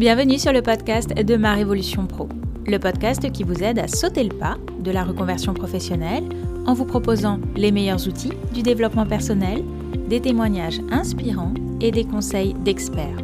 Bienvenue 0.00 0.38
sur 0.38 0.54
le 0.54 0.62
podcast 0.62 1.10
de 1.10 1.36
Ma 1.36 1.52
Révolution 1.52 2.06
Pro, 2.06 2.26
le 2.66 2.78
podcast 2.78 3.30
qui 3.32 3.44
vous 3.44 3.62
aide 3.62 3.78
à 3.78 3.86
sauter 3.86 4.24
le 4.24 4.34
pas 4.34 4.56
de 4.78 4.90
la 4.90 5.04
reconversion 5.04 5.52
professionnelle 5.52 6.24
en 6.66 6.72
vous 6.72 6.86
proposant 6.86 7.38
les 7.54 7.70
meilleurs 7.70 8.08
outils 8.08 8.32
du 8.54 8.62
développement 8.62 9.04
personnel, 9.04 9.62
des 10.08 10.22
témoignages 10.22 10.80
inspirants 10.90 11.52
et 11.82 11.90
des 11.90 12.06
conseils 12.06 12.54
d'experts. 12.54 13.18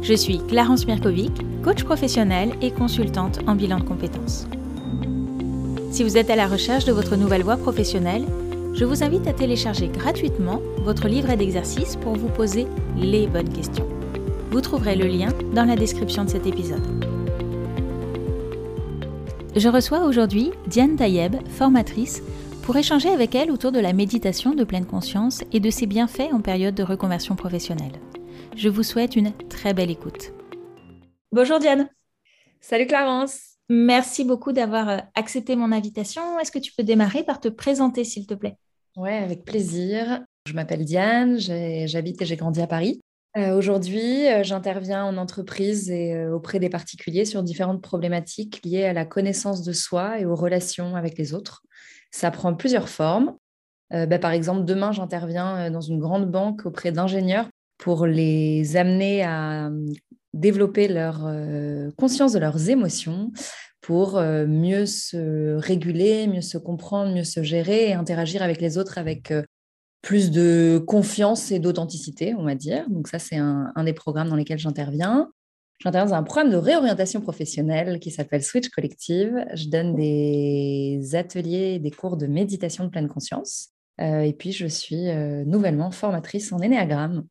Je 0.00 0.14
suis 0.14 0.38
Clarence 0.48 0.86
Mirkovic, 0.86 1.34
coach 1.62 1.84
professionnel 1.84 2.54
et 2.62 2.70
consultante 2.70 3.40
en 3.46 3.54
bilan 3.54 3.80
de 3.80 3.84
compétences. 3.84 4.46
Si 5.90 6.02
vous 6.02 6.16
êtes 6.16 6.30
à 6.30 6.36
la 6.36 6.46
recherche 6.46 6.86
de 6.86 6.92
votre 6.92 7.16
nouvelle 7.16 7.42
voie 7.42 7.58
professionnelle, 7.58 8.24
je 8.72 8.86
vous 8.86 9.04
invite 9.04 9.26
à 9.26 9.34
télécharger 9.34 9.88
gratuitement 9.88 10.62
votre 10.78 11.08
livret 11.08 11.36
d'exercices 11.36 11.96
pour 11.96 12.16
vous 12.16 12.28
poser 12.28 12.66
les 12.96 13.26
bonnes 13.26 13.52
questions. 13.52 13.93
Vous 14.54 14.60
trouverez 14.60 14.94
le 14.94 15.08
lien 15.08 15.32
dans 15.52 15.64
la 15.64 15.74
description 15.74 16.22
de 16.22 16.30
cet 16.30 16.46
épisode. 16.46 17.04
Je 19.56 19.68
reçois 19.68 20.04
aujourd'hui 20.04 20.52
Diane 20.68 20.94
Tayeb, 20.94 21.34
formatrice, 21.48 22.22
pour 22.62 22.76
échanger 22.76 23.08
avec 23.08 23.34
elle 23.34 23.50
autour 23.50 23.72
de 23.72 23.80
la 23.80 23.92
méditation 23.92 24.54
de 24.54 24.62
pleine 24.62 24.86
conscience 24.86 25.42
et 25.52 25.58
de 25.58 25.70
ses 25.70 25.86
bienfaits 25.86 26.32
en 26.32 26.40
période 26.40 26.76
de 26.76 26.84
reconversion 26.84 27.34
professionnelle. 27.34 27.98
Je 28.54 28.68
vous 28.68 28.84
souhaite 28.84 29.16
une 29.16 29.32
très 29.48 29.74
belle 29.74 29.90
écoute. 29.90 30.32
Bonjour 31.32 31.58
Diane. 31.58 31.88
Salut 32.60 32.86
Clarence. 32.86 33.56
Merci 33.68 34.24
beaucoup 34.24 34.52
d'avoir 34.52 34.88
euh, 34.88 34.98
accepté 35.16 35.56
mon 35.56 35.72
invitation. 35.72 36.38
Est-ce 36.38 36.52
que 36.52 36.60
tu 36.60 36.72
peux 36.76 36.84
démarrer 36.84 37.24
par 37.24 37.40
te 37.40 37.48
présenter, 37.48 38.04
s'il 38.04 38.28
te 38.28 38.34
plaît? 38.34 38.56
Oui, 38.94 39.10
avec 39.10 39.44
plaisir. 39.44 40.22
Je 40.46 40.52
m'appelle 40.52 40.84
Diane, 40.84 41.38
j'habite 41.38 42.22
et 42.22 42.24
j'ai 42.24 42.36
grandi 42.36 42.62
à 42.62 42.68
Paris. 42.68 43.00
Euh, 43.36 43.56
aujourd'hui, 43.56 44.28
euh, 44.28 44.44
j'interviens 44.44 45.04
en 45.04 45.16
entreprise 45.16 45.90
et 45.90 46.14
euh, 46.14 46.32
auprès 46.32 46.60
des 46.60 46.68
particuliers 46.68 47.24
sur 47.24 47.42
différentes 47.42 47.82
problématiques 47.82 48.60
liées 48.64 48.84
à 48.84 48.92
la 48.92 49.04
connaissance 49.04 49.62
de 49.62 49.72
soi 49.72 50.20
et 50.20 50.24
aux 50.24 50.36
relations 50.36 50.94
avec 50.94 51.18
les 51.18 51.34
autres. 51.34 51.62
Ça 52.12 52.30
prend 52.30 52.54
plusieurs 52.54 52.88
formes. 52.88 53.36
Bah, 53.90 54.18
par 54.18 54.32
exemple, 54.32 54.64
demain, 54.64 54.90
j'interviens 54.90 55.70
dans 55.70 55.80
une 55.80 56.00
grande 56.00 56.28
banque 56.28 56.66
auprès 56.66 56.90
d'ingénieurs 56.90 57.48
pour 57.78 58.06
les 58.06 58.76
amener 58.76 59.22
à 59.22 59.70
développer 60.32 60.88
leur 60.88 61.20
conscience 61.96 62.32
de 62.32 62.40
leurs 62.40 62.70
émotions 62.70 63.30
pour 63.80 64.20
mieux 64.20 64.86
se 64.86 65.54
réguler, 65.56 66.26
mieux 66.26 66.40
se 66.40 66.58
comprendre, 66.58 67.14
mieux 67.14 67.24
se 67.24 67.44
gérer 67.44 67.90
et 67.90 67.92
interagir 67.92 68.42
avec 68.42 68.60
les 68.60 68.78
autres 68.78 68.98
avec 68.98 69.32
plus 70.04 70.30
de 70.30 70.84
confiance 70.86 71.50
et 71.50 71.58
d'authenticité, 71.58 72.34
on 72.34 72.44
va 72.44 72.54
dire. 72.54 72.88
Donc 72.90 73.08
ça, 73.08 73.18
c'est 73.18 73.38
un, 73.38 73.72
des 73.84 73.94
programmes 73.94 74.28
dans 74.28 74.36
lesquels 74.36 74.58
j'interviens. 74.58 75.32
J'interviens 75.80 76.10
dans 76.10 76.14
un 76.14 76.22
programme 76.22 76.50
de 76.50 76.58
réorientation 76.58 77.22
professionnelle 77.22 77.98
qui 77.98 78.10
s'appelle 78.10 78.44
Switch 78.44 78.68
Collective. 78.68 79.46
Je 79.54 79.68
donne 79.68 79.96
des 79.96 81.14
ateliers, 81.14 81.78
des 81.78 81.90
cours 81.90 82.18
de 82.18 82.26
méditation 82.26 82.84
de 82.84 82.90
pleine 82.90 83.08
conscience. 83.08 83.70
Euh, 84.00 84.20
et 84.20 84.34
puis, 84.34 84.52
je 84.52 84.66
suis 84.66 85.08
euh, 85.08 85.42
nouvellement 85.46 85.90
formatrice 85.90 86.52
en 86.52 86.58
énéagramme. 86.58 87.24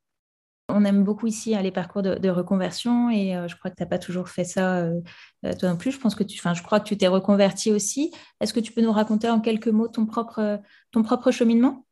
On 0.67 0.83
aime 0.83 1.03
beaucoup 1.03 1.27
ici 1.27 1.55
hein, 1.55 1.61
les 1.61 1.71
parcours 1.71 2.02
de, 2.02 2.30
reconversion 2.30 3.11
et 3.11 3.35
euh, 3.35 3.47
je 3.47 3.55
crois 3.55 3.69
que 3.69 3.75
tu 3.75 3.83
n'as 3.83 3.89
pas 3.89 3.99
toujours 3.99 4.30
fait 4.30 4.45
ça 4.45 4.89
toi 5.59 5.69
non 5.69 5.77
plus. 5.77 5.91
Je 5.91 5.99
pense 5.99 6.15
que 6.15 6.23
tu, 6.23 6.41
je 6.41 6.63
crois 6.63 6.80
que 6.80 6.87
tu 6.87 6.97
t'es 6.97 7.08
reconverti 7.08 7.71
aussi. 7.71 8.11
Est-ce 8.39 8.53
que 8.53 8.61
tu 8.61 8.71
peux 8.71 8.81
nous 8.81 8.93
raconter 8.93 9.30
en 9.30 9.41
quelques 9.41 9.67
mots 9.67 9.89
ton 9.89 10.08
propre, 10.08 10.59
ton 10.91 11.03
propre 11.03 11.30
cheminement? 11.30 11.85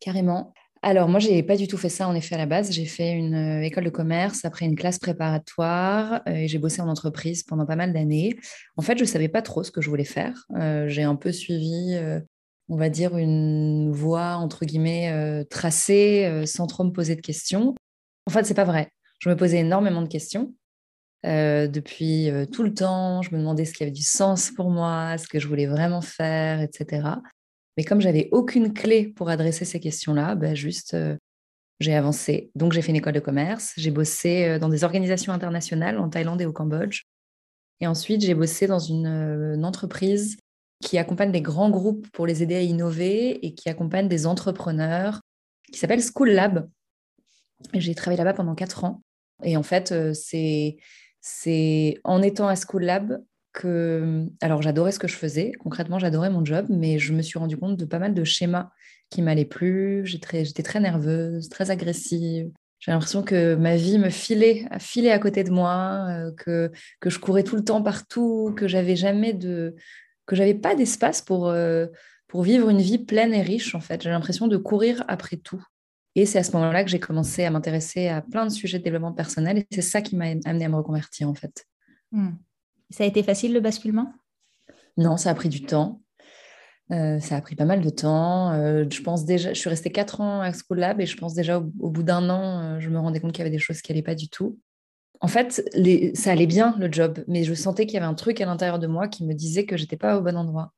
Carrément. 0.00 0.52
Alors, 0.82 1.08
moi, 1.08 1.18
je 1.18 1.28
n'ai 1.28 1.42
pas 1.42 1.56
du 1.56 1.66
tout 1.66 1.76
fait 1.76 1.88
ça, 1.88 2.06
en 2.08 2.14
effet, 2.14 2.36
à 2.36 2.38
la 2.38 2.46
base. 2.46 2.70
J'ai 2.70 2.84
fait 2.84 3.10
une 3.10 3.34
euh, 3.34 3.62
école 3.62 3.84
de 3.84 3.90
commerce, 3.90 4.44
après 4.44 4.64
une 4.64 4.76
classe 4.76 4.98
préparatoire, 4.98 6.22
euh, 6.28 6.32
et 6.32 6.48
j'ai 6.48 6.58
bossé 6.58 6.80
en 6.80 6.88
entreprise 6.88 7.42
pendant 7.42 7.66
pas 7.66 7.74
mal 7.74 7.92
d'années. 7.92 8.36
En 8.76 8.82
fait, 8.82 8.96
je 8.96 9.02
ne 9.02 9.08
savais 9.08 9.28
pas 9.28 9.42
trop 9.42 9.64
ce 9.64 9.72
que 9.72 9.80
je 9.80 9.90
voulais 9.90 10.04
faire. 10.04 10.46
Euh, 10.56 10.88
j'ai 10.88 11.02
un 11.02 11.16
peu 11.16 11.32
suivi, 11.32 11.98
on 12.68 12.76
va 12.76 12.90
dire, 12.90 13.16
une 13.16 13.90
voie, 13.90 14.36
entre 14.36 14.64
guillemets, 14.64 15.44
tracée, 15.50 16.44
sans 16.46 16.66
trop 16.66 16.84
me 16.84 16.90
poser 16.92 17.16
de 17.16 17.22
questions. 17.22 17.74
En 18.26 18.30
fait, 18.30 18.44
c'est 18.44 18.54
pas 18.54 18.64
vrai. 18.64 18.88
Je 19.18 19.28
me 19.30 19.36
posais 19.36 19.58
énormément 19.58 20.02
de 20.02 20.08
questions. 20.08 20.54
depuis 21.24 22.30
tout 22.52 22.62
le 22.62 22.72
temps, 22.72 23.22
je 23.22 23.34
me 23.34 23.38
demandais 23.38 23.64
ce 23.64 23.72
qui 23.72 23.82
avait 23.82 23.90
du 23.90 24.02
sens 24.02 24.52
pour 24.52 24.70
moi, 24.70 25.18
ce 25.18 25.26
que 25.26 25.40
je 25.40 25.48
voulais 25.48 25.66
vraiment 25.66 26.02
faire, 26.02 26.60
etc. 26.60 27.02
Mais 27.78 27.84
comme 27.84 28.00
j'avais 28.00 28.28
aucune 28.32 28.74
clé 28.74 29.06
pour 29.06 29.28
adresser 29.28 29.64
ces 29.64 29.78
questions-là, 29.78 30.34
ben 30.34 30.56
juste 30.56 30.94
euh, 30.94 31.16
j'ai 31.78 31.94
avancé. 31.94 32.50
Donc 32.56 32.72
j'ai 32.72 32.82
fait 32.82 32.90
une 32.90 32.96
école 32.96 33.12
de 33.12 33.20
commerce, 33.20 33.72
j'ai 33.76 33.92
bossé 33.92 34.46
euh, 34.46 34.58
dans 34.58 34.68
des 34.68 34.82
organisations 34.82 35.32
internationales 35.32 35.96
en 35.96 36.08
Thaïlande 36.08 36.42
et 36.42 36.44
au 36.44 36.52
Cambodge. 36.52 37.04
Et 37.80 37.86
ensuite, 37.86 38.20
j'ai 38.20 38.34
bossé 38.34 38.66
dans 38.66 38.80
une, 38.80 39.06
euh, 39.06 39.54
une, 39.54 39.64
entreprise 39.64 40.38
qui 40.82 40.98
accompagne 40.98 41.30
des 41.30 41.40
grands 41.40 41.70
groupes 41.70 42.08
pour 42.10 42.26
les 42.26 42.42
aider 42.42 42.56
à 42.56 42.62
innover 42.62 43.46
et 43.46 43.54
qui 43.54 43.68
accompagne 43.68 44.08
des 44.08 44.26
entrepreneurs, 44.26 45.20
qui 45.72 45.78
s'appelle 45.78 46.02
School 46.02 46.30
Lab. 46.30 46.68
J'ai 47.74 47.94
travaillé 47.94 48.18
là-bas 48.18 48.34
pendant 48.34 48.56
quatre 48.56 48.82
ans. 48.82 49.02
Et 49.44 49.56
en 49.56 49.62
fait, 49.62 49.94
c'est 50.14 52.00
en 52.02 52.22
étant 52.22 52.48
à 52.48 52.56
School 52.56 52.82
Lab 52.82 53.22
alors 53.64 54.62
j'adorais 54.62 54.92
ce 54.92 54.98
que 54.98 55.08
je 55.08 55.16
faisais, 55.16 55.52
concrètement 55.58 55.98
j'adorais 55.98 56.30
mon 56.30 56.44
job, 56.44 56.66
mais 56.68 56.98
je 56.98 57.12
me 57.12 57.22
suis 57.22 57.38
rendu 57.38 57.56
compte 57.56 57.76
de 57.76 57.84
pas 57.84 57.98
mal 57.98 58.14
de 58.14 58.24
schémas 58.24 58.70
qui 59.10 59.22
m'allaient 59.22 59.44
plus. 59.44 60.04
J'étais 60.06 60.62
très, 60.62 60.80
nerveuse, 60.80 61.48
très 61.48 61.70
agressive. 61.70 62.50
J'ai 62.78 62.92
l'impression 62.92 63.22
que 63.22 63.54
ma 63.56 63.76
vie 63.76 63.98
me 63.98 64.10
filait, 64.10 64.66
filait 64.78 65.10
à 65.10 65.18
côté 65.18 65.42
de 65.42 65.50
moi, 65.50 66.06
euh, 66.10 66.32
que, 66.36 66.70
que 67.00 67.10
je 67.10 67.18
courais 67.18 67.42
tout 67.42 67.56
le 67.56 67.64
temps 67.64 67.82
partout, 67.82 68.54
que 68.56 68.68
j'avais 68.68 68.94
jamais 68.94 69.32
de, 69.32 69.74
que 70.26 70.36
j'avais 70.36 70.54
pas 70.54 70.76
d'espace 70.76 71.20
pour, 71.20 71.48
euh, 71.48 71.86
pour 72.28 72.42
vivre 72.42 72.68
une 72.68 72.80
vie 72.80 72.98
pleine 72.98 73.34
et 73.34 73.42
riche 73.42 73.74
en 73.74 73.80
fait. 73.80 74.02
J'ai 74.02 74.10
l'impression 74.10 74.46
de 74.46 74.56
courir 74.56 75.04
après 75.08 75.36
tout. 75.36 75.64
Et 76.14 76.26
c'est 76.26 76.38
à 76.38 76.42
ce 76.44 76.52
moment-là 76.52 76.84
que 76.84 76.90
j'ai 76.90 77.00
commencé 77.00 77.44
à 77.44 77.50
m'intéresser 77.50 78.08
à 78.08 78.22
plein 78.22 78.46
de 78.46 78.50
sujets 78.50 78.78
de 78.78 78.84
développement 78.84 79.12
personnel 79.12 79.58
et 79.58 79.66
c'est 79.72 79.82
ça 79.82 80.02
qui 80.02 80.16
m'a 80.16 80.26
amené 80.44 80.64
à 80.64 80.68
me 80.68 80.76
reconvertir 80.76 81.28
en 81.28 81.34
fait. 81.34 81.66
Hmm. 82.12 82.30
Ça 82.90 83.04
a 83.04 83.06
été 83.06 83.22
facile 83.22 83.52
le 83.52 83.60
basculement? 83.60 84.12
Non, 84.96 85.16
ça 85.16 85.30
a 85.30 85.34
pris 85.34 85.48
du 85.48 85.62
temps. 85.62 86.00
Euh, 86.90 87.20
ça 87.20 87.36
a 87.36 87.40
pris 87.40 87.54
pas 87.54 87.66
mal 87.66 87.80
de 87.82 87.90
temps. 87.90 88.52
Euh, 88.52 88.84
je 88.90 89.02
pense 89.02 89.24
déjà, 89.24 89.52
je 89.52 89.58
suis 89.58 89.68
restée 89.68 89.92
quatre 89.92 90.20
ans 90.20 90.40
à 90.40 90.52
School 90.52 90.78
Lab 90.78 91.00
et 91.00 91.06
je 91.06 91.16
pense 91.16 91.34
déjà 91.34 91.58
au, 91.58 91.90
bout 91.90 92.02
d'un 92.02 92.30
an, 92.30 92.60
euh, 92.60 92.80
je 92.80 92.88
me 92.88 92.98
rendais 92.98 93.20
compte 93.20 93.32
qu'il 93.32 93.40
y 93.40 93.46
avait 93.46 93.54
des 93.54 93.58
choses 93.58 93.82
qui 93.82 93.92
n'allaient 93.92 94.02
pas 94.02 94.14
du 94.14 94.28
tout. 94.28 94.58
En 95.20 95.28
fait, 95.28 95.68
ça 96.14 96.30
allait 96.30 96.46
bien 96.46 96.76
le 96.78 96.90
job, 96.90 97.24
mais 97.26 97.42
je 97.42 97.52
sentais 97.52 97.86
qu'il 97.86 97.94
y 97.94 97.96
avait 97.96 98.06
un 98.06 98.14
truc 98.14 98.40
à 98.40 98.46
l'intérieur 98.46 98.78
de 98.78 98.86
moi 98.86 99.08
qui 99.08 99.24
me 99.24 99.34
disait 99.34 99.66
que 99.66 99.76
j'étais 99.76 99.96
pas 99.96 100.16
au 100.16 100.22
bon 100.22 100.36
endroit 100.36 100.72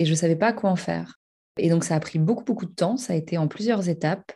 et 0.00 0.04
je 0.04 0.14
savais 0.14 0.34
pas 0.34 0.52
quoi 0.52 0.70
en 0.70 0.76
faire. 0.76 1.20
Et 1.58 1.70
donc 1.70 1.84
ça 1.84 1.94
a 1.94 2.00
pris 2.00 2.18
beaucoup 2.18 2.44
beaucoup 2.44 2.66
de 2.66 2.74
temps. 2.74 2.96
Ça 2.96 3.12
a 3.12 3.16
été 3.16 3.38
en 3.38 3.46
plusieurs 3.46 3.88
étapes. 3.88 4.32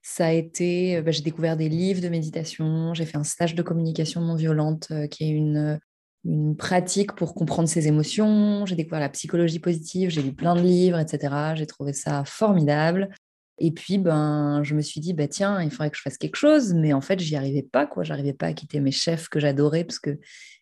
Ça 0.00 0.26
a 0.26 0.32
été, 0.32 1.00
bah, 1.02 1.10
j'ai 1.10 1.22
découvert 1.22 1.58
des 1.58 1.68
livres 1.68 2.00
de 2.00 2.08
méditation, 2.08 2.94
j'ai 2.94 3.04
fait 3.04 3.18
un 3.18 3.22
stage 3.22 3.54
de 3.54 3.62
communication 3.62 4.22
non 4.22 4.34
violente 4.34 4.90
qui 5.10 5.24
est 5.24 5.30
une 5.30 5.78
une 6.24 6.56
pratique 6.56 7.12
pour 7.12 7.34
comprendre 7.34 7.68
ses 7.68 7.88
émotions. 7.88 8.64
J'ai 8.66 8.76
découvert 8.76 9.00
la 9.00 9.08
psychologie 9.08 9.58
positive, 9.58 10.10
j'ai 10.10 10.22
lu 10.22 10.32
plein 10.32 10.54
de 10.54 10.60
livres, 10.60 10.98
etc. 10.98 11.54
J'ai 11.54 11.66
trouvé 11.66 11.92
ça 11.92 12.24
formidable. 12.24 13.10
Et 13.58 13.70
puis, 13.70 13.98
ben, 13.98 14.62
je 14.62 14.74
me 14.74 14.80
suis 14.80 15.00
dit, 15.00 15.14
bah, 15.14 15.28
tiens, 15.28 15.62
il 15.62 15.70
faudrait 15.70 15.90
que 15.90 15.96
je 15.96 16.02
fasse 16.02 16.18
quelque 16.18 16.36
chose. 16.36 16.74
Mais 16.74 16.92
en 16.92 17.00
fait, 17.00 17.20
j'y 17.20 17.36
arrivais 17.36 17.62
pas. 17.62 17.86
quoi. 17.86 18.02
J'arrivais 18.02 18.32
pas 18.32 18.46
à 18.46 18.52
quitter 18.52 18.80
mes 18.80 18.92
chefs 18.92 19.28
que 19.28 19.40
j'adorais 19.40 19.84
parce 19.84 19.98
que 19.98 20.18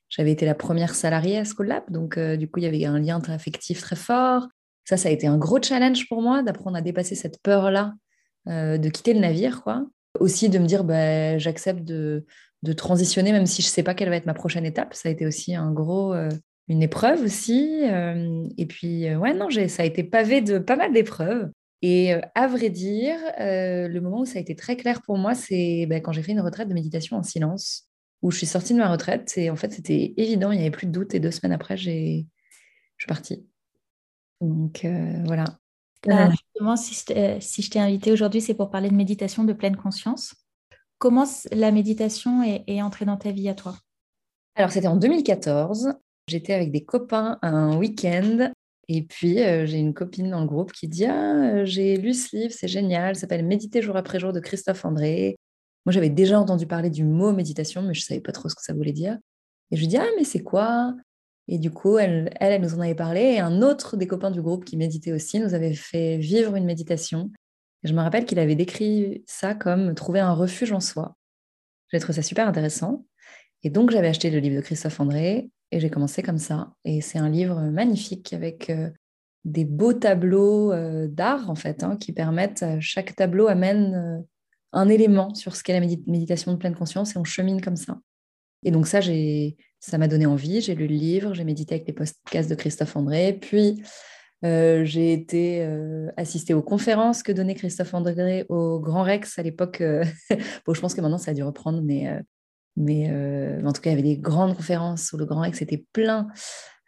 j'avais 0.09 0.33
été 0.33 0.45
la 0.45 0.55
première 0.55 0.95
salariée 0.95 1.39
à 1.39 1.45
School 1.45 1.73
Donc, 1.89 2.19
euh, 2.19 2.37
du 2.37 2.51
coup, 2.51 2.59
il 2.59 2.65
y 2.65 2.67
avait 2.67 2.85
un 2.85 2.99
lien 2.99 3.21
affectif 3.29 3.81
très 3.81 3.97
fort. 3.97 4.49
Ça, 4.85 4.97
ça 4.97 5.09
a 5.09 5.13
été 5.13 5.27
un 5.27 5.39
gros 5.39 5.63
challenge 5.63 6.09
pour 6.09 6.21
moi 6.21 6.43
d'apprendre 6.43 6.77
à 6.77 6.81
dépasser 6.83 7.15
cette 7.15 7.41
peur-là 7.43 7.95
euh, 8.49 8.77
de 8.77 8.89
quitter 8.89 9.15
le 9.15 9.21
navire. 9.21 9.63
quoi. 9.63 9.87
Aussi 10.19 10.49
de 10.49 10.59
me 10.59 10.67
dire, 10.67 10.85
bah, 10.85 11.39
j'accepte 11.39 11.85
de, 11.85 12.27
de 12.63 12.73
transitionner, 12.73 13.33
même 13.33 13.47
si 13.47 13.63
je 13.63 13.69
ne 13.69 13.71
sais 13.71 13.83
pas 13.83 13.95
quelle 13.95 14.11
va 14.11 14.17
être 14.17 14.27
ma 14.27 14.35
prochaine 14.35 14.67
étape. 14.67 14.95
Ça 14.95 15.09
a 15.09 15.13
été 15.13 15.27
aussi 15.27 15.55
un 15.55 15.73
gros, 15.73 16.13
euh, 16.13 16.29
une 16.69 16.83
épreuve 16.83 17.23
aussi. 17.23 17.83
Euh, 17.85 18.47
et 18.59 18.67
puis, 18.67 19.09
euh, 19.09 19.17
ouais, 19.17 19.35
non, 19.35 19.49
ça 19.69 19.83
a 19.83 19.87
été 19.87 20.05
pavé 20.05 20.41
de 20.41 20.59
pas 20.59 20.77
mal 20.77 20.93
d'épreuves. 20.93 21.51
Et 21.83 22.13
à 22.35 22.47
vrai 22.47 22.69
dire, 22.69 23.17
le 23.39 23.99
moment 24.01 24.21
où 24.21 24.27
ça 24.27 24.39
a 24.39 24.43
été 24.43 24.55
très 24.55 24.77
clair 24.77 25.01
pour 25.01 25.17
moi, 25.17 25.35
c'est 25.35 25.87
ben, 25.87 26.03
quand 26.03 26.13
j'ai 26.13 26.23
fait 26.23 26.33
une 26.33 26.43
retraite 26.43 26.69
de 26.69 26.75
méditation 26.75 27.17
en 27.17 27.23
silence, 27.23 27.89
où 28.21 28.31
je 28.31 28.37
suis 28.37 28.47
sortie 28.47 28.75
de 28.75 28.79
ma 28.79 28.91
retraite. 28.91 29.33
Et 29.39 29.49
en 29.49 29.57
fait, 29.57 29.73
c'était 29.73 30.13
évident, 30.19 30.53
il 30.53 30.57
n'y 30.57 30.63
avait 30.65 30.71
plus 30.71 30.87
de 30.87 30.93
doute. 30.93 31.15
Et 31.15 31.21
deux 31.21 31.31
semaines 31.31 31.55
après, 31.55 31.79
j'ai... 31.79 32.27
je 32.99 33.05
suis 33.05 33.09
partie. 33.09 33.47
Donc, 34.43 34.87
voilà. 35.25 35.47
justement, 36.05 36.77
si 36.77 36.93
si 37.41 37.63
je 37.63 37.71
t'ai 37.71 37.81
invité 37.81 38.13
aujourd'hui, 38.13 38.43
c'est 38.43 38.53
pour 38.53 38.69
parler 38.69 38.91
de 38.91 38.95
méditation 38.95 39.45
de 39.45 39.55
pleine 39.55 39.77
conscience. 39.77 40.35
Comment 41.01 41.25
la 41.51 41.73
méditation 41.73 42.43
est, 42.43 42.83
entrée 42.83 43.07
dans 43.07 43.17
ta 43.17 43.31
vie 43.31 43.49
à 43.49 43.55
toi? 43.55 43.75
Alors, 44.55 44.71
c'était 44.71 44.87
en 44.87 44.97
2014. 44.97 45.95
J'étais 46.29 46.53
avec 46.53 46.71
des 46.73 46.85
copains 46.85 47.39
un 47.41 47.79
week-end. 47.79 48.53
Et 48.87 49.03
puis, 49.05 49.41
euh, 49.41 49.65
j'ai 49.65 49.79
une 49.79 49.95
copine 49.95 50.31
dans 50.31 50.43
le 50.43 50.47
groupe 50.47 50.73
qui 50.73 50.89
dit 50.89 51.07
Ah, 51.07 51.55
euh, 51.55 51.65
j'ai 51.65 51.97
lu 51.97 52.13
ce 52.13 52.37
livre, 52.37 52.53
c'est 52.55 52.69
génial, 52.69 53.17
s'appelle 53.17 53.47
Méditer 53.47 53.81
jour 53.81 53.97
après 53.97 54.21
jour 54.21 54.35
de 54.35 54.41
Christophe 54.41 54.85
André. 54.85 55.37
Moi, 55.87 55.95
j'avais 55.95 56.11
déjà 56.11 56.39
entendu 56.39 56.67
parler 56.67 56.91
du 56.91 57.05
mot 57.05 57.33
méditation, 57.33 57.81
mais 57.81 57.95
je 57.95 58.01
ne 58.01 58.05
savais 58.05 58.21
pas 58.21 58.33
trop 58.33 58.51
ce 58.51 58.55
que 58.55 58.63
ça 58.63 58.75
voulait 58.75 58.93
dire. 58.93 59.17
Et 59.71 59.77
je 59.77 59.81
lui 59.81 59.89
dis, 59.89 59.97
ah, 59.97 60.07
mais 60.19 60.25
c'est 60.25 60.43
quoi? 60.43 60.95
Et 61.49 61.59
du 61.59 61.71
coup, 61.71 61.97
elle, 61.97 62.31
elle, 62.41 62.53
elle, 62.53 62.61
nous 62.61 62.75
en 62.75 62.81
avait 62.81 62.95
parlé. 62.95 63.23
Et 63.23 63.41
un 63.41 63.63
autre 63.63 63.97
des 63.97 64.07
copains 64.07 64.31
du 64.31 64.43
groupe 64.43 64.67
qui 64.67 64.77
méditait 64.77 65.13
aussi 65.13 65.41
nous 65.41 65.55
avait 65.55 65.73
fait 65.73 66.19
vivre 66.19 66.57
une 66.57 66.67
méditation. 66.67 67.31
Je 67.83 67.93
me 67.93 68.01
rappelle 68.01 68.27
qu'il 68.27 68.39
avait 68.39 68.55
décrit 68.55 69.25
ça 69.27 69.55
comme 69.55 69.95
trouver 69.95 70.21
un 70.21 70.33
refuge 70.33 70.73
en 70.73 70.81
soi. 70.81 71.17
J'ai 71.93 71.99
trouvé 71.99 72.15
ça 72.15 72.23
super 72.23 72.47
intéressant. 72.47 73.07
Et 73.63 73.71
donc, 73.71 73.91
j'avais 73.91 74.09
acheté 74.09 74.31
le 74.31 74.39
livre 74.39 74.57
de 74.57 74.61
Christophe 74.61 75.01
André 75.01 75.51
et 75.71 75.81
j'ai 75.81 75.91
commencé 75.91 76.23
comme 76.23 76.39
ça. 76.39 76.73
Et 76.85 77.01
c'est 77.01 77.19
un 77.19 77.29
livre 77.29 77.61
magnifique 77.61 78.33
avec 78.33 78.71
euh, 78.71 78.91
des 79.45 79.65
beaux 79.65 79.93
tableaux 79.93 80.73
euh, 80.73 81.09
d'art, 81.09 81.51
en 81.51 81.55
fait, 81.55 81.83
hein, 81.83 81.97
qui 81.97 82.13
permettent, 82.13 82.63
euh, 82.63 82.77
chaque 82.81 83.15
tableau 83.17 83.49
amène 83.49 84.25
un 84.73 84.89
élément 84.89 85.35
sur 85.35 85.57
ce 85.57 85.63
qu'est 85.63 85.79
la 85.79 85.81
méditation 85.81 86.53
de 86.53 86.59
pleine 86.59 86.77
conscience 86.77 87.15
et 87.15 87.19
on 87.19 87.25
chemine 87.25 87.61
comme 87.61 87.77
ça. 87.77 87.99
Et 88.63 88.71
donc 88.71 88.87
ça, 88.87 89.01
ça 89.81 89.99
m'a 89.99 90.07
donné 90.07 90.27
envie. 90.27 90.61
J'ai 90.61 90.75
lu 90.75 90.87
le 90.87 90.95
livre, 90.95 91.35
j'ai 91.35 91.45
médité 91.45 91.77
avec 91.77 91.87
les 91.87 91.95
podcasts 91.95 92.49
de 92.49 92.55
Christophe 92.55 92.95
André, 92.95 93.33
puis 93.33 93.83
j'ai 94.43 95.13
été 95.13 95.67
assistée 96.17 96.55
aux 96.55 96.63
conférences 96.63 97.23
que 97.23 97.33
donnait 97.33 97.55
Christophe 97.55 97.95
André 97.95 98.47
au 98.49 98.81
Grand 98.81 99.03
Rex 99.03 99.39
à 99.39 99.43
l'époque. 99.43 99.83
bon, 100.67 100.75
je 100.75 100.81
pense 100.81 100.95
que 100.95 101.01
maintenant 101.01 101.19
ça 101.19 101.33
a 101.33 101.35
dû 101.35 101.43
reprendre, 101.43 101.83
mais 101.83 102.09
mais 102.77 103.11
euh, 103.11 103.63
en 103.65 103.73
tout 103.73 103.81
cas, 103.81 103.91
il 103.91 103.97
y 103.97 103.99
avait 103.99 104.09
des 104.09 104.19
grandes 104.19 104.57
conférences 104.57 105.13
où 105.13 105.17
le 105.17 105.27
Grand 105.27 105.41
Rex 105.41 105.61
était 105.63 105.85
plein, 105.93 106.29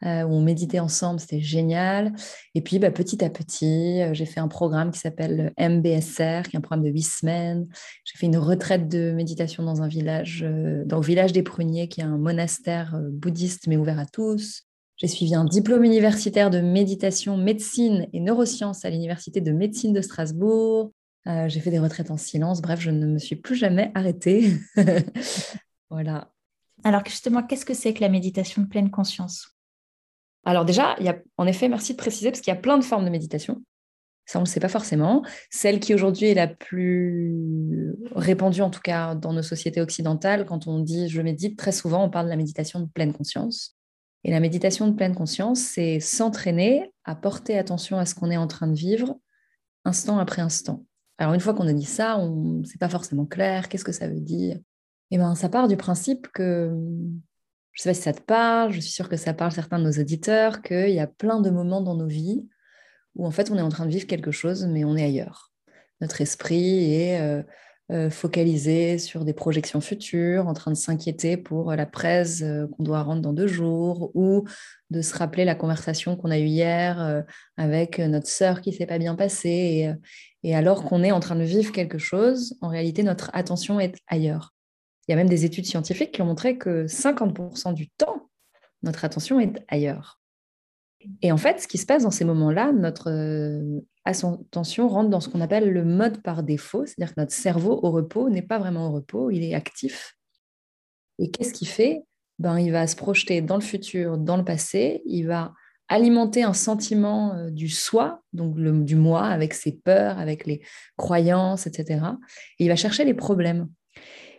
euh, 0.04 0.22
où 0.22 0.32
on 0.32 0.40
méditait 0.40 0.81
ensemble, 0.81 1.20
c'était 1.20 1.40
génial. 1.40 2.12
Et 2.54 2.62
puis, 2.62 2.78
bah, 2.78 2.90
petit 2.90 3.25
à 3.25 3.31
petit, 3.31 4.02
euh, 4.02 4.14
j'ai 4.14 4.26
fait 4.26 4.40
un 4.40 4.48
programme 4.48 4.90
qui 4.90 4.98
s'appelle 4.98 5.52
MBSR, 5.58 6.48
qui 6.48 6.56
est 6.56 6.58
un 6.58 6.60
programme 6.60 6.84
de 6.84 6.90
huit 6.90 7.02
semaines. 7.02 7.66
J'ai 8.05 8.19
fait 8.19 8.26
une 8.26 8.38
retraite 8.38 8.88
de 8.88 9.12
méditation 9.12 9.62
dans 9.62 9.82
un 9.82 9.88
village, 9.88 10.44
dans 10.87 10.98
le 10.98 11.06
village 11.06 11.32
des 11.32 11.43
Pruniers, 11.43 11.88
qui 11.88 12.00
est 12.00 12.05
un 12.05 12.19
monastère 12.19 12.98
bouddhiste, 13.10 13.66
mais 13.66 13.76
ouvert 13.76 13.98
à 13.98 14.06
tous. 14.06 14.66
J'ai 15.02 15.08
suivi 15.08 15.34
un 15.34 15.44
diplôme 15.44 15.82
universitaire 15.82 16.49
de 16.49 16.60
méditation, 16.60 17.37
médecine 17.37 18.06
et 18.12 18.20
neurosciences 18.20 18.84
à 18.84 18.90
l'Université 18.90 19.40
de 19.40 19.50
médecine 19.50 19.93
de 19.93 20.00
Strasbourg. 20.00 20.93
j'ai 21.26 21.58
fait 21.58 21.72
des 21.72 21.81
retraites 21.81 22.12
en 22.12 22.16
silence. 22.16 22.62
Bref, 22.62 22.78
je 22.78 22.93
ne 22.93 23.06
me 23.06 23.19
suis 23.19 23.34
plus 23.34 23.56
jamais 23.56 23.90
arrêtée. 23.94 24.52
Voilà. 25.90 26.32
Alors 26.84 27.04
justement, 27.04 27.43
qu'est-ce 27.43 27.66
que 27.66 27.75
c'est 27.75 27.93
que 27.93 28.00
la 28.00 28.08
méditation 28.08 28.62
de 28.62 28.66
pleine 28.66 28.90
conscience? 28.90 29.58
Alors 30.46 30.64
déjà, 30.64 30.96
il 31.00 31.05
y 31.05 31.08
a, 31.10 31.19
en 31.37 31.46
effet, 31.46 31.69
merci 31.69 31.93
de 31.93 31.98
préciser, 31.98 32.31
parce 32.31 32.40
qu'il 32.40 32.50
y 32.50 32.56
a 32.56 32.60
plein 32.60 32.78
de 32.78 32.84
formes 32.84 33.05
de 33.05 33.10
méditation. 33.10 33.62
Ça, 34.25 34.38
on 34.38 34.43
ne 34.43 34.46
le 34.46 34.50
sait 34.50 34.58
pas 34.58 34.70
forcément. 34.70 35.22
Celle 35.50 35.81
qui 35.81 35.93
aujourd'hui 35.93 36.28
est 36.28 36.34
la 36.34 36.46
plus 36.46 37.94
répandue, 38.14 38.62
en 38.62 38.70
tout 38.70 38.81
cas 38.81 39.14
dans 39.14 39.34
nos 39.34 39.43
sociétés 39.43 39.82
occidentales, 39.82 40.46
quand 40.46 40.66
on 40.66 40.78
dit 40.78 41.10
je 41.10 41.20
médite, 41.20 41.58
très 41.58 41.72
souvent 41.72 42.05
on 42.05 42.08
parle 42.08 42.26
de 42.26 42.31
la 42.31 42.37
méditation 42.37 42.81
de 42.81 42.87
pleine 42.87 43.12
conscience. 43.12 43.76
Et 44.24 44.30
la 44.30 44.40
méditation 44.40 44.86
de 44.86 44.94
pleine 44.94 45.14
conscience, 45.14 45.60
c'est 45.60 46.00
s'entraîner 46.00 46.92
à 47.04 47.14
porter 47.14 47.58
attention 47.58 47.98
à 47.98 48.06
ce 48.06 48.14
qu'on 48.14 48.30
est 48.30 48.36
en 48.36 48.46
train 48.46 48.69
de 48.69 48.74
vivre 48.74 49.19
instant 49.84 50.19
après 50.19 50.42
instant. 50.42 50.84
Alors 51.19 51.34
une 51.34 51.40
fois 51.40 51.54
qu'on 51.54 51.66
a 51.66 51.72
dit 51.72 51.84
ça, 51.84 52.19
on 52.19 52.62
c'est 52.64 52.80
pas 52.80 52.88
forcément 52.88 53.26
clair. 53.26 53.69
Qu'est-ce 53.69 53.84
que 53.84 53.92
ça 53.92 54.08
veut 54.08 54.20
dire? 54.20 54.58
Eh 55.10 55.19
ben, 55.19 55.34
ça 55.34 55.48
part 55.48 55.69
du 55.69 55.76
principe 55.76 56.28
que, 56.28 56.72
je 57.72 57.82
sais 57.82 57.90
pas 57.90 57.94
si 57.94 58.02
ça 58.02 58.12
te 58.12 58.22
parle, 58.22 58.72
je 58.72 58.80
suis 58.80 58.92
sûre 58.92 59.08
que 59.08 59.16
ça 59.16 59.34
parle 59.34 59.52
certains 59.52 59.78
de 59.78 59.84
nos 59.84 60.00
auditeurs, 60.00 60.62
qu'il 60.62 60.90
y 60.90 61.00
a 61.00 61.06
plein 61.06 61.40
de 61.40 61.50
moments 61.50 61.80
dans 61.80 61.96
nos 61.96 62.06
vies 62.06 62.48
où 63.14 63.26
en 63.26 63.30
fait 63.30 63.50
on 63.50 63.58
est 63.58 63.62
en 63.62 63.69
train 63.69 63.84
de 63.84 63.90
vivre 63.90 64.06
quelque 64.06 64.30
chose, 64.30 64.66
mais 64.66 64.84
on 64.84 64.96
est 64.96 65.04
ailleurs. 65.04 65.52
Notre 66.00 66.20
esprit 66.20 66.94
est 66.94 67.20
euh, 67.20 67.42
euh, 67.93 68.11
focalisé 68.11 68.99
sur 68.99 69.25
des 69.25 69.33
projections 69.33 69.81
futures, 69.81 70.49
en 70.49 70.55
train 70.55 70.71
de 70.71 70.77
s'inquiéter 70.77 71.37
pour 71.37 71.73
la 71.73 71.87
presse 71.87 72.41
euh, 72.43 72.67
qu'on 72.67 72.83
doit 72.83 73.03
rendre 73.03 73.23
dans 73.23 73.33
deux 73.33 73.47
jours, 73.47 74.11
ou 74.15 74.44
de 74.91 75.03
se 75.03 75.15
rappeler 75.17 75.44
la 75.44 75.55
conversation 75.55 76.17
qu'on 76.17 76.31
a 76.31 76.39
eue 76.39 76.47
hier 76.47 77.25
avec 77.56 77.99
notre 77.99 78.29
sœur 78.29 78.61
qui 78.61 78.73
s'est 78.73 78.87
pas 78.87 78.99
bien 78.99 79.15
passée. 79.15 79.94
et 80.43 80.55
alors 80.55 80.85
qu'on 80.85 81.03
est 81.03 81.12
en 81.12 81.21
train 81.21 81.37
de 81.37 81.44
vivre 81.44 81.73
quelque 81.73 81.99
chose, 81.99 82.56
en 82.61 82.69
réalité, 82.69 83.03
notre 83.03 83.31
attention 83.33 83.81
est 83.81 83.97
ailleurs. 84.06 84.55
Il 85.06 85.12
y 85.12 85.15
a 85.15 85.17
même 85.17 85.29
des 85.29 85.44
études 85.44 85.67
scientifiques 85.67 86.12
qui 86.12 86.23
ont 86.23 86.27
montré 86.27 86.59
que 86.59 86.87
50% 86.87 87.75
du 87.75 87.89
temps, 87.91 88.29
notre 88.83 89.05
attention 89.05 89.41
est 89.41 89.65
ailleurs. 89.69 90.21
Et 91.22 91.32
en 91.32 91.37
fait, 91.37 91.60
ce 91.60 91.69
qui 91.69 91.78
se 91.78 91.87
passe 91.87 92.02
dans 92.02 92.10
ces 92.10 92.25
moments-là, 92.25 92.72
notre 92.72 93.10
euh, 93.10 93.81
attention 94.04 94.88
rentre 94.88 95.10
dans 95.10 95.20
ce 95.20 95.28
qu'on 95.28 95.40
appelle 95.40 95.70
le 95.70 95.84
mode 95.84 96.22
par 96.22 96.43
défaut, 96.43 96.84
c'est-à-dire 96.87 97.14
que 97.14 97.20
notre 97.20 97.32
cerveau 97.32 97.81
au 97.82 97.90
repos 97.90 98.28
n'est 98.28 98.43
pas 98.43 98.58
vraiment 98.58 98.88
au 98.88 98.93
repos, 98.93 99.31
il 99.31 99.44
est 99.44 99.54
actif. 99.54 100.16
Et 101.19 101.31
qu'est-ce 101.31 101.52
qu'il 101.52 101.69
fait? 101.69 102.02
Ben, 102.38 102.58
Il 102.58 102.72
va 102.72 102.87
se 102.87 102.96
projeter 102.96 103.40
dans 103.43 103.56
le 103.56 103.62
futur, 103.62 104.19
dans 104.19 104.37
le 104.37 104.44
passé, 104.44 105.02
il 105.06 105.26
va 105.26 105.52
alimenter 105.88 106.43
un 106.43 106.54
sentiment 106.54 107.34
euh, 107.34 107.50
du 107.50 107.69
soi, 107.69 108.22
donc 108.32 108.56
du 108.56 108.96
moi, 108.96 109.26
avec 109.26 109.52
ses 109.52 109.72
peurs, 109.72 110.19
avec 110.19 110.46
les 110.46 110.62
croyances, 110.96 111.66
etc. 111.66 112.00
Et 112.58 112.64
il 112.64 112.69
va 112.69 112.76
chercher 112.76 113.05
les 113.05 113.14
problèmes. 113.14 113.69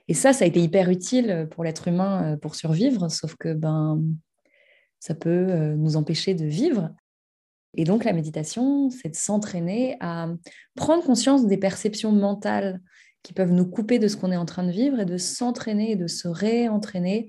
Et 0.07 0.13
ça, 0.13 0.33
ça 0.33 0.45
a 0.45 0.47
été 0.47 0.59
hyper 0.59 0.89
utile 0.89 1.47
pour 1.51 1.63
l'être 1.63 1.87
humain 1.87 2.33
euh, 2.33 2.37
pour 2.37 2.55
survivre, 2.55 3.09
sauf 3.09 3.35
que 3.35 3.53
ben, 3.53 4.01
ça 5.03 5.15
peut 5.15 5.49
euh, 5.49 5.75
nous 5.75 5.97
empêcher 5.97 6.33
de 6.33 6.45
vivre. 6.45 6.89
Et 7.75 7.83
donc, 7.83 8.05
la 8.05 8.13
méditation, 8.13 8.89
c'est 8.89 9.09
de 9.09 9.15
s'entraîner 9.17 9.97
à 9.99 10.29
prendre 10.75 11.03
conscience 11.03 11.45
des 11.45 11.57
perceptions 11.57 12.13
mentales 12.13 12.79
qui 13.21 13.33
peuvent 13.33 13.51
nous 13.51 13.69
couper 13.69 13.99
de 13.99 14.07
ce 14.07 14.15
qu'on 14.15 14.31
est 14.31 14.37
en 14.37 14.45
train 14.45 14.63
de 14.63 14.71
vivre 14.71 15.01
et 15.01 15.05
de 15.05 15.17
s'entraîner 15.17 15.91
et 15.91 15.95
de 15.97 16.07
se 16.07 16.29
réentraîner 16.29 17.27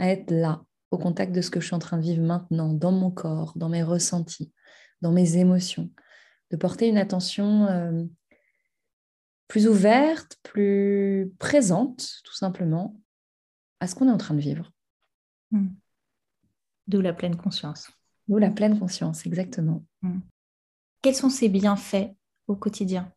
à 0.00 0.08
être 0.08 0.32
là, 0.32 0.64
au 0.90 0.98
contact 0.98 1.30
de 1.30 1.42
ce 1.42 1.50
que 1.50 1.60
je 1.60 1.66
suis 1.66 1.76
en 1.76 1.78
train 1.78 1.96
de 1.96 2.02
vivre 2.02 2.24
maintenant, 2.24 2.72
dans 2.72 2.90
mon 2.90 3.12
corps, 3.12 3.52
dans 3.54 3.68
mes 3.68 3.84
ressentis, 3.84 4.52
dans 5.00 5.12
mes 5.12 5.36
émotions, 5.36 5.92
de 6.50 6.56
porter 6.56 6.88
une 6.88 6.98
attention 6.98 7.66
euh, 7.68 8.02
plus 9.46 9.68
ouverte, 9.68 10.38
plus 10.42 11.32
présente, 11.38 12.04
tout 12.24 12.34
simplement, 12.34 13.00
à 13.78 13.86
ce 13.86 13.94
qu'on 13.94 14.08
est 14.08 14.12
en 14.12 14.18
train 14.18 14.34
de 14.34 14.40
vivre. 14.40 14.72
Hmm. 15.52 15.68
D'où 16.86 17.00
la 17.00 17.12
pleine 17.12 17.36
conscience. 17.36 17.90
D'où 18.28 18.38
la 18.38 18.50
pleine 18.50 18.78
conscience, 18.78 19.26
exactement. 19.26 19.84
Hmm. 20.02 20.20
Quels 21.02 21.14
sont 21.14 21.30
ces 21.30 21.48
bienfaits 21.48 22.14
au 22.46 22.56
quotidien? 22.56 23.12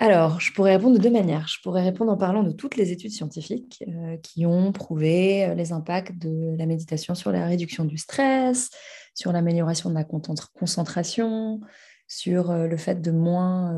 Alors, 0.00 0.38
je 0.40 0.52
pourrais 0.52 0.76
répondre 0.76 0.96
de 0.96 1.02
deux 1.02 1.10
manières. 1.10 1.48
Je 1.48 1.60
pourrais 1.60 1.82
répondre 1.82 2.12
en 2.12 2.16
parlant 2.16 2.44
de 2.44 2.52
toutes 2.52 2.76
les 2.76 2.92
études 2.92 3.10
scientifiques 3.10 3.82
euh, 3.88 4.16
qui 4.18 4.46
ont 4.46 4.70
prouvé 4.70 5.44
euh, 5.44 5.54
les 5.54 5.72
impacts 5.72 6.16
de 6.16 6.56
la 6.56 6.66
méditation 6.66 7.16
sur 7.16 7.32
la 7.32 7.46
réduction 7.46 7.84
du 7.84 7.98
stress, 7.98 8.70
sur 9.14 9.32
l'amélioration 9.32 9.90
de 9.90 9.96
la 9.96 10.04
concentration, 10.04 11.60
sur 12.06 12.52
euh, 12.52 12.68
le 12.68 12.76
fait 12.76 13.02
de 13.02 13.10
moins 13.10 13.76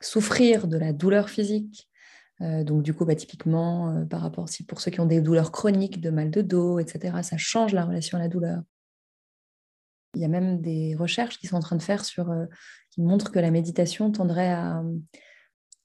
souffrir 0.00 0.68
de 0.68 0.78
la 0.78 0.92
douleur 0.92 1.28
physique. 1.28 1.89
Euh, 2.42 2.64
donc 2.64 2.82
du 2.82 2.94
coup, 2.94 3.04
bah, 3.04 3.14
typiquement, 3.14 3.90
euh, 3.90 4.04
par 4.04 4.20
rapport 4.22 4.48
si 4.48 4.64
pour 4.64 4.80
ceux 4.80 4.90
qui 4.90 5.00
ont 5.00 5.06
des 5.06 5.20
douleurs 5.20 5.52
chroniques, 5.52 6.00
de 6.00 6.10
mal 6.10 6.30
de 6.30 6.40
dos, 6.40 6.78
etc., 6.78 7.22
ça 7.22 7.36
change 7.36 7.72
la 7.72 7.84
relation 7.84 8.16
à 8.18 8.20
la 8.20 8.28
douleur. 8.28 8.62
Il 10.14 10.22
y 10.22 10.24
a 10.24 10.28
même 10.28 10.60
des 10.60 10.96
recherches 10.96 11.38
qui 11.38 11.46
sont 11.46 11.56
en 11.56 11.60
train 11.60 11.76
de 11.76 11.82
faire 11.82 12.04
sur, 12.04 12.30
euh, 12.30 12.46
qui 12.90 13.02
montrent 13.02 13.30
que 13.30 13.38
la 13.38 13.50
méditation 13.50 14.10
tendrait 14.10 14.50
à 14.50 14.82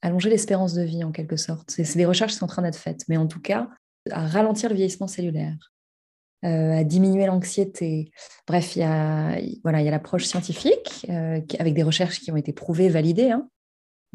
allonger 0.01 0.29
l'espérance 0.29 0.74
de 0.74 0.81
vie 0.81 1.03
en 1.03 1.12
quelque 1.12 1.38
sorte. 1.38 1.69
C'est 1.71 1.97
des 1.97 2.05
recherches 2.05 2.33
qui 2.33 2.38
sont 2.38 2.45
en 2.45 2.50
train 2.50 2.62
d'être 2.62 2.77
faites, 2.77 3.07
mais 3.07 3.17
en 3.17 3.27
tout 3.27 3.41
cas, 3.41 3.69
à 4.12 4.27
ralentir 4.27 4.69
le 4.69 4.75
vieillissement 4.75 5.07
cellulaire, 5.07 5.74
à 6.43 6.83
diminuer 6.83 7.25
l'anxiété. 7.25 8.12
Bref, 8.47 8.75
il 8.75 8.79
y 8.79 8.83
a 8.83 9.39
l'approche 9.63 10.25
scientifique 10.25 11.07
avec 11.09 11.74
des 11.74 11.81
recherches 11.81 12.19
qui 12.19 12.31
ont 12.31 12.35
été 12.35 12.53
prouvées, 12.53 12.89
validées, 12.89 13.31
hein, 13.31 13.50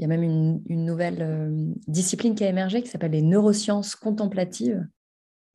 il 0.00 0.04
y 0.04 0.06
a 0.06 0.08
même 0.08 0.22
une, 0.22 0.86
nouvelle 0.86 1.18
euh, 1.20 1.74
discipline 1.86 2.34
qui 2.34 2.42
a 2.42 2.48
émergé 2.48 2.82
qui 2.82 2.88
s'appelle 2.88 3.10
les 3.10 3.20
neurosciences 3.20 3.94
contemplatives. 3.94 4.82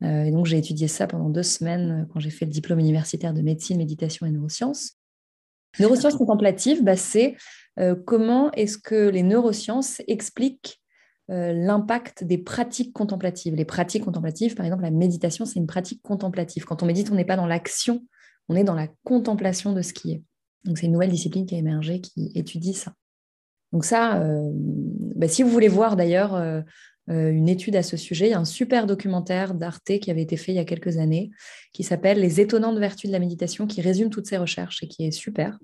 Euh, 0.03 0.23
et 0.23 0.29
donc, 0.29 0.45
j'ai 0.45 0.59
étudié 0.59 0.87
ça 0.87 1.07
pendant 1.07 1.29
deux 1.29 1.41
semaines 1.41 2.03
euh, 2.03 2.05
quand 2.13 2.19
j'ai 2.19 2.29
fait 2.29 2.45
le 2.45 2.51
diplôme 2.51 2.77
universitaire 2.77 3.33
de 3.33 3.41
médecine, 3.41 3.79
méditation 3.79 4.27
et 4.27 4.29
neurosciences. 4.29 4.99
Neurosciences 5.79 6.15
contemplatives, 6.15 6.83
bah, 6.83 6.95
c'est 6.95 7.35
comment 8.05 8.49
est-ce 8.51 8.77
que 8.77 9.09
les 9.09 9.23
neurosciences 9.23 10.01
expliquent 10.07 10.81
l'impact 11.27 12.23
des 12.23 12.37
pratiques 12.37 12.93
contemplatives. 12.93 13.55
Les 13.55 13.65
pratiques 13.65 14.05
contemplatives, 14.05 14.55
par 14.55 14.65
exemple, 14.65 14.83
la 14.83 14.91
méditation, 14.91 15.43
c'est 15.43 15.59
une 15.59 15.67
pratique 15.67 16.01
contemplative. 16.01 16.63
Quand 16.63 16.81
on 16.81 16.85
médite, 16.85 17.11
on 17.11 17.15
n'est 17.15 17.25
pas 17.25 17.35
dans 17.35 17.45
l'action, 17.45 18.05
on 18.47 18.55
est 18.55 18.63
dans 18.63 18.75
la 18.75 18.87
contemplation 19.03 19.73
de 19.73 19.81
ce 19.81 19.91
qui 19.91 20.13
est. 20.13 20.23
Donc, 20.63 20.77
c'est 20.77 20.85
une 20.85 20.93
nouvelle 20.93 21.11
discipline 21.11 21.45
qui 21.45 21.55
a 21.55 21.57
émergé 21.57 21.99
qui 21.99 22.31
étudie 22.35 22.73
ça. 22.73 22.93
Donc 23.75 23.83
ça, 23.83 24.21
euh, 24.21 24.51
bah, 24.53 25.27
si 25.27 25.43
vous 25.43 25.49
voulez 25.49 25.67
voir 25.67 25.97
d'ailleurs 25.97 26.33
euh, 26.33 26.61
euh, 27.09 27.29
une 27.29 27.49
étude 27.49 27.75
à 27.75 27.83
ce 27.83 27.97
sujet, 27.97 28.27
il 28.27 28.31
y 28.31 28.33
a 28.33 28.39
un 28.39 28.45
super 28.45 28.87
documentaire 28.87 29.53
d'Arte 29.53 29.99
qui 29.99 30.09
avait 30.09 30.21
été 30.21 30.37
fait 30.37 30.53
il 30.53 30.55
y 30.55 30.59
a 30.59 30.63
quelques 30.63 30.97
années, 30.97 31.29
qui 31.73 31.83
s'appelle 31.83 32.21
Les 32.21 32.39
étonnantes 32.39 32.77
vertus 32.77 33.09
de 33.09 33.11
la 33.11 33.19
méditation, 33.19 33.67
qui 33.67 33.81
résume 33.81 34.09
toutes 34.09 34.27
ces 34.27 34.37
recherches 34.37 34.81
et 34.81 34.87
qui 34.87 35.05
est 35.05 35.11
super. 35.11 35.59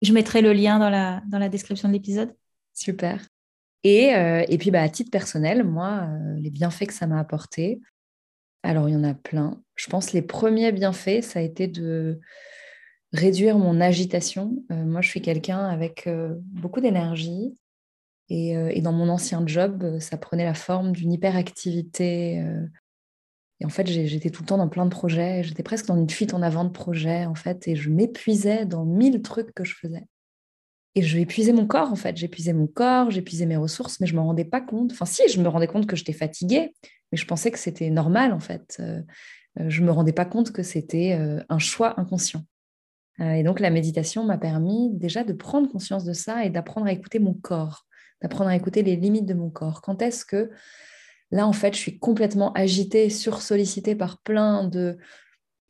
Je 0.00 0.12
mettrai 0.12 0.42
le 0.42 0.52
lien 0.52 0.78
dans 0.78 0.88
la, 0.88 1.24
dans 1.28 1.40
la 1.40 1.48
description 1.48 1.88
de 1.88 1.94
l'épisode. 1.94 2.32
Super. 2.72 3.26
Et, 3.82 4.12
et 4.48 4.56
puis, 4.56 4.70
bah, 4.70 4.82
à 4.82 4.88
titre 4.88 5.10
personnel, 5.10 5.64
moi, 5.64 6.08
les 6.38 6.50
bienfaits 6.50 6.86
que 6.86 6.94
ça 6.94 7.08
m'a 7.08 7.18
apporté, 7.18 7.80
alors 8.62 8.88
il 8.88 8.92
y 8.92 8.96
en 8.96 9.02
a 9.02 9.14
plein. 9.14 9.60
Je 9.74 9.88
pense 9.88 10.12
les 10.12 10.22
premiers 10.22 10.70
bienfaits, 10.70 11.22
ça 11.22 11.40
a 11.40 11.42
été 11.42 11.66
de 11.66 12.20
réduire 13.16 13.58
mon 13.58 13.80
agitation. 13.80 14.62
moi, 14.70 15.00
je 15.00 15.08
suis 15.08 15.22
quelqu'un 15.22 15.64
avec 15.64 16.08
beaucoup 16.42 16.80
d'énergie. 16.80 17.54
Et, 18.28 18.50
et, 18.50 18.80
dans 18.80 18.92
mon 18.92 19.08
ancien 19.08 19.42
job, 19.46 19.98
ça 20.00 20.16
prenait 20.16 20.44
la 20.44 20.54
forme 20.54 20.92
d'une 20.92 21.12
hyperactivité 21.12 22.44
et 23.60 23.64
en 23.64 23.68
fait, 23.70 23.86
j'étais 23.86 24.30
tout 24.30 24.42
le 24.42 24.46
temps 24.46 24.58
dans 24.58 24.68
plein 24.68 24.84
de 24.84 24.90
projets. 24.90 25.42
J'étais 25.42 25.62
presque 25.62 25.86
dans 25.86 25.96
une 25.96 26.10
fuite 26.10 26.34
en 26.34 26.42
avant 26.42 26.64
de 26.64 26.70
projets, 26.70 27.24
en 27.24 27.34
fait. 27.34 27.66
Et 27.68 27.76
je 27.76 27.88
m'épuisais 27.88 28.66
dans 28.66 28.84
mille 28.84 29.22
trucs 29.22 29.54
que 29.54 29.64
je 29.64 29.74
faisais. 29.74 30.06
Et 30.94 31.02
je 31.02 31.18
épuisais 31.18 31.52
mon 31.52 31.66
corps, 31.66 31.90
en 31.90 31.96
fait. 31.96 32.16
J'épuisais 32.16 32.52
mon 32.52 32.66
corps, 32.66 33.10
j'épuisais 33.10 33.46
mes 33.46 33.56
ressources, 33.56 33.98
mais 34.00 34.06
je 34.06 34.14
ne 34.14 34.20
me 34.20 34.24
rendais 34.24 34.44
pas 34.44 34.60
compte. 34.60 34.92
Enfin, 34.92 35.06
si, 35.06 35.22
je 35.28 35.40
me 35.40 35.48
rendais 35.48 35.66
compte 35.66 35.86
que 35.86 35.96
j'étais 35.96 36.12
fatiguée, 36.12 36.74
mais 37.12 37.18
je 37.18 37.26
pensais 37.26 37.50
que 37.50 37.58
c'était 37.58 37.90
normal, 37.90 38.32
en 38.32 38.40
fait. 38.40 38.76
Euh, 38.80 39.00
euh, 39.58 39.70
je 39.70 39.80
ne 39.80 39.86
me 39.86 39.92
rendais 39.92 40.12
pas 40.12 40.26
compte 40.26 40.52
que 40.52 40.62
c'était 40.62 41.14
euh, 41.18 41.42
un 41.48 41.58
choix 41.58 41.98
inconscient. 41.98 42.44
Et 43.18 43.42
donc, 43.42 43.60
la 43.60 43.70
méditation 43.70 44.24
m'a 44.24 44.36
permis 44.36 44.90
déjà 44.92 45.24
de 45.24 45.32
prendre 45.32 45.70
conscience 45.70 46.04
de 46.04 46.12
ça 46.12 46.44
et 46.44 46.50
d'apprendre 46.50 46.86
à 46.86 46.92
écouter 46.92 47.18
mon 47.18 47.32
corps, 47.32 47.86
d'apprendre 48.20 48.50
à 48.50 48.56
écouter 48.56 48.82
les 48.82 48.96
limites 48.96 49.26
de 49.26 49.34
mon 49.34 49.48
corps. 49.48 49.80
Quand 49.80 50.02
est-ce 50.02 50.24
que 50.24 50.50
Là, 51.30 51.46
en 51.46 51.52
fait, 51.52 51.74
je 51.74 51.78
suis 51.78 51.98
complètement 51.98 52.52
agitée, 52.52 53.10
sursollicitée 53.10 53.94
par 53.94 54.18
plein 54.18 54.64
de 54.64 54.96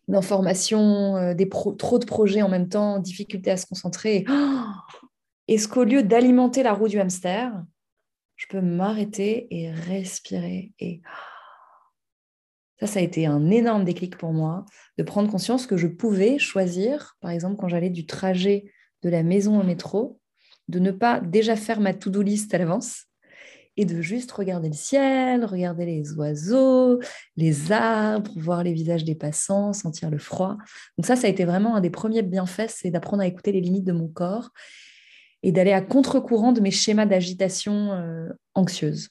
d'informations, 0.09 1.17
euh, 1.17 1.35
des 1.35 1.49
trop 1.49 1.99
de 1.99 2.05
projets 2.05 2.41
en 2.43 2.49
même 2.49 2.69
temps, 2.69 3.01
difficulté 3.01 3.51
à 3.51 3.57
se 3.57 3.67
concentrer. 3.67 4.25
Est-ce 5.49 5.67
qu'au 5.67 5.83
lieu 5.83 6.05
d'alimenter 6.05 6.63
la 6.63 6.73
roue 6.73 6.87
du 6.87 7.01
hamster, 7.01 7.53
je 8.37 8.47
peux 8.49 8.61
m'arrêter 8.61 9.49
et 9.51 9.71
respirer 9.73 10.73
et 10.79 11.03
ça, 12.81 12.87
ça 12.87 12.99
a 12.99 13.03
été 13.03 13.27
un 13.27 13.51
énorme 13.51 13.85
déclic 13.85 14.17
pour 14.19 14.33
moi 14.33 14.67
de 14.99 15.03
prendre 15.03 15.31
conscience 15.31 15.67
que 15.67 15.77
je 15.77 15.87
pouvais 15.87 16.39
choisir, 16.39 17.17
par 17.21 17.31
exemple, 17.31 17.57
quand 17.57 17.69
j'allais 17.69 17.91
du 17.91 18.07
trajet 18.07 18.73
de 19.03 19.09
la 19.09 19.23
maison 19.23 19.61
au 19.61 19.63
métro, 19.63 20.21
de 20.69 20.79
ne 20.79 20.91
pas 20.91 21.21
déjà 21.21 21.57
faire 21.57 21.81
ma 21.81 21.95
to-do 21.95 22.23
list 22.23 22.53
à 22.55 22.59
l'avance, 22.59 23.07
et 23.77 23.85
de 23.85 24.01
juste 24.01 24.33
regarder 24.33 24.69
le 24.69 24.75
ciel, 24.75 25.45
regarder 25.45 25.85
les 25.85 26.13
oiseaux, 26.15 26.99
les 27.37 27.73
arbres, 27.73 28.33
voir 28.37 28.63
les 28.63 28.73
visages 28.73 29.05
des 29.05 29.15
passants, 29.15 29.73
sentir 29.73 30.11
le 30.11 30.19
froid. 30.19 30.57
Donc 30.97 31.07
ça, 31.07 31.17
ça 31.17 31.27
a 31.27 31.31
été 31.31 31.45
vraiment 31.45 31.77
un 31.77 31.81
des 31.81 31.91
premiers 31.91 32.23
bienfaits, 32.23 32.71
c'est 32.71 32.91
d'apprendre 32.91 33.23
à 33.23 33.27
écouter 33.27 33.53
les 33.53 33.61
limites 33.61 33.85
de 33.85 33.93
mon 33.93 34.09
corps 34.09 34.51
et 35.43 35.53
d'aller 35.53 35.73
à 35.73 35.83
contre-courant 35.83 36.53
de 36.53 36.61
mes 36.61 36.71
schémas 36.71 37.07
d'agitation 37.07 37.93
euh, 37.93 38.29
anxieuse. 38.55 39.11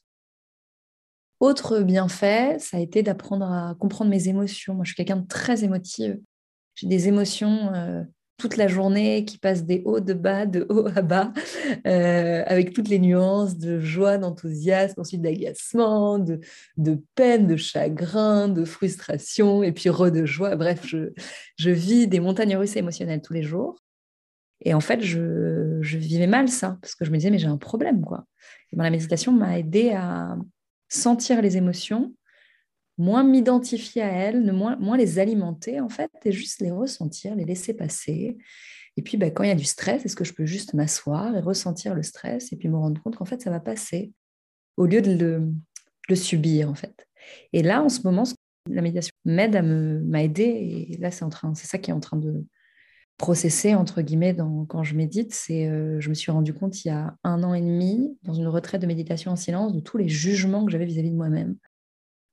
Autre 1.45 1.81
bienfait, 1.81 2.57
ça 2.57 2.77
a 2.77 2.79
été 2.79 3.03
d'apprendre 3.03 3.45
à 3.45 3.75
comprendre 3.77 4.09
mes 4.09 4.29
émotions. 4.29 4.73
Moi, 4.73 4.83
je 4.83 4.89
suis 4.89 4.95
quelqu'un 4.95 5.17
de 5.17 5.27
très 5.27 5.63
émotive. 5.63 6.19
J'ai 6.73 6.87
des 6.87 7.07
émotions 7.07 7.71
euh, 7.75 8.03
toute 8.39 8.57
la 8.57 8.67
journée, 8.67 9.25
qui 9.25 9.37
passe 9.37 9.63
des 9.63 9.83
hauts 9.85 9.99
de 9.99 10.15
bas, 10.15 10.47
de 10.47 10.65
haut 10.69 10.87
à 10.87 11.03
bas, 11.03 11.31
euh, 11.85 12.43
avec 12.47 12.73
toutes 12.73 12.89
les 12.89 12.97
nuances 12.97 13.59
de 13.59 13.79
joie, 13.79 14.17
d'enthousiasme, 14.17 14.99
ensuite 14.99 15.21
d'agacement, 15.21 16.17
de, 16.17 16.39
peine, 17.13 17.45
de 17.45 17.57
chagrin, 17.57 18.47
de 18.47 18.65
frustration, 18.65 19.61
et 19.61 19.71
puis 19.71 19.87
re 19.91 20.09
de 20.09 20.25
joie. 20.25 20.55
Bref, 20.55 20.83
je, 20.87 21.69
vis 21.69 22.07
des 22.07 22.19
montagnes 22.19 22.57
russes 22.57 22.75
émotionnelles 22.75 23.21
tous 23.21 23.33
les 23.33 23.43
jours. 23.43 23.75
Et 24.61 24.73
en 24.73 24.79
fait, 24.79 24.99
je, 25.01 25.79
vivais 25.95 26.25
mal 26.25 26.49
ça, 26.49 26.79
parce 26.81 26.95
que 26.95 27.05
je 27.05 27.11
me 27.11 27.17
disais, 27.17 27.29
mais 27.29 27.37
j'ai 27.37 27.45
un 27.45 27.57
problème, 27.57 28.01
quoi. 28.01 28.25
Et 28.71 28.77
ben, 28.77 28.83
la 28.83 28.89
méditation 28.89 29.31
m'a 29.31 29.59
aidé 29.59 29.91
à 29.91 30.35
sentir 30.89 31.41
les 31.41 31.57
émotions, 31.57 32.13
moins 32.97 33.23
m'identifier 33.23 34.01
à 34.01 34.07
elles, 34.07 34.51
moins, 34.51 34.75
moins 34.77 34.97
les 34.97 35.19
alimenter 35.19 35.79
en 35.79 35.89
fait, 35.89 36.11
et 36.23 36.31
juste 36.31 36.61
les 36.61 36.71
ressentir, 36.71 37.35
les 37.35 37.45
laisser 37.45 37.73
passer. 37.73 38.37
Et 38.97 39.01
puis 39.01 39.17
bah, 39.17 39.29
quand 39.29 39.43
il 39.43 39.49
y 39.49 39.51
a 39.51 39.55
du 39.55 39.65
stress, 39.65 40.05
est-ce 40.05 40.15
que 40.15 40.23
je 40.23 40.33
peux 40.33 40.45
juste 40.45 40.73
m'asseoir 40.73 41.35
et 41.35 41.41
ressentir 41.41 41.93
le 41.93 42.03
stress 42.03 42.53
et 42.53 42.55
puis 42.55 42.69
me 42.69 42.77
rendre 42.77 43.01
compte 43.01 43.17
qu'en 43.17 43.25
fait 43.25 43.41
ça 43.41 43.49
va 43.49 43.59
passer 43.59 44.13
au 44.77 44.85
lieu 44.85 45.01
de 45.01 45.11
le, 46.07 46.15
subir 46.15 46.69
en 46.69 46.75
fait. 46.75 47.07
Et 47.51 47.63
là 47.63 47.83
en 47.83 47.89
ce 47.89 48.01
moment, 48.03 48.23
la 48.69 48.81
méditation 48.81 49.11
m'aide 49.25 49.55
à 49.55 49.61
me 49.61 49.99
m'aider 49.99 50.87
et 50.91 50.97
là 50.97 51.11
c'est 51.11 51.25
en 51.25 51.29
train, 51.29 51.53
c'est 51.55 51.67
ça 51.67 51.77
qui 51.77 51.91
est 51.91 51.93
en 51.93 51.99
train 51.99 52.17
de 52.17 52.45
processer 53.17 53.75
entre 53.75 54.01
guillemets 54.01 54.33
dans, 54.33 54.65
quand 54.65 54.83
je 54.83 54.95
médite. 54.95 55.33
C'est, 55.33 55.67
euh, 55.67 55.99
je 55.99 56.09
me 56.09 56.13
suis 56.13 56.31
rendu 56.31 56.53
compte 56.53 56.83
il 56.83 56.89
y 56.89 56.91
a 56.91 57.15
un 57.23 57.43
an 57.43 57.53
et 57.53 57.61
demi 57.61 58.17
dans 58.23 58.33
une 58.33 58.47
retraite 58.47 58.81
de 58.81 58.87
méditation 58.87 59.31
en 59.31 59.35
silence 59.35 59.73
de 59.73 59.79
tous 59.79 59.97
les 59.97 60.09
jugements 60.09 60.65
que 60.65 60.71
j'avais 60.71 60.85
vis-à-vis 60.85 61.11
de 61.11 61.15
moi-même 61.15 61.55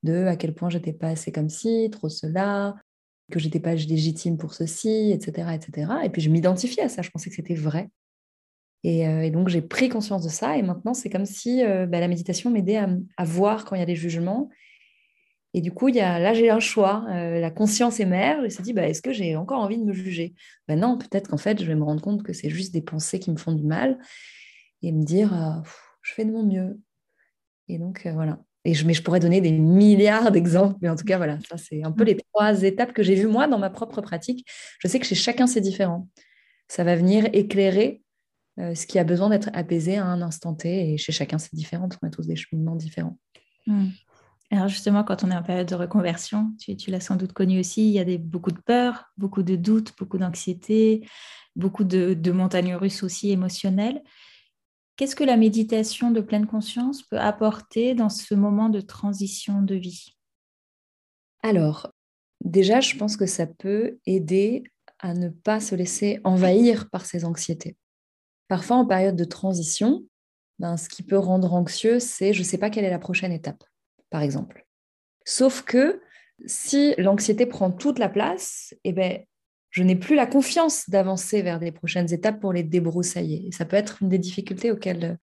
de 0.03 0.27
à 0.27 0.37
quel 0.37 0.55
point 0.55 0.71
j'étais 0.71 0.93
pas 0.93 1.09
assez 1.09 1.33
comme 1.33 1.49
ci, 1.49 1.89
trop 1.91 2.09
cela, 2.09 2.77
que 3.31 3.39
j'étais 3.39 3.61
pas 3.61 3.75
légitime 3.75 4.37
pour 4.37 4.55
ceci, 4.55 5.11
etc., 5.13 5.49
etc. 5.55 5.93
Et 6.05 6.11
puis 6.11 6.23
je 6.23 6.31
m'identifiais 6.31 6.85
à 6.85 6.89
ça, 6.89 7.03
je 7.03 7.11
pensais 7.11 7.31
que 7.31 7.37
c'était 7.37 7.55
vrai. 7.55 7.89
Et, 8.85 9.07
euh, 9.07 9.31
donc 9.31 9.49
j'ai 9.49 9.63
pris 9.63 9.89
conscience 9.89 10.25
de 10.25 10.29
ça, 10.29 10.57
et 10.57 10.63
maintenant 10.63 10.95
c'est 10.95 11.09
comme 11.09 11.27
si 11.27 11.65
euh, 11.65 11.87
bah, 11.87 12.01
la 12.01 12.09
méditation 12.09 12.51
m'aidait 12.51 12.83
à, 13.17 13.25
voir 13.25 13.65
quand 13.65 13.77
il 13.77 13.79
y 13.79 13.83
a 13.83 13.87
des 13.87 13.97
jugements. 13.97 14.51
Et 15.55 15.61
du 15.61 15.73
coup, 15.73 15.89
il 15.89 15.97
y 15.97 16.01
a, 16.01 16.19
là 16.19 16.33
j'ai 16.33 16.51
un 16.51 16.61
choix, 16.61 17.05
euh, 17.11 17.39
la 17.39 17.51
conscience 17.51 18.01
émerge 18.01 18.45
et 18.45 18.51
se 18.51 18.63
dit, 18.63 18.73
bah, 18.73 18.89
est-ce 18.89 19.03
que 19.03 19.13
j'ai 19.13 19.37
encore 19.37 19.61
envie 19.61 19.79
de 19.79 19.85
me 19.85 19.93
juger? 19.93 20.35
Ben 20.67 20.81
Non, 20.81 20.97
peut-être 20.97 21.29
qu'en 21.29 21.37
fait 21.37 21.61
je 21.61 21.67
vais 21.67 21.75
me 21.75 21.85
rendre 21.85 22.01
compte 22.01 22.23
que 22.23 22.33
c'est 22.33 22.51
juste 22.51 22.73
des 22.73 22.83
pensées 22.83 23.19
qui 23.19 23.31
me 23.31 23.37
font 23.37 23.53
du 23.53 23.65
mal, 23.65 23.99
et 24.83 24.93
me 24.93 25.05
dire, 25.05 25.63
je 26.01 26.13
fais 26.15 26.25
de 26.25 26.33
mon 26.33 26.43
mieux. 26.43 26.81
Et 27.69 27.79
donc 27.79 28.07
voilà, 28.13 28.39
et 28.65 28.75
je, 28.75 28.87
mais 28.87 28.95
je 28.95 29.03
pourrais 29.03 29.21
donner 29.21 29.41
des 29.41 29.53
milliards 29.53 30.31
d'exemples, 30.31 30.77
mais 30.81 30.89
en 30.89 30.97
tout 30.97 31.05
cas, 31.05 31.17
voilà, 31.17 31.39
ça, 31.49 31.57
c'est 31.57 31.83
un 31.83 31.91
peu 31.91 32.05
les 32.05 32.17
trois 32.17 32.63
étapes 32.63 32.93
que 32.93 33.03
j'ai 33.03 33.17
vues 33.17 33.27
moi 33.27 33.49
dans 33.49 33.59
ma 33.59 33.71
propre 33.71 34.01
pratique. 34.01 34.47
Je 34.79 34.87
sais 34.87 35.01
que 35.01 35.07
chez 35.07 35.17
chacun, 35.17 35.47
c'est 35.47 35.61
différent. 35.61 36.09
Ça 36.69 36.85
va 36.85 36.95
venir 36.95 37.29
éclairer 37.33 38.03
euh, 38.61 38.75
ce 38.75 38.87
qui 38.87 38.99
a 38.99 39.05
besoin 39.05 39.31
d'être 39.31 39.51
apaisé 39.53 39.97
à 39.97 40.05
un 40.05 40.23
instant 40.23 40.55
T, 40.55 40.93
et 40.93 40.97
chez 40.97 41.11
chacun, 41.11 41.39
c'est 41.39 41.55
différent. 41.55 41.89
On 42.03 42.07
a 42.07 42.11
tous 42.11 42.27
des 42.27 42.37
cheminements 42.37 42.77
différents. 42.77 43.19
Hmm. 43.67 43.89
Alors 44.53 44.69
justement, 44.69 45.03
quand 45.03 45.25
on 45.25 45.31
est 45.31 45.35
en 45.35 45.43
période 45.43 45.67
de 45.67 45.75
reconversion, 45.75 46.53
tu, 46.59 46.91
l'as 46.91 47.01
sans 47.01 47.17
doute 47.17 47.33
connu 47.33 47.59
aussi, 47.59 47.89
il 47.89 47.93
y 47.95 47.99
a 47.99 48.19
beaucoup 48.19 48.51
de 48.51 48.61
peur, 48.61 49.07
beaucoup 49.17 49.43
de 49.43 49.57
doutes, 49.57 49.97
beaucoup 49.99 50.19
d'anxiété, 50.19 51.09
beaucoup 51.57 51.85
de, 51.85 52.13
de 52.13 52.33
montagnes 52.33 52.75
russes 52.75 53.03
aussi 53.03 53.31
émotionnelles. 53.31 54.03
Qu'est-ce 54.97 55.17
que 55.17 55.25
la 55.25 55.39
méditation 55.39 56.11
de 56.11 56.21
pleine 56.21 56.47
conscience 56.47 57.03
peut 57.03 57.19
apporter 57.19 57.95
dans 57.95 58.11
ce 58.11 58.35
moment 58.35 58.69
de 58.69 58.83
transition 58.83 59.63
de 59.63 59.75
vie? 59.75 60.19
Alors, 61.43 61.91
déjà, 62.45 62.81
je 62.81 62.95
pense 62.99 63.17
que 63.17 63.25
ça 63.25 63.47
peut 63.47 63.99
aider 64.05 64.65
à 64.99 65.15
ne 65.15 65.31
pas 65.31 65.61
se 65.61 65.75
laisser 65.75 66.21
envahir 66.25 66.91
par 66.91 67.07
ces 67.07 67.25
anxiétés. 67.25 67.79
Parfois, 68.49 68.77
en 68.77 68.85
période 68.85 69.17
de 69.17 69.25
transition, 69.25 70.05
ben, 70.59 70.77
ce 70.77 70.91
qui 70.91 71.03
peut 71.03 71.19
rendre 71.19 71.55
anxieux, 71.55 71.99
c'est 72.01 72.35
je 72.35 72.41
ne 72.41 72.45
sais 72.45 72.59
pas 72.59 72.69
quelle 72.69 72.85
est 72.85 72.91
la 72.91 72.99
prochaine 72.99 73.33
étape, 73.33 73.65
par 74.13 74.23
exemple. 74.23 74.67
Sauf 75.25 75.63
que 75.63 76.01
si 76.47 76.95
l'anxiété 76.99 77.47
prend 77.47 77.73
toute 77.73 77.99
la 77.99 78.09
place, 78.09 78.75
eh 78.85 78.93
ben, 78.93 79.21
je 79.71 79.83
n'ai 79.83 79.97
plus 79.97 80.15
la 80.15 80.27
confiance 80.27 80.89
d'avancer 80.91 81.43
vers 81.43 81.59
des 81.59 81.73
prochaines 81.73 82.13
étapes 82.13 82.41
pour 82.41 82.53
les 82.53 82.63
débroussailler. 82.63 83.49
Et 83.49 83.53
ça 83.53 83.65
peut 83.65 83.77
être 83.77 84.03
une 84.03 84.11
des 84.11 84.19
difficultés 84.19 84.71
auxquelles, 84.71 85.19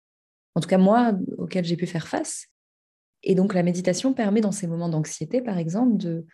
en 0.54 0.60
tout 0.60 0.68
cas 0.68 0.78
moi, 0.78 1.12
auxquelles 1.36 1.64
j'ai 1.64 1.76
pu 1.76 1.86
faire 1.86 2.06
face. 2.06 2.46
Et 3.22 3.34
donc 3.34 3.54
la 3.54 3.64
méditation 3.64 4.14
permet 4.14 4.40
dans 4.40 4.52
ces 4.52 4.68
moments 4.68 4.88
d'anxiété, 4.88 5.42
par 5.42 5.58
exemple, 5.58 5.96
de 5.96 6.24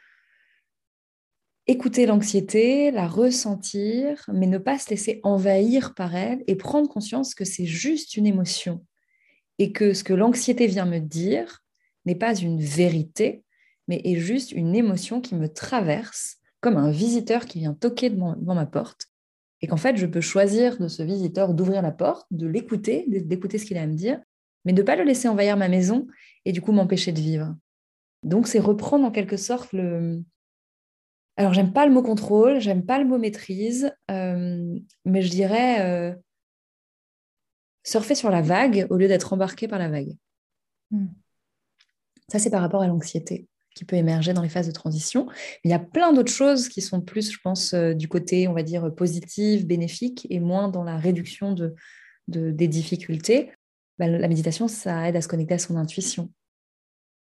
écouter 1.67 2.07
l'anxiété, 2.07 2.91
la 2.91 3.07
ressentir, 3.07 4.25
mais 4.33 4.47
ne 4.47 4.59
pas 4.59 4.79
se 4.79 4.91
laisser 4.91 5.21
envahir 5.23 5.95
par 5.95 6.15
elle 6.15 6.43
et 6.47 6.57
prendre 6.57 6.89
conscience 6.89 7.35
que 7.35 7.45
c'est 7.45 7.67
juste 7.67 8.17
une 8.17 8.27
émotion 8.27 8.85
et 9.59 9.73
que 9.73 9.95
ce 9.95 10.05
que 10.05 10.13
l'anxiété 10.13 10.67
vient 10.67 10.87
me 10.87 10.99
dire 10.99 11.62
n'est 12.07 12.15
pas 12.15 12.35
une 12.35 12.61
vérité, 12.61 13.45
mais 13.89 14.01
est 14.05 14.17
juste 14.17 14.53
une 14.53 14.75
émotion 14.75 15.21
qui 15.21 15.35
me 15.35 15.49
traverse 15.49 16.39
comme 16.61 16.77
un 16.77 16.91
visiteur 16.91 17.47
qui 17.47 17.59
vient 17.59 17.75
toquer 17.75 18.11
devant, 18.11 18.37
ma 18.37 18.67
porte, 18.67 19.07
et 19.61 19.67
qu'en 19.67 19.77
fait, 19.77 19.97
je 19.97 20.07
peux 20.07 20.21
choisir 20.21 20.79
de 20.79 20.89
ce 20.89 21.03
visiteur 21.03 21.55
d'ouvrir 21.55 21.83
la 21.83 21.93
porte, 21.93 22.27
de 22.31 22.47
l'écouter, 22.47 23.05
d'écouter 23.09 23.59
ce 23.59 23.67
qu'il 23.67 23.79
a 23.79 23.83
à 23.83 23.87
me 23.87 23.95
dire, 23.95 24.21
mais 24.65 24.73
de 24.73 24.81
ne 24.81 24.87
pas 24.87 24.97
le 24.97 25.05
laisser 25.05 25.29
envahir 25.29 25.57
ma 25.57 25.69
maison 25.69 26.07
et 26.45 26.53
du 26.53 26.61
coup 26.61 26.73
m'empêcher 26.73 27.13
de 27.13 27.21
vivre. 27.21 27.55
Donc, 28.23 28.47
c'est 28.47 28.61
reprendre 28.61 29.05
en 29.05 29.11
quelque 29.11 29.37
sorte 29.37 29.73
le... 29.73 30.23
Alors, 31.37 31.53
j'aime 31.53 31.73
pas 31.73 31.87
le 31.87 31.93
mot 31.93 32.03
contrôle, 32.03 32.61
j'aime 32.61 32.85
pas 32.85 32.99
le 32.99 33.07
mot 33.07 33.19
maîtrise, 33.19 33.93
euh, 34.11 34.79
mais 35.05 35.23
je 35.23 35.31
dirais 35.31 35.81
euh, 35.81 36.15
surfer 37.83 38.15
sur 38.15 38.31
la 38.31 38.43
vague 38.43 38.87
au 38.91 38.97
lieu 38.97 39.09
d'être 39.09 39.33
embarqué 39.33 39.67
par 39.67 39.79
la 39.79 39.89
vague. 39.89 40.17
Hmm. 40.91 41.07
Ça, 42.31 42.39
c'est 42.39 42.51
par 42.51 42.61
rapport 42.61 42.83
à 42.83 42.87
l'anxiété 42.87 43.47
qui 43.75 43.85
peut 43.87 43.97
émerger 43.97 44.35
dans 44.35 44.43
les 44.43 44.51
phases 44.51 44.67
de 44.67 44.73
transition. 44.73 45.29
il 45.65 45.71
y 45.71 45.75
a 45.75 45.79
plein 45.79 46.13
d'autres 46.13 46.33
choses 46.33 46.69
qui 46.69 46.83
sont 46.83 47.01
plus, 47.01 47.33
je 47.33 47.39
pense, 47.43 47.73
euh, 47.73 47.95
du 47.95 48.07
côté, 48.07 48.47
on 48.47 48.53
va 48.53 48.63
dire, 48.63 48.95
positif, 48.95 49.67
bénéfique, 49.67 50.27
et 50.29 50.41
moins 50.41 50.69
dans 50.69 50.85
la 50.85 50.99
réduction 50.99 51.53
de, 51.53 51.75
des 52.29 52.69
difficultés. 52.69 53.51
bah, 53.99 54.09
la 54.09 54.29
méditation, 54.29 54.69
ça 54.69 55.09
aide 55.09 55.17
à 55.17 55.23
se 55.23 55.29
connecter 55.29 55.55
à 55.55 55.59
son 55.59 55.77
intuition. 55.77 56.31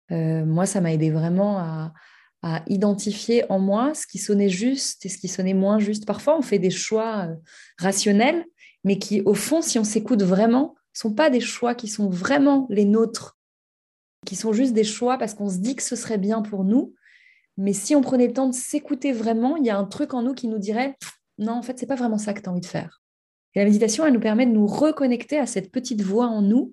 moi, 0.09 0.65
ça 0.65 0.81
m'a 0.81 0.91
aidé 0.91 1.09
vraiment 1.09 1.57
à, 1.59 1.93
à, 2.41 2.63
identifier 2.67 3.49
en 3.49 3.59
moi 3.59 3.93
ce 3.93 4.05
qui 4.05 4.17
sonnait 4.17 4.49
juste 4.49 5.05
et 5.05 5.09
ce 5.09 5.17
qui 5.17 5.29
sonnait 5.29 5.53
moins 5.53 5.79
juste. 5.79 6.05
Parfois, 6.05 6.37
on 6.37 6.41
fait 6.41 6.59
des 6.59 6.69
choix 6.69 7.29
rationnels, 7.77 8.45
mais 8.83 8.97
qui, 8.97 9.21
au 9.21 9.33
fond, 9.33 9.61
si 9.61 9.79
on 9.79 9.83
s'écoute 9.83 10.23
vraiment, 10.23 10.75
sont 10.93 11.13
pas 11.13 11.29
des 11.29 11.39
choix 11.39 11.75
qui 11.75 11.87
sont 11.87 12.09
vraiment 12.09 12.67
les 12.69 12.85
nôtres, 12.85 13.37
qui 14.25 14.35
sont 14.35 14.53
juste 14.53 14.73
des 14.73 14.83
choix 14.83 15.17
parce 15.17 15.33
qu'on 15.33 15.49
se 15.49 15.57
dit 15.57 15.75
que 15.75 15.83
ce 15.83 15.95
serait 15.95 16.17
bien 16.17 16.41
pour 16.41 16.63
nous. 16.63 16.93
Mais 17.57 17.73
si 17.73 17.95
on 17.95 18.01
prenait 18.01 18.27
le 18.27 18.33
temps 18.33 18.47
de 18.47 18.55
s'écouter 18.55 19.11
vraiment, 19.11 19.57
il 19.57 19.65
y 19.65 19.69
a 19.69 19.77
un 19.77 19.85
truc 19.85 20.13
en 20.13 20.21
nous 20.21 20.33
qui 20.33 20.47
nous 20.47 20.59
dirait 20.59 20.95
non, 21.37 21.53
en 21.53 21.61
fait, 21.63 21.79
c'est 21.79 21.87
pas 21.87 21.95
vraiment 21.95 22.17
ça 22.17 22.33
que 22.33 22.41
tu 22.41 22.47
as 22.47 22.51
envie 22.51 22.61
de 22.61 22.65
faire. 22.65 23.01
Et 23.55 23.59
la 23.59 23.65
méditation, 23.65 24.05
elle 24.05 24.13
nous 24.13 24.19
permet 24.19 24.45
de 24.45 24.51
nous 24.51 24.67
reconnecter 24.67 25.37
à 25.37 25.45
cette 25.45 25.71
petite 25.71 26.01
voix 26.01 26.27
en 26.27 26.41
nous 26.41 26.71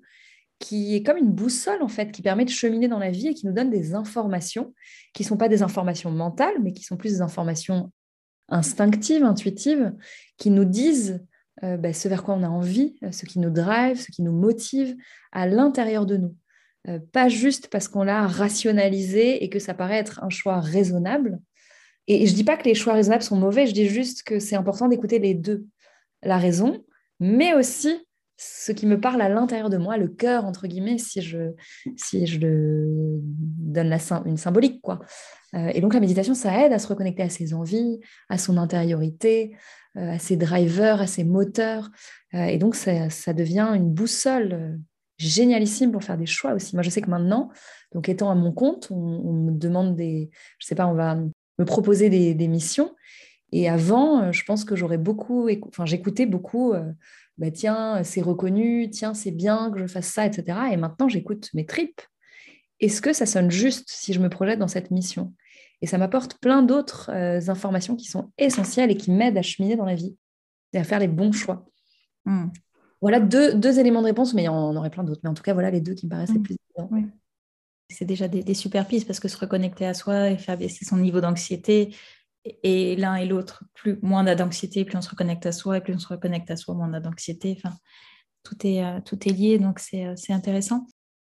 qui 0.59 0.95
est 0.95 1.03
comme 1.03 1.17
une 1.17 1.31
boussole 1.31 1.81
en 1.81 1.87
fait, 1.87 2.11
qui 2.11 2.21
permet 2.21 2.45
de 2.45 2.49
cheminer 2.49 2.87
dans 2.87 2.99
la 2.99 3.11
vie 3.11 3.27
et 3.27 3.33
qui 3.33 3.47
nous 3.47 3.53
donne 3.53 3.69
des 3.69 3.95
informations 3.95 4.73
qui 5.13 5.23
ne 5.23 5.27
sont 5.27 5.37
pas 5.37 5.47
des 5.47 5.63
informations 5.63 6.11
mentales, 6.11 6.55
mais 6.61 6.73
qui 6.73 6.83
sont 6.83 6.97
plus 6.97 7.13
des 7.13 7.21
informations 7.21 7.91
instinctives, 8.49 9.23
intuitives, 9.23 9.93
qui 10.37 10.49
nous 10.49 10.65
disent 10.65 11.25
euh, 11.63 11.77
bah, 11.77 11.93
ce 11.93 12.07
vers 12.07 12.23
quoi 12.23 12.35
on 12.35 12.43
a 12.43 12.49
envie, 12.49 12.97
euh, 13.03 13.11
ce 13.11 13.25
qui 13.25 13.39
nous 13.39 13.49
drive, 13.49 13.99
ce 13.99 14.11
qui 14.11 14.21
nous 14.21 14.33
motive 14.33 14.95
à 15.31 15.47
l'intérieur 15.47 16.05
de 16.05 16.17
nous. 16.17 16.35
Euh, 16.87 16.99
pas 17.11 17.27
juste 17.27 17.67
parce 17.67 17.87
qu'on 17.87 18.03
l'a 18.03 18.25
rationalisé 18.25 19.43
et 19.43 19.49
que 19.49 19.59
ça 19.59 19.73
paraît 19.73 19.97
être 19.97 20.23
un 20.23 20.29
choix 20.29 20.59
raisonnable. 20.59 21.39
Et, 22.07 22.25
je 22.25 22.31
ne 22.31 22.35
dis 22.35 22.43
pas 22.43 22.57
que 22.57 22.63
les 22.63 22.75
choix 22.75 22.93
raisonnables 22.93 23.23
sont 23.23 23.37
mauvais, 23.37 23.67
je 23.67 23.73
dis 23.73 23.87
juste 23.87 24.23
que 24.23 24.39
c'est 24.39 24.55
important 24.55 24.87
d'écouter 24.87 25.19
les 25.19 25.33
deux. 25.33 25.65
La 26.23 26.37
raison, 26.37 26.83
mais 27.19 27.53
aussi 27.53 28.05
ce 28.37 28.71
qui 28.71 28.85
me 28.85 28.99
parle 28.99 29.21
à 29.21 29.27
l'intérieur 29.27 29.69
de 29.69 29.77
moi, 29.77 29.97
le 29.97 30.07
cœur, 30.07 30.45
entre 30.45 30.67
guillemets, 30.67 30.97
si 30.97 31.21
je, 31.21 31.51
si 31.97 32.25
je 32.25 32.39
donne 32.39 33.89
la, 33.89 33.97
une 34.25 34.37
symbolique. 34.37 34.81
quoi. 34.81 34.99
et 35.53 35.81
donc 35.81 35.93
la 35.93 35.99
méditation, 35.99 36.33
ça 36.33 36.65
aide 36.65 36.71
à 36.71 36.79
se 36.79 36.87
reconnecter 36.87 37.23
à 37.23 37.29
ses 37.29 37.53
envies, 37.53 37.99
à 38.29 38.37
son 38.37 38.55
intériorité, 38.55 39.57
euh, 39.97 40.11
à 40.11 40.19
ses 40.19 40.37
drivers, 40.37 41.01
à 41.01 41.07
ses 41.07 41.23
moteurs. 41.23 41.89
Euh, 42.35 42.45
et 42.45 42.59
donc, 42.59 42.75
ça, 42.75 43.33
devient 43.33 43.71
une 43.75 43.91
boussole 43.91 44.53
euh, 44.53 44.77
génialissime 45.19 45.91
pour 45.91 46.03
faire 46.03 46.17
des 46.17 46.25
choix 46.25 46.53
aussi. 46.53 46.75
Moi, 46.75 46.83
je 46.83 46.89
sais 46.89 47.01
que 47.01 47.09
maintenant, 47.09 47.49
donc 47.93 48.09
étant 48.09 48.31
à 48.31 48.35
mon 48.35 48.51
compte, 48.51 48.89
on, 48.91 49.33
me 49.33 49.51
demande 49.51 49.95
des, 49.95 50.29
je 50.57 50.65
sais 50.65 50.75
pas, 50.75 50.87
on 50.87 50.93
va 50.93 51.15
me 51.15 51.65
proposer 51.65 52.09
des, 52.09 52.47
missions. 52.47 52.95
Et 53.51 53.69
avant, 53.69 54.31
je 54.31 54.43
pense 54.45 54.63
que 54.63 54.75
j'aurais 54.75 54.97
beaucoup, 54.97 55.49
enfin, 55.67 55.85
j'écoutais 55.85 56.25
beaucoup, 56.25 56.73
bah, 57.37 57.51
tiens, 57.51 58.03
c'est 58.03 58.21
reconnu, 58.21 58.89
tiens, 58.89 59.13
c'est 59.13 59.31
bien 59.31 59.71
que 59.71 59.79
je 59.79 59.87
fasse 59.87 60.07
ça, 60.07 60.25
etc. 60.25 60.57
Et 60.71 60.77
maintenant, 60.77 61.07
j'écoute 61.07 61.49
mes 61.53 61.65
tripes. 61.65 62.01
Est-ce 62.79 63.01
que 63.01 63.13
ça 63.13 63.25
sonne 63.25 63.51
juste 63.51 63.89
si 63.89 64.13
je 64.13 64.19
me 64.19 64.29
projette 64.29 64.59
dans 64.59 64.67
cette 64.67 64.91
mission? 64.91 65.33
Et 65.81 65.87
ça 65.87 65.97
m'apporte 65.97 66.37
plein 66.39 66.61
d'autres 66.61 67.09
euh, 67.13 67.39
informations 67.49 67.95
qui 67.95 68.05
sont 68.05 68.31
essentielles 68.37 68.91
et 68.91 68.97
qui 68.97 69.11
m'aident 69.11 69.37
à 69.37 69.41
cheminer 69.41 69.75
dans 69.75 69.85
la 69.85 69.95
vie 69.95 70.17
et 70.73 70.77
à 70.77 70.83
faire 70.83 70.99
les 70.99 71.07
bons 71.07 71.31
choix. 71.31 71.65
Hmm. 72.25 72.47
Voilà 73.01 73.19
deux, 73.19 73.79
éléments 73.79 74.01
de 74.01 74.07
réponse, 74.07 74.33
mais 74.33 74.43
il 74.43 74.45
y 74.45 74.49
en 74.49 74.75
aurait 74.75 74.89
plein 74.89 75.03
d'autres. 75.03 75.21
Mais 75.23 75.29
en 75.29 75.33
tout 75.33 75.43
cas, 75.43 75.53
voilà 75.53 75.71
les 75.71 75.81
deux 75.81 75.93
qui 75.93 76.05
me 76.05 76.11
paraissent 76.11 76.33
les 76.33 76.39
hmm. 76.39 76.43
plus 76.43 76.55
évidents. 76.77 77.07
C'est 77.89 78.05
déjà 78.05 78.27
des, 78.27 78.53
super 78.53 78.87
pistes 78.87 79.07
parce 79.07 79.19
que 79.19 79.27
se 79.27 79.37
reconnecter 79.37 79.85
à 79.85 79.93
soi 79.93 80.29
et 80.29 80.37
faire 80.37 80.57
baisser 80.57 80.85
son 80.85 80.97
niveau 80.97 81.21
d'anxiété, 81.21 81.95
et, 82.63 82.95
l'un 82.95 83.15
et 83.15 83.25
l'autre, 83.25 83.63
plus 83.73 83.99
moins 84.01 84.23
d'anxiété, 84.35 84.85
plus 84.85 84.97
on 84.97 85.01
se 85.01 85.09
reconnecte 85.09 85.45
à 85.45 85.51
soi, 85.51 85.77
et 85.77 85.81
plus 85.81 85.93
on 85.93 85.99
se 85.99 86.07
reconnecte 86.07 86.51
à 86.51 86.55
soi, 86.55 86.75
moins 86.75 86.87
d'anxiété. 86.87 87.55
Enfin, 87.57 87.75
tout 88.43 88.55
est, 88.65 88.83
euh, 88.83 88.99
tout 89.03 89.27
est 89.27 89.31
lié, 89.31 89.57
donc 89.57 89.81
euh, 89.93 90.13
c'est 90.15 90.33
intéressant. 90.33 90.85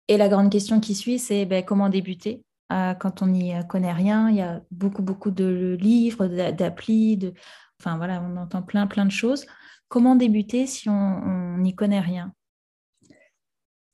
Et 0.07 0.17
la 0.17 0.27
grande 0.27 0.51
question 0.51 0.79
qui 0.79 0.93
suit, 0.93 1.19
c'est 1.19 1.45
ben, 1.45 1.63
comment 1.63 1.89
débuter? 1.89 2.43
Quand 2.69 3.21
on 3.21 3.27
n'y 3.27 3.53
connaît 3.67 3.91
rien. 3.91 4.29
Il 4.29 4.37
y 4.37 4.41
a 4.41 4.61
beaucoup, 4.71 5.01
beaucoup 5.01 5.29
de 5.29 5.77
livres, 5.77 6.27
d'applis, 6.27 7.17
de... 7.17 7.33
enfin 7.81 7.97
voilà, 7.97 8.21
on 8.21 8.37
entend 8.37 8.61
plein, 8.61 8.87
plein 8.87 9.05
de 9.05 9.11
choses. 9.11 9.45
Comment 9.91 10.15
débuter 10.15 10.67
si 10.67 10.87
on 10.87 11.57
n'y 11.57 11.75
connaît 11.75 11.99
rien? 11.99 12.33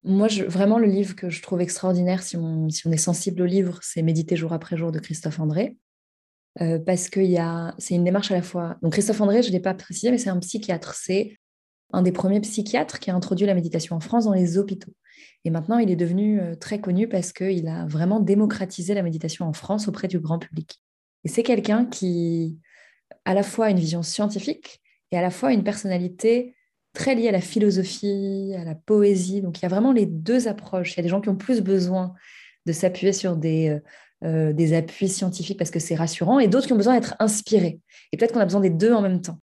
Moi, 0.04 0.28
vraiment, 0.48 0.78
le 0.78 0.86
livre 0.86 1.16
que 1.16 1.32
je 1.32 1.42
trouve 1.42 1.60
extraordinaire, 1.60 2.22
si 2.22 2.38
on, 2.38 2.68
est 2.68 2.98
sensible 2.98 3.42
au 3.42 3.48
livre, 3.48 3.80
c'est 3.82 4.04
Méditer 4.04 4.36
jour 4.36 4.54
après 4.54 4.78
jour 4.78 4.92
de 4.92 5.00
Christophe 5.00 5.40
André. 5.40 5.76
Euh, 6.62 6.78
parce 6.78 7.10
que 7.10 7.20
c'est 7.80 7.96
une 7.96 8.04
démarche 8.04 8.30
à 8.30 8.36
la 8.36 8.44
fois. 8.44 8.78
Donc, 8.84 8.94
Christophe 8.94 9.20
André, 9.22 9.42
je 9.42 9.48
ne 9.48 9.54
l'ai 9.54 9.60
pas 9.60 9.74
précisé, 9.74 10.12
mais 10.12 10.20
c'est 10.20 10.30
un 10.30 10.38
psychiatre. 10.38 10.94
C'est 10.94 11.40
un 11.92 12.04
des 12.04 12.12
premiers 12.12 12.42
psychiatres 12.42 13.00
qui 13.00 13.10
a 13.10 13.16
introduit 13.16 13.48
la 13.48 13.56
méditation 13.56 13.96
en 13.96 14.00
France 14.00 14.26
dans 14.26 14.34
les 14.34 14.60
hôpitaux. 14.60 14.94
Et 15.46 15.50
maintenant, 15.50 15.80
il 15.80 15.90
est 15.90 15.96
devenu 15.96 16.40
euh, 16.40 16.54
très 16.54 16.80
connu 16.80 17.10
parce 17.10 17.34
qu'il 17.34 17.68
a 17.68 17.88
vraiment 17.88 18.20
démocratisé 18.20 18.94
la 18.94 19.02
méditation 19.02 19.48
en 19.48 19.54
France 19.54 19.88
auprès 19.88 20.08
du 20.08 20.20
grand 20.20 20.38
public. 20.38 20.80
Et 21.24 21.28
c'est 21.28 21.42
quelqu'un 21.42 21.88
qui 21.88 22.60
a 23.26 23.32
à 23.32 23.34
la 23.34 23.42
fois 23.42 23.72
une 23.72 23.80
vision 23.80 24.04
scientifique 24.04 24.80
et 25.12 25.18
à 25.18 25.22
la 25.22 25.30
fois 25.30 25.54
une 25.54 25.64
personnalité 25.64 26.56
très 26.94 27.16
liée 27.16 27.30
à 27.30 27.32
la 27.32 27.42
philosophie, 27.42 28.54
à 28.58 28.64
la 28.64 28.76
poésie. 28.76 29.42
Donc 29.42 29.60
il 29.60 29.64
y 29.64 29.66
a 29.66 29.70
vraiment 29.70 29.92
les 29.92 30.06
deux 30.06 30.48
approches. 30.48 30.94
Il 30.94 30.98
y 30.98 31.00
a 31.02 31.04
des 31.04 31.10
gens 31.10 31.22
qui 31.22 31.30
ont 31.30 31.36
plus 31.36 31.62
besoin 31.62 32.14
de 32.66 32.72
s'appuyer 32.72 33.14
sur 33.14 33.38
des, 33.38 33.70
euh, 33.70 33.80
euh, 34.24 34.54
des 34.54 34.74
appuis 34.74 35.08
scientifiques 35.08 35.60
parce 35.60 35.70
que 35.70 35.80
c'est 35.80 35.96
rassurant 35.96 36.40
et 36.40 36.48
d'autres 36.48 36.68
qui 36.68 36.74
ont 36.74 36.78
besoin 36.78 36.96
d'être 36.96 37.16
inspirés. 37.20 37.80
Et 38.12 38.18
peut-être 38.18 38.34
qu'on 38.34 38.40
a 38.40 38.46
besoin 38.46 38.62
des 38.62 38.72
deux 38.72 38.92
en 38.92 39.02
même 39.02 39.22
temps. 39.22 39.40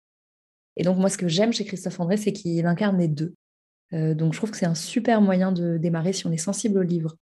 Et 0.76 0.84
donc, 0.84 0.96
moi, 0.96 1.10
ce 1.10 1.18
que 1.18 1.28
j'aime 1.28 1.52
chez 1.52 1.64
Christophe 1.64 1.98
André, 1.98 2.16
c'est 2.16 2.32
qu'il 2.32 2.64
incarne 2.66 2.96
les 2.96 3.08
deux. 3.08 3.34
Euh, 3.92 4.14
donc, 4.14 4.32
je 4.32 4.38
trouve 4.38 4.52
que 4.52 4.56
c'est 4.56 4.66
un 4.66 4.76
super 4.76 5.20
moyen 5.20 5.50
de 5.50 5.76
démarrer 5.76 6.12
si 6.12 6.26
on 6.26 6.32
est 6.32 6.38
sensible 6.38 6.78
aux 6.78 6.82
livres. 6.82 7.16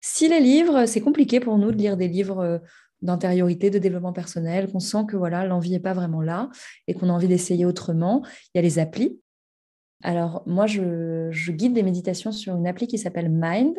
Si 0.00 0.28
les 0.28 0.40
livres, 0.40 0.86
c'est 0.86 1.00
compliqué 1.00 1.38
pour 1.38 1.58
nous 1.58 1.70
de 1.70 1.76
lire 1.76 1.96
des 1.96 2.08
livres 2.08 2.60
euh, 3.02 3.06
d'intériorité, 3.06 3.70
de 3.70 3.78
développement 3.78 4.12
personnel, 4.12 4.70
qu'on 4.70 4.80
sent 4.80 5.04
que 5.08 5.16
voilà, 5.16 5.46
l'envie 5.46 5.70
n'est 5.70 5.80
pas 5.80 5.92
vraiment 5.92 6.22
là 6.22 6.50
et 6.86 6.94
qu'on 6.94 7.08
a 7.08 7.12
envie 7.12 7.28
d'essayer 7.28 7.64
autrement, 7.64 8.22
il 8.54 8.58
y 8.58 8.60
a 8.60 8.62
les 8.62 8.78
applis. 8.78 9.20
Alors, 10.02 10.42
moi, 10.46 10.66
je, 10.66 11.50
guide 11.50 11.74
des 11.74 11.82
méditations 11.82 12.32
sur 12.32 12.56
une 12.56 12.66
appli 12.66 12.86
qui 12.86 12.98
s'appelle 12.98 13.28
Mind, 13.30 13.76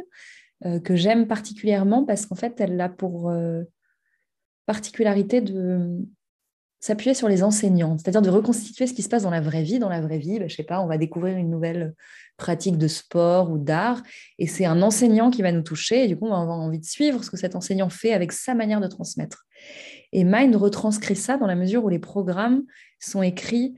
euh, 0.66 0.80
que 0.80 0.96
j'aime 0.96 1.28
particulièrement 1.28 2.06
parce 2.06 2.26
qu'en 2.26 2.36
fait, 2.36 2.60
elle 2.62 2.80
a 2.80 2.90
pour 2.90 3.32
particularité 4.66 5.42
de 5.42 5.98
s'appuyer 6.82 7.14
sur 7.14 7.30
les 7.30 7.44
enseignants, 7.44 7.98
c'est-à-dire 7.98 8.24
de 8.24 8.30
reconstituer 8.30 8.88
ce 8.88 8.94
qui 8.94 9.04
se 9.04 9.10
passe 9.10 9.24
dans 9.24 9.30
la 9.30 9.40
vraie 9.40 9.62
vie. 9.62 9.80
Dans 9.80 9.88
la 9.88 10.02
vraie 10.02 10.18
vie, 10.18 10.40
bah, 10.40 10.48
je 10.48 10.56
sais 10.56 10.64
pas, 10.64 10.82
on 10.82 10.88
va 10.88 10.98
découvrir 10.98 11.38
une 11.38 11.50
nouvelle 11.50 11.94
pratique 12.38 12.78
de 12.78 12.88
sport 12.88 13.52
ou 13.52 13.60
d'art, 13.60 14.02
et 14.40 14.48
c'est 14.48 14.66
un 14.66 14.82
enseignant 14.82 15.30
qui 15.30 15.44
va 15.44 15.52
nous 15.52 15.62
toucher, 15.62 16.04
et 16.04 16.08
du 16.08 16.18
coup, 16.18 16.26
on 16.26 16.32
va 16.32 16.42
avoir 16.42 16.60
envie 16.60 16.80
de 16.80 16.86
suivre 16.86 17.24
ce 17.24 17.30
que 17.30 17.38
cet 17.38 17.56
enseignant 17.56 17.90
fait 17.90 18.14
avec 18.14 18.32
sa 18.32 18.56
manière 18.56 18.82
de 18.82 18.88
transmettre. 18.88 19.46
Et 20.12 20.24
Mind 20.24 20.56
retranscrit 20.56 21.16
ça 21.16 21.38
dans 21.38 21.46
la 21.46 21.56
mesure 21.56 21.86
où 21.86 21.90
les 21.90 22.00
programmes 22.00 22.64
sont 23.00 23.22
écrits 23.22 23.76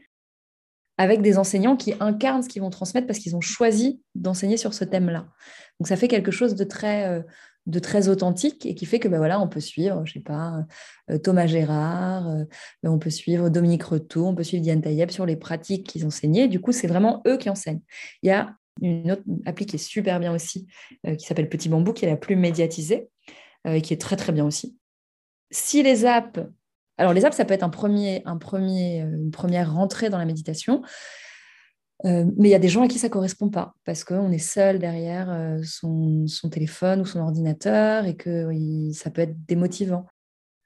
avec 0.97 1.21
des 1.21 1.37
enseignants 1.37 1.75
qui 1.75 1.93
incarnent 1.99 2.43
ce 2.43 2.49
qu'ils 2.49 2.61
vont 2.61 2.69
transmettre 2.69 3.07
parce 3.07 3.19
qu'ils 3.19 3.35
ont 3.35 3.41
choisi 3.41 4.01
d'enseigner 4.15 4.57
sur 4.57 4.73
ce 4.73 4.85
thème-là. 4.85 5.27
Donc 5.79 5.87
ça 5.87 5.97
fait 5.97 6.07
quelque 6.07 6.31
chose 6.31 6.55
de 6.55 6.63
très 6.63 7.05
euh, 7.07 7.21
de 7.65 7.79
très 7.79 8.09
authentique 8.09 8.65
et 8.65 8.75
qui 8.75 8.85
fait 8.85 8.99
que 8.99 9.07
ben 9.07 9.17
voilà, 9.17 9.39
on 9.39 9.47
peut 9.47 9.59
suivre, 9.59 10.05
je 10.05 10.13
sais 10.13 10.19
pas, 10.19 10.65
euh, 11.09 11.17
Thomas 11.17 11.47
Gérard, 11.47 12.27
euh, 12.27 12.43
on 12.83 12.99
peut 12.99 13.09
suivre 13.09 13.49
Dominique 13.49 13.83
Retour, 13.83 14.27
on 14.27 14.35
peut 14.35 14.43
suivre 14.43 14.63
Diane 14.63 14.81
Taïeb 14.81 15.11
sur 15.11 15.25
les 15.25 15.37
pratiques 15.37 15.87
qu'ils 15.87 16.05
enseignaient. 16.05 16.47
Du 16.47 16.59
coup, 16.59 16.71
c'est 16.71 16.87
vraiment 16.87 17.21
eux 17.25 17.37
qui 17.37 17.49
enseignent. 17.49 17.81
Il 18.21 18.27
y 18.27 18.31
a 18.31 18.55
une 18.81 19.11
autre 19.11 19.23
appli 19.45 19.65
qui 19.65 19.77
est 19.77 19.79
super 19.79 20.19
bien 20.19 20.33
aussi, 20.33 20.67
euh, 21.07 21.15
qui 21.15 21.25
s'appelle 21.25 21.47
Petit 21.47 21.69
Bambou, 21.69 21.93
qui 21.93 22.05
est 22.05 22.09
la 22.09 22.17
plus 22.17 22.35
médiatisée 22.35 23.09
et 23.65 23.81
qui 23.81 23.93
est 23.93 24.01
très 24.01 24.17
très 24.17 24.33
bien 24.33 24.43
aussi. 24.43 24.77
Si 25.49 25.83
les 25.83 26.03
apps, 26.03 26.41
alors 26.97 27.13
les 27.13 27.23
apps, 27.23 27.37
ça 27.37 27.45
peut 27.45 27.53
être 27.53 27.63
un 27.63 27.69
premier, 27.69 28.21
un 28.25 28.35
premier, 28.35 28.97
une 28.97 29.31
première 29.31 29.73
rentrée 29.73 30.09
dans 30.09 30.17
la 30.17 30.25
méditation. 30.25 30.81
Euh, 32.05 32.25
mais 32.37 32.49
il 32.49 32.51
y 32.51 32.55
a 32.55 32.59
des 32.59 32.69
gens 32.69 32.83
à 32.83 32.87
qui 32.87 32.99
ça 32.99 33.09
correspond 33.09 33.49
pas 33.49 33.75
parce 33.85 34.03
qu'on 34.03 34.31
est 34.31 34.37
seul 34.37 34.79
derrière 34.79 35.31
euh, 35.31 35.61
son, 35.63 36.25
téléphone 36.51 37.01
ou 37.01 37.05
son 37.05 37.19
ordinateur 37.19 38.05
et 38.05 38.15
que 38.15 38.49
ça 38.91 39.09
peut 39.09 39.21
être 39.21 39.45
démotivant. 39.45 40.05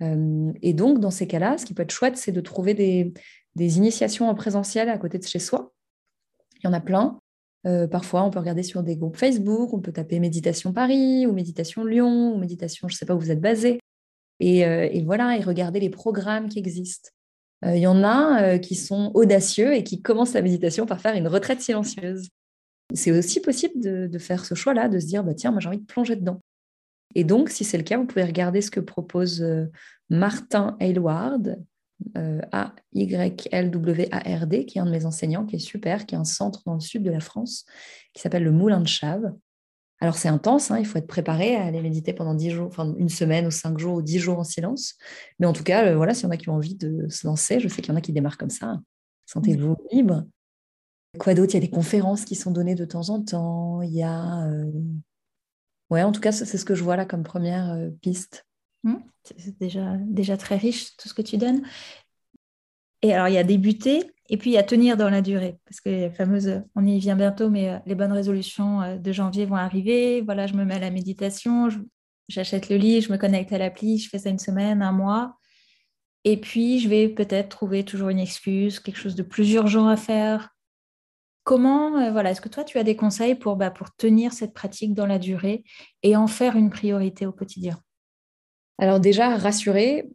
Euh, 0.01 0.51
et 0.61 0.73
donc, 0.73 0.99
dans 0.99 1.11
ces 1.11 1.27
cas-là, 1.27 1.57
ce 1.57 1.65
qui 1.65 1.73
peut 1.73 1.83
être 1.83 1.91
chouette, 1.91 2.17
c'est 2.17 2.31
de 2.31 2.41
trouver 2.41 2.73
des, 2.73 3.13
initiations 3.55 4.29
en 4.29 4.35
présentiel 4.35 4.89
à 4.89 4.97
côté 4.97 5.17
de 5.17 5.23
chez 5.23 5.39
soi. 5.39 5.73
Il 6.59 6.65
y 6.65 6.67
en 6.67 6.73
a 6.73 6.81
plein. 6.81 7.19
parfois, 7.91 8.23
on 8.23 8.29
peut 8.29 8.39
regarder 8.39 8.63
sur 8.63 8.83
des 8.83 8.95
groupes 8.95 9.17
Facebook, 9.17 9.73
on 9.73 9.79
peut 9.79 9.91
taper 9.91 10.19
Méditation 10.19 10.73
Paris 10.73 11.25
ou 11.27 11.33
Méditation 11.33 11.83
Lyon 11.83 12.33
ou 12.33 12.37
Méditation, 12.37 12.87
je 12.87 12.93
ne 12.93 12.97
sais 12.97 13.05
pas 13.05 13.15
où 13.15 13.19
vous 13.19 13.31
êtes 13.31 13.41
basé. 13.41 13.79
Et 14.39 15.03
voilà, 15.05 15.37
et 15.37 15.41
regarder 15.41 15.79
les 15.79 15.89
programmes 15.89 16.49
qui 16.49 16.59
existent. 16.59 17.09
Euh, 17.65 17.75
il 17.75 17.81
y 17.81 17.87
en 17.87 18.03
a 18.03 18.43
euh, 18.43 18.57
qui 18.57 18.75
sont 18.75 19.11
audacieux 19.13 19.73
et 19.73 19.83
qui 19.83 20.01
commencent 20.01 20.33
la 20.33 20.41
méditation 20.41 20.85
par 20.85 21.01
faire 21.01 21.15
une 21.15 21.27
retraite 21.27 21.61
silencieuse. 21.61 22.29
C'est 22.93 23.11
aussi 23.11 23.41
possible 23.41 23.81
de, 23.81 24.17
faire 24.17 24.45
ce 24.45 24.55
choix-là, 24.55 24.87
de 24.87 24.99
se 24.99 25.07
dire, 25.07 25.23
bah, 25.23 25.33
tiens, 25.33 25.51
moi 25.51 25.59
j'ai 25.59 25.67
envie 25.67 25.79
de 25.79 25.85
plonger 25.85 26.15
dedans. 26.15 26.41
Et 27.15 27.23
donc, 27.23 27.49
si 27.49 27.63
c'est 27.63 27.77
le 27.77 27.83
cas, 27.83 27.97
vous 27.97 28.05
pouvez 28.05 28.23
regarder 28.23 28.61
ce 28.61 28.69
que 28.71 28.79
propose 28.79 29.41
euh, 29.41 29.65
Martin 30.09 30.77
Aylward, 30.79 31.57
A-Y-L-W-A-R-D, 32.51 32.95
qui 34.65 34.77
est 34.77 34.81
un 34.81 34.85
de 34.85 34.91
mes 34.91 35.05
enseignants, 35.05 35.45
qui 35.45 35.55
est 35.55 35.59
super, 35.59 36.05
qui 36.05 36.13
est 36.13 36.17
un 36.17 36.25
centre 36.25 36.61
dans 36.65 36.75
le 36.75 36.79
sud 36.79 37.01
de 37.01 37.09
la 37.09 37.19
France, 37.19 37.65
qui 38.13 38.21
s'appelle 38.21 38.43
le 38.43 38.51
Moulin 38.51 38.81
de 38.81 38.87
Chave. 38.87 39.33
Alors 39.99 40.15
c'est 40.15 40.27
intense, 40.27 40.69
hein, 40.69 40.77
il 40.77 40.85
faut 40.85 40.99
être 40.99 41.07
préparé 41.07 41.55
à 41.55 41.65
aller 41.65 41.81
méditer 41.81 42.13
pendant 42.13 42.35
10 42.35 42.51
jours, 42.51 42.67
enfin 42.67 42.93
une 42.97 43.09
semaine 43.09 43.47
ou 43.47 43.51
5 43.51 43.79
jours 43.79 43.95
ou 43.95 44.01
10 44.01 44.19
jours 44.19 44.37
en 44.37 44.43
silence. 44.43 44.95
Mais 45.39 45.47
en 45.47 45.53
tout 45.53 45.63
cas, 45.63 45.95
voilà, 45.95 46.13
s'il 46.13 46.25
y 46.25 46.27
en 46.27 46.31
a 46.31 46.37
qui 46.37 46.49
ont 46.49 46.55
envie 46.55 46.75
de 46.75 47.07
se 47.09 47.25
lancer, 47.25 47.59
je 47.59 47.67
sais 47.67 47.81
qu'il 47.81 47.91
y 47.91 47.95
en 47.95 47.97
a 47.97 48.01
qui 48.01 48.13
démarrent 48.13 48.37
comme 48.37 48.51
ça. 48.51 48.79
Sentez-vous 49.25 49.75
libre. 49.91 50.23
Quoi 51.17 51.33
d'autre? 51.33 51.53
Il 51.53 51.55
y 51.55 51.63
a 51.63 51.65
des 51.65 51.69
conférences 51.69 52.25
qui 52.25 52.35
sont 52.35 52.51
données 52.51 52.75
de 52.75 52.85
temps 52.85 53.09
en 53.09 53.23
temps. 53.23 53.81
Il 53.81 53.93
y 53.93 54.03
a. 54.03 54.45
Euh, 54.47 54.71
ouais, 55.89 56.03
en 56.03 56.11
tout 56.11 56.21
cas, 56.21 56.31
c'est 56.31 56.45
ce 56.45 56.65
que 56.65 56.75
je 56.75 56.83
vois 56.83 56.95
là 56.95 57.05
comme 57.05 57.23
première 57.23 57.71
euh, 57.71 57.89
piste. 58.01 58.45
Mmh. 58.83 58.97
C'est 59.23 59.57
déjà, 59.59 59.97
déjà 59.97 60.37
très 60.37 60.57
riche 60.57 60.95
tout 60.97 61.09
ce 61.09 61.13
que 61.13 61.21
tu 61.21 61.37
donnes. 61.37 61.63
Et 63.01 63.13
alors, 63.13 63.27
il 63.27 63.33
y 63.33 63.37
a 63.37 63.43
débuter 63.43 64.11
et 64.29 64.37
puis 64.37 64.57
a 64.57 64.63
tenir 64.63 64.97
dans 64.97 65.09
la 65.09 65.21
durée. 65.21 65.57
Parce 65.65 65.81
que 65.81 65.89
les 65.89 66.09
fameuses, 66.09 66.61
on 66.75 66.85
y 66.85 66.99
vient 66.99 67.15
bientôt, 67.15 67.49
mais 67.49 67.69
euh, 67.69 67.77
les 67.85 67.95
bonnes 67.95 68.11
résolutions 68.11 68.97
de 68.97 69.11
janvier 69.11 69.45
vont 69.45 69.55
arriver. 69.55 70.21
Voilà, 70.21 70.47
je 70.47 70.53
me 70.53 70.65
mets 70.65 70.75
à 70.75 70.79
la 70.79 70.91
méditation, 70.91 71.69
j'achète 72.27 72.69
le 72.69 72.77
lit, 72.77 73.01
je 73.01 73.11
me 73.11 73.17
connecte 73.17 73.53
à 73.53 73.57
l'appli, 73.57 73.97
je 73.97 74.09
fais 74.09 74.19
ça 74.19 74.29
une 74.29 74.39
semaine, 74.39 74.81
un 74.81 74.91
mois. 74.91 75.37
Et 76.23 76.37
puis, 76.37 76.79
je 76.79 76.89
vais 76.89 77.07
peut-être 77.07 77.49
trouver 77.49 77.85
toujours 77.85 78.09
une 78.09 78.19
excuse, 78.19 78.79
quelque 78.79 78.97
chose 78.97 79.15
de 79.15 79.23
plus 79.23 79.53
urgent 79.53 79.87
à 79.87 79.95
faire, 79.95 80.49
Comment, 81.47 81.97
euh, 81.97 82.11
voilà, 82.11 82.31
est-ce 82.31 82.41
que 82.41 82.49
toi, 82.49 82.65
tu 82.65 82.77
as 82.77 82.83
des 82.83 82.97
conseils 82.97 83.33
pour, 83.33 83.55
bah, 83.55 83.71
pour 83.71 83.95
tenir 83.95 84.33
cette 84.33 84.53
pratique 84.53 84.93
dans 84.93 85.05
la 85.05 85.17
durée 85.17 85.63
et 86.03 86.17
en 86.17 86.27
faire 86.27 86.57
une 86.57 86.69
priorité 86.69 87.25
au 87.25 87.31
quotidien? 87.31 87.79
Alors 88.77 88.99
déjà, 88.99 89.37
rassurer, 89.37 90.09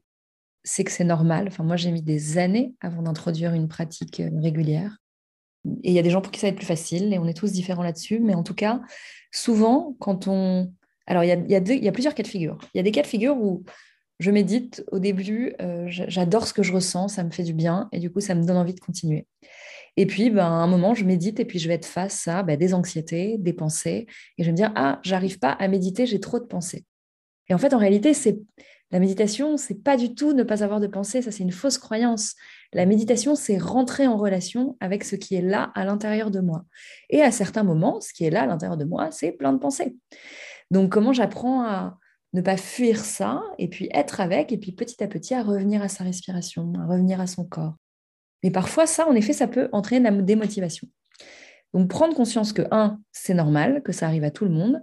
c'est 0.65 0.85
que 0.85 0.91
c'est 0.91 1.05
normal. 1.05 1.47
Enfin, 1.49 1.65
moi, 1.65 1.77
j'ai 1.77 1.91
mis 1.91 2.03
des 2.03 2.39
années 2.39 2.75
avant 2.81 3.03
d'introduire 3.03 3.55
une 3.55 3.69
pratique 3.69 4.21
euh, 4.21 4.31
régulière. 4.41 4.99
Et 5.85 5.91
il 5.91 5.95
y 5.95 5.99
a 5.99 6.03
des 6.03 6.11
gens 6.11 6.21
pour 6.21 6.33
qui 6.33 6.41
ça 6.41 6.47
va 6.47 6.51
être 6.51 6.57
plus 6.57 6.67
facile, 6.67 7.13
et 7.13 7.19
on 7.19 7.27
est 7.27 7.35
tous 7.35 7.53
différents 7.53 7.83
là-dessus. 7.83 8.21
Mais 8.21 8.35
en 8.35 8.43
tout 8.43 8.55
cas, 8.55 8.81
souvent, 9.31 9.97
quand 10.01 10.29
on... 10.29 10.73
Alors, 11.07 11.25
il 11.25 11.29
y 11.29 11.33
a, 11.33 11.37
il 11.37 11.85
y 11.85 11.89
a 11.89 11.93
plusieurs 11.93 12.15
cas 12.15 12.23
de 12.23 12.29
figure. 12.29 12.59
Il 12.75 12.79
y 12.79 12.81
a 12.81 12.83
des 12.83 12.93
cas 12.93 13.03
de 13.03 13.07
figure 13.07 13.37
où 13.37 13.65
je 14.19 14.31
médite 14.31 14.85
au 14.93 14.99
début, 14.99 15.55
euh, 15.61 15.87
j'adore 15.89 16.47
ce 16.47 16.53
que 16.53 16.63
je 16.63 16.73
ressens, 16.73 17.09
ça 17.09 17.25
me 17.25 17.31
fait 17.31 17.43
du 17.43 17.55
bien, 17.55 17.89
et 17.91 17.99
du 17.99 18.11
coup, 18.11 18.21
ça 18.21 18.37
me 18.37 18.45
donne 18.45 18.57
envie 18.57 18.75
de 18.75 18.81
continuer. 18.81 19.27
Et 19.97 20.07
puis, 20.07 20.31
ben, 20.31 20.45
à 20.45 20.49
un 20.49 20.67
moment, 20.67 20.95
je 20.95 21.05
médite 21.05 21.41
et 21.41 21.45
puis 21.45 21.59
je 21.59 21.69
vais 21.69 21.75
être 21.75 21.87
face 21.87 22.27
à 22.29 22.43
ben, 22.43 22.57
des 22.57 22.73
anxiétés, 22.73 23.37
des 23.39 23.53
pensées. 23.53 24.07
Et 24.39 24.43
je 24.43 24.45
vais 24.45 24.53
me 24.53 24.57
dire, 24.57 24.73
ah, 24.75 25.01
j'arrive 25.03 25.39
pas 25.39 25.51
à 25.51 25.69
méditer, 25.69 26.07
j'ai 26.07 26.21
trop 26.21 26.39
de 26.39 26.47
pensées. 26.47 26.85
Et 27.49 27.55
en 27.55 27.59
fait, 27.59 27.75
en 27.75 27.79
réalité, 27.79 28.15
c'est 28.15 28.39
la 28.93 29.01
méditation, 29.01 29.57
c'est 29.57 29.83
pas 29.83 29.97
du 29.97 30.15
tout 30.15 30.33
ne 30.33 30.43
pas 30.43 30.63
avoir 30.63 30.79
de 30.79 30.87
pensées, 30.87 31.23
ça 31.23 31.31
c'est 31.31 31.43
une 31.43 31.53
fausse 31.53 31.79
croyance. 31.79 32.35
La 32.73 32.87
méditation, 32.87 33.35
c'est 33.35 33.59
rentrer 33.59 34.07
en 34.07 34.17
relation 34.17 34.77
avec 34.81 35.05
ce 35.05 35.17
qui 35.17 35.35
est 35.35 35.43
là 35.43 35.73
à 35.75 35.85
l'intérieur 35.85 36.31
de 36.31 36.41
moi. 36.41 36.65
Et 37.11 37.23
à 37.23 37.31
certains 37.31 37.65
moments, 37.65 38.01
ce 38.01 38.13
qui 38.13 38.25
est 38.25 38.31
là 38.31 38.43
à 38.43 38.47
l'intérieur 38.47 38.77
de 38.77 38.85
moi, 38.85 39.11
c'est 39.11 39.33
plein 39.33 39.53
de 39.53 39.59
pensées. 39.59 39.97
Donc, 40.71 40.93
comment 40.93 41.13
j'apprends 41.13 41.65
à 41.65 41.99
ne 42.33 42.41
pas 42.41 42.57
fuir 42.57 43.05
ça 43.05 43.43
et 43.59 43.69
puis 43.69 43.89
être 43.93 44.21
avec 44.21 44.53
et 44.53 44.59
puis 44.59 44.73
petit 44.73 45.03
à 45.03 45.09
petit 45.09 45.35
à 45.35 45.43
revenir 45.43 45.83
à 45.83 45.89
sa 45.89 46.05
respiration, 46.05 46.73
à 46.81 46.87
revenir 46.87 47.21
à 47.21 47.27
son 47.27 47.45
corps, 47.45 47.75
mais 48.43 48.51
parfois, 48.51 48.87
ça, 48.87 49.07
en 49.09 49.15
effet, 49.15 49.33
ça 49.33 49.47
peut 49.47 49.69
entraîner 49.73 50.11
la 50.11 50.23
démotivation. 50.23 50.89
Donc, 51.75 51.89
prendre 51.89 52.15
conscience 52.15 52.53
que, 52.53 52.63
un, 52.71 52.99
c'est 53.13 53.35
normal, 53.35 53.83
que 53.83 53.93
ça 53.93 54.07
arrive 54.07 54.25
à 54.25 54.31
tout 54.31 54.45
le 54.45 54.51
monde, 54.51 54.83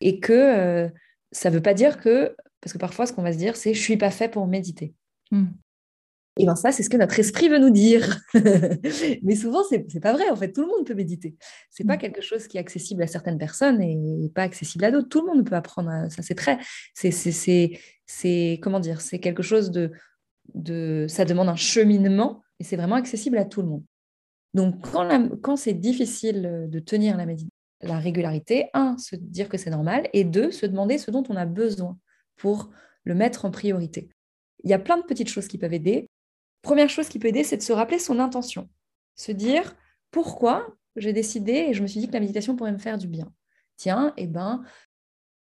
et 0.00 0.20
que 0.20 0.32
euh, 0.32 0.88
ça 1.32 1.50
ne 1.50 1.54
veut 1.54 1.62
pas 1.62 1.74
dire 1.74 1.98
que, 1.98 2.36
parce 2.68 2.74
que 2.74 2.78
parfois, 2.78 3.06
ce 3.06 3.14
qu'on 3.14 3.22
va 3.22 3.32
se 3.32 3.38
dire, 3.38 3.56
c'est 3.56 3.72
je 3.72 3.78
ne 3.78 3.82
suis 3.82 3.96
pas 3.96 4.10
fait 4.10 4.28
pour 4.28 4.46
méditer. 4.46 4.92
Hmm. 5.30 5.46
Et 6.38 6.44
bien 6.44 6.54
ça, 6.54 6.70
c'est 6.70 6.82
ce 6.82 6.90
que 6.90 6.98
notre 6.98 7.18
esprit 7.18 7.48
veut 7.48 7.58
nous 7.58 7.70
dire. 7.70 8.20
Mais 9.22 9.34
souvent, 9.36 9.64
ce 9.64 9.76
n'est 9.76 10.00
pas 10.00 10.12
vrai. 10.12 10.28
En 10.28 10.36
fait, 10.36 10.52
tout 10.52 10.60
le 10.60 10.66
monde 10.66 10.86
peut 10.86 10.94
méditer. 10.94 11.34
Ce 11.70 11.82
n'est 11.82 11.86
pas 11.86 11.96
hmm. 11.96 12.00
quelque 12.00 12.20
chose 12.20 12.46
qui 12.46 12.58
est 12.58 12.60
accessible 12.60 13.02
à 13.02 13.06
certaines 13.06 13.38
personnes 13.38 13.80
et 13.80 14.30
pas 14.34 14.42
accessible 14.42 14.84
à 14.84 14.90
d'autres. 14.90 15.08
Tout 15.08 15.26
le 15.26 15.34
monde 15.34 15.48
peut 15.48 15.54
apprendre 15.54 15.88
à 15.88 16.10
ça. 16.10 16.20
C'est 16.20 16.34
très... 16.34 16.58
C'est, 16.92 18.58
comment 18.60 18.80
dire 18.80 19.00
C'est 19.00 19.18
quelque 19.18 19.42
chose 19.42 19.70
de, 19.70 19.92
de... 20.52 21.06
Ça 21.08 21.24
demande 21.24 21.48
un 21.48 21.56
cheminement 21.56 22.42
et 22.60 22.64
c'est 22.64 22.76
vraiment 22.76 22.96
accessible 22.96 23.38
à 23.38 23.46
tout 23.46 23.62
le 23.62 23.68
monde. 23.68 23.84
Donc, 24.52 24.74
quand, 25.40 25.56
c'est 25.56 25.72
difficile 25.72 26.68
de 26.68 26.78
tenir 26.80 27.16
la, 27.16 27.24
la 27.80 27.98
régularité, 27.98 28.68
un, 28.74 28.98
se 28.98 29.16
dire 29.16 29.48
que 29.48 29.56
c'est 29.56 29.70
normal, 29.70 30.10
et 30.12 30.24
deux, 30.24 30.50
se 30.50 30.66
demander 30.66 30.98
ce 30.98 31.10
dont 31.10 31.24
on 31.30 31.36
a 31.36 31.46
besoin 31.46 31.98
pour 32.38 32.70
le 33.04 33.14
mettre 33.14 33.44
en 33.44 33.50
priorité. 33.50 34.08
Il 34.64 34.70
y 34.70 34.74
a 34.74 34.78
plein 34.78 34.96
de 34.96 35.02
petites 35.02 35.28
choses 35.28 35.46
qui 35.46 35.58
peuvent 35.58 35.74
aider. 35.74 36.08
Première 36.62 36.88
chose 36.88 37.08
qui 37.08 37.18
peut 37.18 37.28
aider, 37.28 37.44
c'est 37.44 37.58
de 37.58 37.62
se 37.62 37.72
rappeler 37.72 37.98
son 37.98 38.18
intention. 38.18 38.68
Se 39.14 39.32
dire 39.32 39.76
pourquoi 40.10 40.74
j'ai 40.96 41.12
décidé 41.12 41.52
et 41.52 41.74
je 41.74 41.82
me 41.82 41.86
suis 41.86 42.00
dit 42.00 42.08
que 42.08 42.14
la 42.14 42.20
méditation 42.20 42.56
pourrait 42.56 42.72
me 42.72 42.78
faire 42.78 42.98
du 42.98 43.06
bien? 43.06 43.30
Tiens, 43.76 44.14
eh 44.16 44.26
ben, 44.26 44.64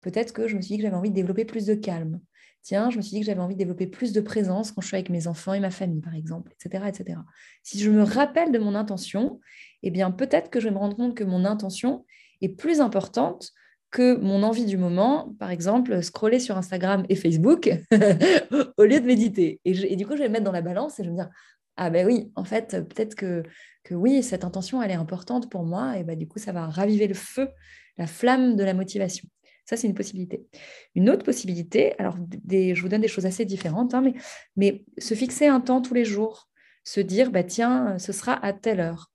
peut-être 0.01 0.33
que 0.33 0.47
je 0.47 0.57
me 0.57 0.61
suis 0.61 0.73
dit 0.73 0.77
que 0.77 0.83
j'avais 0.83 0.97
envie 0.97 1.09
de 1.09 1.15
développer 1.15 1.45
plus 1.45 1.65
de 1.65 1.73
calme 1.73 2.19
tiens, 2.67 2.89
je 2.89 2.97
me 2.97 3.01
suis 3.01 3.11
dit 3.11 3.21
que 3.21 3.25
j'avais 3.25 3.39
envie 3.39 3.55
de 3.55 3.59
développer 3.59 3.87
plus 3.87 4.11
de 4.11 4.19
présence 4.19 4.73
quand 4.73 4.81
je 4.81 4.87
suis 4.87 4.97
avec 4.97 5.09
mes 5.09 5.27
enfants 5.27 5.53
et 5.53 5.61
ma 5.61 5.71
famille, 5.71 6.01
par 6.01 6.13
exemple, 6.13 6.51
etc. 6.51 6.83
etc. 6.85 7.19
Si 7.63 7.79
je 7.79 7.89
me 7.89 8.03
rappelle 8.03 8.51
de 8.51 8.59
mon 8.59 8.75
intention, 8.75 9.39
eh 9.83 9.89
bien, 9.89 10.11
peut-être 10.11 10.49
que 10.49 10.59
je 10.59 10.67
vais 10.67 10.73
me 10.73 10.77
rendre 10.77 10.97
compte 10.97 11.15
que 11.15 11.23
mon 11.23 11.45
intention 11.45 12.05
est 12.41 12.49
plus 12.49 12.81
importante 12.81 13.53
que 13.97 14.15
mon 14.15 14.43
envie 14.43 14.65
du 14.65 14.77
moment, 14.77 15.33
par 15.39 15.49
exemple, 15.49 16.03
scroller 16.03 16.39
sur 16.39 16.55
Instagram 16.55 17.03
et 17.09 17.15
Facebook 17.15 17.67
au 18.77 18.83
lieu 18.83 18.99
de 18.99 19.05
méditer. 19.07 19.59
Et, 19.65 19.95
du 19.95 20.05
coup, 20.05 20.15
je 20.15 20.19
vais 20.21 20.27
me 20.27 20.33
mettre 20.33 20.43
dans 20.43 20.51
la 20.51 20.61
balance 20.61 20.99
et 20.99 21.03
je 21.03 21.09
vais 21.09 21.13
me 21.13 21.17
dire, 21.17 21.31
ah 21.77 21.89
ben 21.89 22.05
oui, 22.05 22.31
en 22.35 22.43
fait, 22.43 22.77
peut-être 22.89 23.15
que, 23.15 23.41
que 23.83 23.95
oui, 23.95 24.21
cette 24.21 24.43
intention, 24.43 24.83
elle 24.83 24.91
est 24.91 24.93
importante 24.93 25.49
pour 25.49 25.63
moi, 25.63 25.97
et 25.97 26.03
ben, 26.03 26.15
du 26.15 26.27
coup, 26.27 26.37
ça 26.37 26.51
va 26.51 26.67
raviver 26.67 27.07
le 27.07 27.15
feu, 27.15 27.49
la 27.97 28.05
flamme 28.05 28.55
de 28.55 28.63
la 28.63 28.75
motivation. 28.75 29.27
Ça, 29.65 29.77
c'est 29.77 29.87
une 29.87 29.95
possibilité. 29.95 30.45
Une 30.93 31.09
autre 31.09 31.25
possibilité, 31.25 31.99
alors 31.99 32.17
je 32.47 32.79
vous 32.79 32.89
donne 32.89 33.01
des 33.01 33.07
choses 33.07 33.25
assez 33.25 33.45
différentes, 33.45 33.95
hein, 33.95 34.01
mais, 34.01 34.13
mais, 34.57 34.85
se 34.99 35.15
fixer 35.15 35.47
un 35.47 35.59
temps 35.59 35.81
tous 35.81 35.95
les 35.95 36.05
jours, 36.05 36.49
se 36.83 36.99
dire, 36.99 37.31
bah, 37.31 37.43
tiens, 37.43 37.97
ce 37.97 38.11
sera 38.11 38.33
à 38.45 38.53
telle 38.53 38.79
heure. 38.79 39.11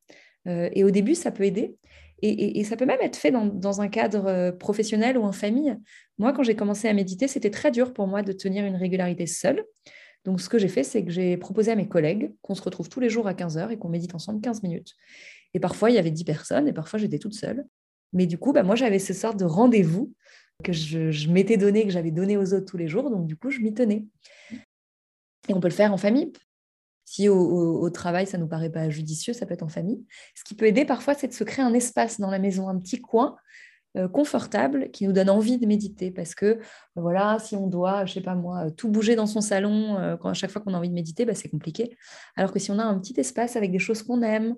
Euh, 0.48 0.68
et 0.72 0.82
au 0.82 0.90
début, 0.90 1.14
ça 1.14 1.30
peut 1.30 1.44
aider. 1.44 1.76
Et, 2.24 2.62
ça 2.62 2.76
peut 2.76 2.86
même 2.86 3.00
être 3.00 3.16
fait 3.16 3.32
dans, 3.32 3.80
un 3.80 3.88
cadre 3.88 4.26
euh, 4.26 4.52
professionnel 4.52 5.18
ou 5.18 5.24
en 5.24 5.32
famille. 5.32 5.76
Moi, 6.18 6.32
quand 6.32 6.44
j'ai 6.44 6.54
commencé 6.54 6.86
à 6.86 6.92
méditer, 6.92 7.26
c'était 7.26 7.50
très 7.50 7.72
dur 7.72 7.92
pour 7.92 8.06
moi 8.06 8.22
de 8.22 8.32
tenir 8.32 8.64
une 8.64 8.76
régularité 8.76 9.26
seule. 9.26 9.64
Donc, 10.24 10.40
ce 10.40 10.48
que 10.48 10.56
j'ai 10.56 10.68
fait, 10.68 10.84
c'est 10.84 11.04
que 11.04 11.10
j'ai 11.10 11.36
proposé 11.36 11.72
à 11.72 11.74
mes 11.74 11.88
collègues 11.88 12.32
qu'on 12.40 12.54
se 12.54 12.62
retrouve 12.62 12.88
tous 12.88 13.00
les 13.00 13.10
jours 13.10 13.26
à 13.26 13.34
15 13.34 13.58
heures 13.58 13.70
et 13.72 13.78
qu'on 13.78 13.88
médite 13.88 14.14
ensemble 14.14 14.40
15 14.40 14.62
minutes. 14.62 14.94
Et 15.52 15.58
parfois, 15.58 15.90
il 15.90 15.94
y 15.94 15.98
avait 15.98 16.12
10 16.12 16.22
personnes 16.22 16.68
et 16.68 16.72
parfois, 16.72 17.00
j'étais 17.00 17.18
toute 17.18 17.34
seule. 17.34 17.64
Mais 18.12 18.26
du 18.26 18.38
coup, 18.38 18.52
bah, 18.52 18.62
moi, 18.62 18.76
j'avais 18.76 19.00
ce 19.00 19.14
sorte 19.14 19.38
de 19.38 19.44
rendez-vous 19.44 20.12
que 20.62 20.72
je, 20.72 21.28
m'étais 21.28 21.56
donné, 21.56 21.84
que 21.84 21.90
j'avais 21.90 22.12
donné 22.12 22.36
aux 22.36 22.54
autres 22.54 22.66
tous 22.66 22.76
les 22.76 22.86
jours. 22.86 23.10
Donc, 23.10 23.26
du 23.26 23.36
coup, 23.36 23.50
je 23.50 23.58
m'y 23.58 23.74
tenais. 23.74 24.04
Et 25.48 25.54
on 25.54 25.60
peut 25.60 25.68
le 25.68 25.74
faire 25.74 25.92
en 25.92 25.96
famille. 25.96 26.32
Si 27.12 27.28
au, 27.28 27.90
travail, 27.90 28.26
ça 28.26 28.38
nous 28.38 28.46
paraît 28.46 28.70
pas 28.70 28.88
judicieux, 28.88 29.32
ça 29.32 29.44
peut 29.44 29.54
être 29.54 29.62
en 29.62 29.68
famille. 29.68 30.04
Ce 30.34 30.44
qui 30.44 30.54
peut 30.54 30.66
aider 30.66 30.84
parfois, 30.84 31.14
c'est 31.14 31.28
de 31.28 31.32
se 31.32 31.44
créer 31.44 31.64
un 31.64 31.74
espace 31.74 32.18
dans 32.20 32.30
la 32.30 32.38
maison, 32.38 32.68
un 32.68 32.78
petit 32.78 33.00
coin 33.00 33.36
euh, 33.96 34.08
confortable 34.08 34.90
qui 34.90 35.06
nous 35.06 35.12
donne 35.12 35.28
envie 35.28 35.58
de 35.58 35.66
méditer. 35.66 36.10
Parce 36.10 36.34
que, 36.34 36.58
voilà, 36.96 37.38
si 37.38 37.54
on 37.54 37.66
doit, 37.66 38.06
je 38.06 38.14
sais 38.14 38.20
pas 38.22 38.34
moi, 38.34 38.70
tout 38.70 38.88
bouger 38.88 39.14
dans 39.14 39.26
son 39.26 39.40
salon 39.40 39.98
euh, 39.98 40.16
à 40.24 40.32
chaque 40.32 40.50
fois 40.50 40.62
qu'on 40.62 40.74
a 40.74 40.78
envie 40.78 40.88
de 40.88 40.94
méditer, 40.94 41.24
bah, 41.26 41.34
c'est 41.34 41.50
compliqué. 41.50 41.96
Alors 42.36 42.52
que 42.52 42.58
si 42.58 42.70
on 42.70 42.78
a 42.78 42.84
un 42.84 42.98
petit 42.98 43.18
espace 43.20 43.56
avec 43.56 43.72
des 43.72 43.78
choses 43.78 44.02
qu'on 44.02 44.22
aime, 44.22 44.56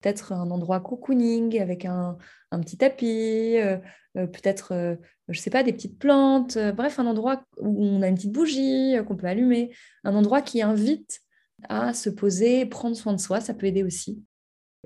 peut-être 0.00 0.32
un 0.32 0.50
endroit 0.50 0.80
cocooning 0.80 1.60
avec 1.60 1.84
un, 1.84 2.16
petit 2.62 2.76
tapis, 2.76 3.56
euh, 3.58 3.78
euh, 4.16 4.26
peut-être, 4.26 4.72
euh, 4.72 4.96
je 5.28 5.38
sais 5.38 5.50
pas, 5.50 5.62
des 5.62 5.72
petites 5.72 5.98
plantes, 5.98 6.58
bref, 6.74 6.98
un 6.98 7.06
endroit 7.06 7.44
où 7.58 7.84
on 7.84 8.02
a 8.02 8.08
une 8.08 8.14
petite 8.14 8.32
bougie 8.32 8.96
qu'on 9.06 9.16
peut 9.16 9.26
allumer, 9.26 9.74
un 10.04 10.14
endroit 10.14 10.42
qui 10.42 10.62
invite 10.62 11.20
à 11.68 11.92
se 11.92 12.10
poser, 12.10 12.66
prendre 12.66 12.96
soin 12.96 13.12
de 13.12 13.20
soi, 13.20 13.40
ça 13.40 13.54
peut 13.54 13.66
aider 13.66 13.82
aussi. 13.82 14.22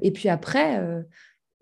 Et 0.02 0.12
puis 0.12 0.28
après, 0.28 0.80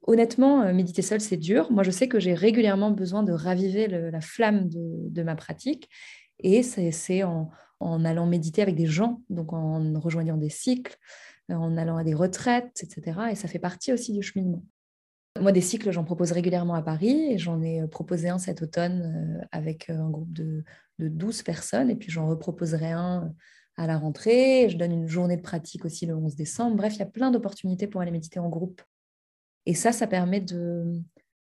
honnêtement, 0.07 0.72
méditer 0.72 1.03
seul, 1.03 1.20
c'est 1.20 1.37
dur. 1.37 1.70
Moi, 1.70 1.83
je 1.83 1.90
sais 1.90 2.09
que 2.09 2.18
j'ai 2.18 2.35
régulièrement 2.35 2.90
besoin 2.90 3.22
de 3.22 3.33
raviver 3.33 3.88
la 3.88 4.20
flamme 4.20 4.68
de, 4.70 5.22
ma 5.22 5.35
pratique. 5.37 5.90
Et 6.38 6.62
c'est 6.62 7.22
en, 7.25 7.51
allant 7.81 8.27
méditer 8.27 8.62
avec 8.62 8.75
des 8.75 8.87
gens, 8.87 9.20
donc 9.29 9.53
en 9.53 10.01
rejoignant 10.01 10.38
des 10.38 10.48
cycles, 10.48 10.96
en 11.51 11.77
allant 11.77 11.98
à 11.98 12.05
des 12.05 12.14
retraites, 12.14 12.83
etc. 12.83 13.20
Et 13.33 13.35
ça 13.35 13.48
fait 13.48 13.59
partie 13.59 13.92
aussi 13.92 14.12
du 14.12 14.22
cheminement. 14.22 14.64
Moi, 15.40 15.53
des 15.53 15.62
cycles, 15.62 15.90
j'en 15.90 16.05
propose 16.05 16.33
régulièrement 16.33 16.75
à 16.75 16.83
Paris 16.83 17.38
j'en 17.38 17.62
ai 17.62 17.81
euh, 17.81 17.87
proposé 17.87 18.29
un 18.29 18.38
cet 18.38 18.61
automne 18.61 19.40
euh, 19.40 19.46
avec 19.51 19.88
euh, 19.88 19.98
un 19.98 20.11
groupe 20.11 20.33
de, 20.33 20.62
12 20.98 21.42
personnes 21.42 21.90
et 21.90 21.96
puis 21.96 22.12
j'en 22.12 22.29
reproposerai 22.29 22.92
un 22.92 23.35
à 23.76 23.87
la 23.87 23.98
rentrée. 23.98 24.68
Je 24.70 24.76
donne 24.76 24.92
une 24.92 25.08
journée 25.08 25.37
de 25.37 25.42
pratique 25.42 25.85
aussi 25.85 26.06
le 26.06 26.14
11 26.14 26.37
décembre. 26.37 26.76
Bref, 26.76 26.94
il 26.96 26.98
y 27.00 27.02
a 27.02 27.06
plein 27.06 27.30
d'opportunités 27.30 27.87
pour 27.87 28.00
aller 28.00 28.11
méditer 28.11 28.38
en 28.38 28.48
groupe. 28.48 28.82
Et 29.66 29.74
ça, 29.74 29.92
ça 29.92 30.06
permet 30.06 30.40
de, 30.40 31.00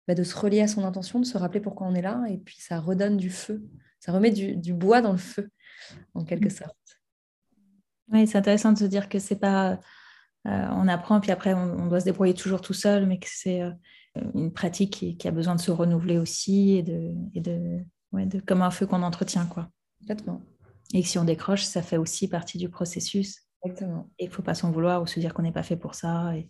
bah, 0.06 0.14
de 0.14 0.22
se 0.22 0.36
relier 0.36 0.60
à 0.60 0.68
son 0.68 0.84
intention, 0.84 1.20
de 1.20 1.24
se 1.24 1.38
rappeler 1.38 1.60
pourquoi 1.60 1.86
on 1.86 1.94
est 1.94 2.02
là 2.02 2.22
et 2.28 2.38
puis 2.38 2.56
ça 2.58 2.80
redonne 2.80 3.16
du 3.16 3.30
feu. 3.30 3.62
Ça 4.00 4.12
remet 4.12 4.30
du, 4.30 4.56
du 4.56 4.74
bois 4.74 5.00
dans 5.00 5.12
le 5.12 5.18
feu, 5.18 5.50
en 6.14 6.24
quelque 6.24 6.48
mmh. 6.48 6.50
sorte. 6.50 7.00
Oui, 8.12 8.26
c'est 8.26 8.38
intéressant 8.38 8.72
de 8.72 8.78
se 8.78 8.84
dire 8.84 9.08
que 9.08 9.18
c'est 9.18 9.36
pas. 9.36 9.78
on 10.44 10.88
apprend, 10.88 11.20
puis 11.20 11.30
après, 11.30 11.54
on, 11.54 11.86
doit 11.86 12.00
se 12.00 12.04
débrouiller 12.04 12.34
toujours 12.34 12.60
tout 12.60 12.74
seul, 12.74 13.06
mais 13.06 13.18
que 13.18 13.28
c'est 13.28 13.62
une 14.34 14.52
pratique 14.52 15.16
qui, 15.16 15.28
a 15.28 15.30
besoin 15.30 15.54
de 15.54 15.60
se 15.60 15.70
renouveler 15.70 16.18
aussi 16.18 16.76
et 16.76 16.82
de, 16.82 17.14
et 17.34 17.40
de, 17.40 17.78
de 18.12 18.40
comme 18.40 18.62
un 18.62 18.70
feu 18.70 18.86
qu'on 18.86 19.02
entretient. 19.02 19.46
Quoi. 19.46 19.70
Complètement. 20.00 20.42
Et 20.92 21.02
que 21.02 21.08
si 21.08 21.18
on 21.18 21.24
décroche, 21.24 21.64
ça 21.64 21.82
fait 21.82 21.96
aussi 21.96 22.28
partie 22.28 22.58
du 22.58 22.68
processus. 22.68 23.42
Exactement. 23.64 24.10
Et 24.18 24.24
il 24.24 24.28
ne 24.28 24.32
faut 24.32 24.42
pas 24.42 24.54
s'en 24.54 24.70
vouloir 24.70 25.02
ou 25.02 25.06
se 25.06 25.20
dire 25.20 25.34
qu'on 25.34 25.42
n'est 25.42 25.52
pas 25.52 25.62
fait 25.62 25.76
pour 25.76 25.94
ça. 25.94 26.36
Et... 26.36 26.48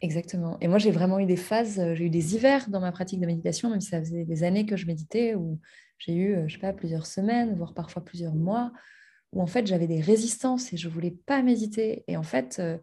Exactement. 0.00 0.58
Et 0.60 0.68
moi, 0.68 0.78
j'ai 0.78 0.90
vraiment 0.90 1.18
eu 1.18 1.26
des 1.26 1.36
phases, 1.36 1.78
euh, 1.78 1.94
j'ai 1.94 2.06
eu 2.06 2.10
des 2.10 2.34
hivers 2.34 2.68
dans 2.68 2.80
ma 2.80 2.92
pratique 2.92 3.20
de 3.20 3.26
méditation, 3.26 3.70
même 3.70 3.80
si 3.80 3.88
ça 3.88 4.00
faisait 4.00 4.24
des 4.24 4.42
années 4.42 4.66
que 4.66 4.76
je 4.76 4.86
méditais, 4.86 5.34
où 5.34 5.60
j'ai 5.98 6.14
eu, 6.14 6.34
euh, 6.34 6.48
je 6.48 6.54
sais 6.54 6.60
pas, 6.60 6.72
plusieurs 6.72 7.06
semaines, 7.06 7.54
voire 7.56 7.74
parfois 7.74 8.04
plusieurs 8.04 8.34
mois, 8.34 8.72
où 9.32 9.40
en 9.40 9.46
fait, 9.46 9.66
j'avais 9.66 9.86
des 9.86 10.00
résistances 10.00 10.72
et 10.72 10.76
je 10.76 10.88
voulais 10.88 11.16
pas 11.26 11.42
méditer. 11.42 12.04
Et 12.08 12.16
en 12.16 12.22
fait, 12.22 12.56
euh, 12.58 12.78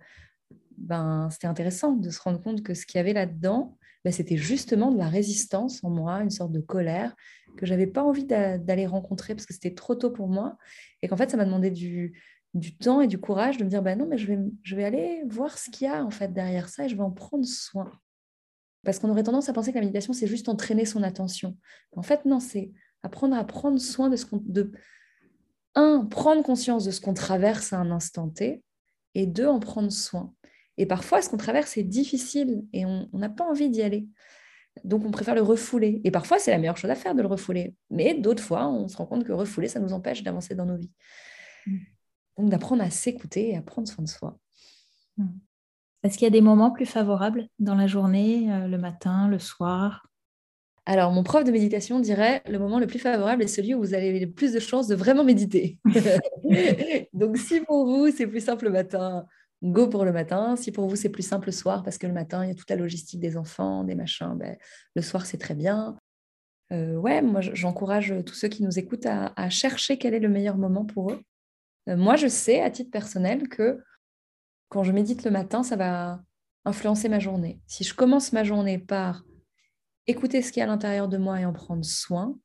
ben, 0.78 1.30
c'était 1.32 1.47
intéressant 1.47 1.91
de 1.91 2.10
se 2.10 2.19
rendre 2.19 2.41
compte 2.41 2.63
que 2.63 2.74
ce 2.74 2.86
qu'il 2.86 2.97
y 2.97 3.02
avait 3.02 3.13
là-dedans, 3.13 3.78
ben, 4.03 4.11
c'était 4.11 4.37
justement 4.37 4.91
de 4.91 4.97
la 4.97 5.07
résistance 5.07 5.83
en 5.83 5.89
moi, 5.89 6.21
une 6.21 6.29
sorte 6.29 6.51
de 6.51 6.59
colère 6.59 7.15
que 7.57 7.65
j'avais 7.65 7.87
pas 7.87 8.03
envie 8.03 8.25
d'aller 8.25 8.87
rencontrer 8.87 9.35
parce 9.35 9.45
que 9.45 9.53
c'était 9.53 9.73
trop 9.73 9.95
tôt 9.95 10.11
pour 10.11 10.27
moi. 10.27 10.57
Et 11.01 11.07
qu'en 11.07 11.17
fait, 11.17 11.29
ça 11.29 11.37
m'a 11.37 11.45
demandé 11.45 11.69
du, 11.69 12.19
du 12.53 12.75
temps 12.77 13.01
et 13.01 13.07
du 13.07 13.19
courage 13.19 13.57
de 13.57 13.63
me 13.63 13.69
dire, 13.69 13.81
ben 13.81 13.97
non, 13.97 14.07
mais 14.07 14.17
je 14.17 14.27
vais, 14.27 14.39
je 14.63 14.75
vais 14.75 14.83
aller 14.83 15.23
voir 15.27 15.57
ce 15.57 15.69
qu'il 15.69 15.87
y 15.87 15.89
a 15.89 16.03
en 16.03 16.09
fait 16.09 16.33
derrière 16.33 16.69
ça 16.69 16.85
et 16.85 16.89
je 16.89 16.95
vais 16.95 17.03
en 17.03 17.11
prendre 17.11 17.45
soin. 17.45 17.91
Parce 18.83 18.97
qu'on 18.97 19.09
aurait 19.09 19.23
tendance 19.23 19.49
à 19.49 19.53
penser 19.53 19.71
que 19.71 19.75
la 19.75 19.81
méditation, 19.81 20.13
c'est 20.13 20.27
juste 20.27 20.49
entraîner 20.49 20.85
son 20.85 21.03
attention. 21.03 21.57
En 21.95 22.01
fait, 22.01 22.25
non, 22.25 22.39
c'est 22.39 22.71
apprendre 23.03 23.35
à 23.35 23.43
prendre 23.43 23.79
soin 23.79 24.09
de 24.09 24.15
ce 24.15 24.25
qu'on... 24.25 24.41
De, 24.43 24.71
un, 25.75 26.05
prendre 26.05 26.43
conscience 26.43 26.83
de 26.83 26.91
ce 26.91 26.99
qu'on 26.99 27.13
traverse 27.13 27.73
à 27.73 27.77
un 27.77 27.91
instant 27.91 28.27
T, 28.29 28.63
et 29.13 29.25
deux, 29.25 29.47
en 29.47 29.59
prendre 29.59 29.91
soin. 29.91 30.33
Et 30.77 30.86
parfois, 30.86 31.21
ce 31.21 31.29
qu'on 31.29 31.38
traverse 31.38 31.77
est 31.77 31.84
difficile 31.84 32.63
et 32.73 32.86
on 32.86 33.10
n'a 33.13 33.29
pas 33.29 33.45
envie 33.45 33.69
d'y 33.69 33.81
aller. 33.81 34.07
Donc, 34.84 35.05
on 35.05 35.12
préfère 35.12 35.36
le 35.36 35.41
refouler. 35.41 36.01
Et 36.03 36.12
parfois, 36.12 36.39
c'est 36.39 36.51
la 36.51 36.57
meilleure 36.57 36.77
chose 36.77 36.89
à 36.89 36.95
faire 36.95 37.13
de 37.13 37.21
le 37.21 37.27
refouler. 37.27 37.75
Mais 37.89 38.13
d'autres 38.13 38.43
fois, 38.43 38.67
on 38.67 38.88
se 38.88 38.97
rend 38.97 39.05
compte 39.05 39.25
que 39.25 39.31
refouler, 39.31 39.67
ça 39.67 39.79
nous 39.79 39.93
empêche 39.93 40.23
d'avancer 40.23 40.55
dans 40.55 40.65
nos 40.65 40.77
vies. 40.77 40.91
Mm. 41.67 41.77
Donc 42.38 42.49
d'apprendre 42.49 42.81
à 42.81 42.89
s'écouter 42.89 43.49
et 43.49 43.57
à 43.57 43.62
prendre 43.62 43.88
soin 43.88 44.03
de 44.03 44.10
soi. 44.10 44.39
Hmm. 45.17 45.27
Est-ce 46.03 46.17
qu'il 46.17 46.25
y 46.25 46.27
a 46.27 46.31
des 46.31 46.41
moments 46.41 46.71
plus 46.71 46.86
favorables 46.86 47.47
dans 47.60 47.75
la 47.75 47.86
journée, 47.86 48.51
euh, 48.51 48.67
le 48.67 48.77
matin, 48.77 49.27
le 49.27 49.38
soir? 49.38 50.07
Alors, 50.88 51.12
mon 51.12 51.21
prof 51.21 51.43
de 51.43 51.51
méditation 51.51 51.99
dirait 51.99 52.41
le 52.49 52.57
moment 52.57 52.79
le 52.79 52.88
plus 52.88 52.97
favorable 52.97 53.43
est 53.43 53.47
celui 53.47 53.75
où 53.75 53.79
vous 53.79 53.93
avez 53.93 54.19
le 54.19 54.31
plus 54.31 54.51
de 54.53 54.60
chances 54.60 54.88
de 54.88 54.95
vraiment 54.95 55.23
méditer. 55.23 55.77
Donc, 57.13 57.38
si 57.38 57.62
pour 57.62 57.86
vous, 57.86 58.10
c'est 58.10 58.25
plus 58.25 58.43
simple 58.43 58.65
le 58.65 58.71
matin, 58.71 59.27
go 59.63 59.88
pour 59.88 60.06
le 60.06 60.12
matin. 60.12 60.56
Si 60.56 60.71
pour 60.71 60.88
vous, 60.88 60.95
c'est 60.95 61.10
plus 61.10 61.26
simple 61.28 61.47
le 61.47 61.52
soir, 61.52 61.84
parce 61.84 61.97
que 61.97 62.08
le 62.08 62.13
matin, 62.13 62.43
il 62.43 62.50
y 62.50 62.52
a 62.52 62.56
toute 62.56 62.69
la 62.69 62.76
logistique 62.76 63.19
des 63.19 63.38
enfants, 63.38 63.84
des 63.84 63.95
machins, 63.95 64.36
ben, 64.36 64.58
le 64.95 65.02
soir, 65.02 65.26
c'est 65.26 65.38
très 65.38 65.54
bien. 65.54 65.97
Euh, 66.71 66.95
ouais, 66.95 67.21
moi, 67.21 67.41
j'encourage 67.41 68.13
tous 68.26 68.34
ceux 68.34 68.47
qui 68.47 68.63
nous 68.63 68.80
écoutent 68.80 69.06
à, 69.06 69.50
chercher 69.50 69.97
quel 69.97 70.13
est 70.13 70.19
le 70.19 70.30
meilleur 70.30 70.58
moment 70.58 70.86
pour 70.86 71.12
eux. 71.12 71.21
Euh, 71.89 71.97
moi, 71.97 72.15
je 72.15 72.28
sais 72.28 72.62
à 72.62 72.69
titre 72.69 72.91
personnel 72.91 73.50
que 73.50 73.82
quand 74.69 74.84
je 74.84 74.91
médite 74.91 75.24
le 75.26 75.32
matin, 75.32 75.63
ça 75.63 75.76
va 75.76 76.21
influencer 76.63 77.10
ma 77.10 77.19
journée. 77.19 77.60
Si 77.67 77.84
je 77.84 77.93
commence 77.93 78.32
ma 78.34 78.43
journée 78.43 78.78
par 78.78 79.24
écouter 80.08 80.41
ce 80.41 80.52
qui 80.52 80.60
est 80.60 80.63
à 80.63 80.67
l'intérieur 80.67 81.08
de 81.08 81.17
moi 81.17 81.39
et 81.39 81.45
en 81.45 81.54
prendre 81.54 81.84
soin, 81.84 82.38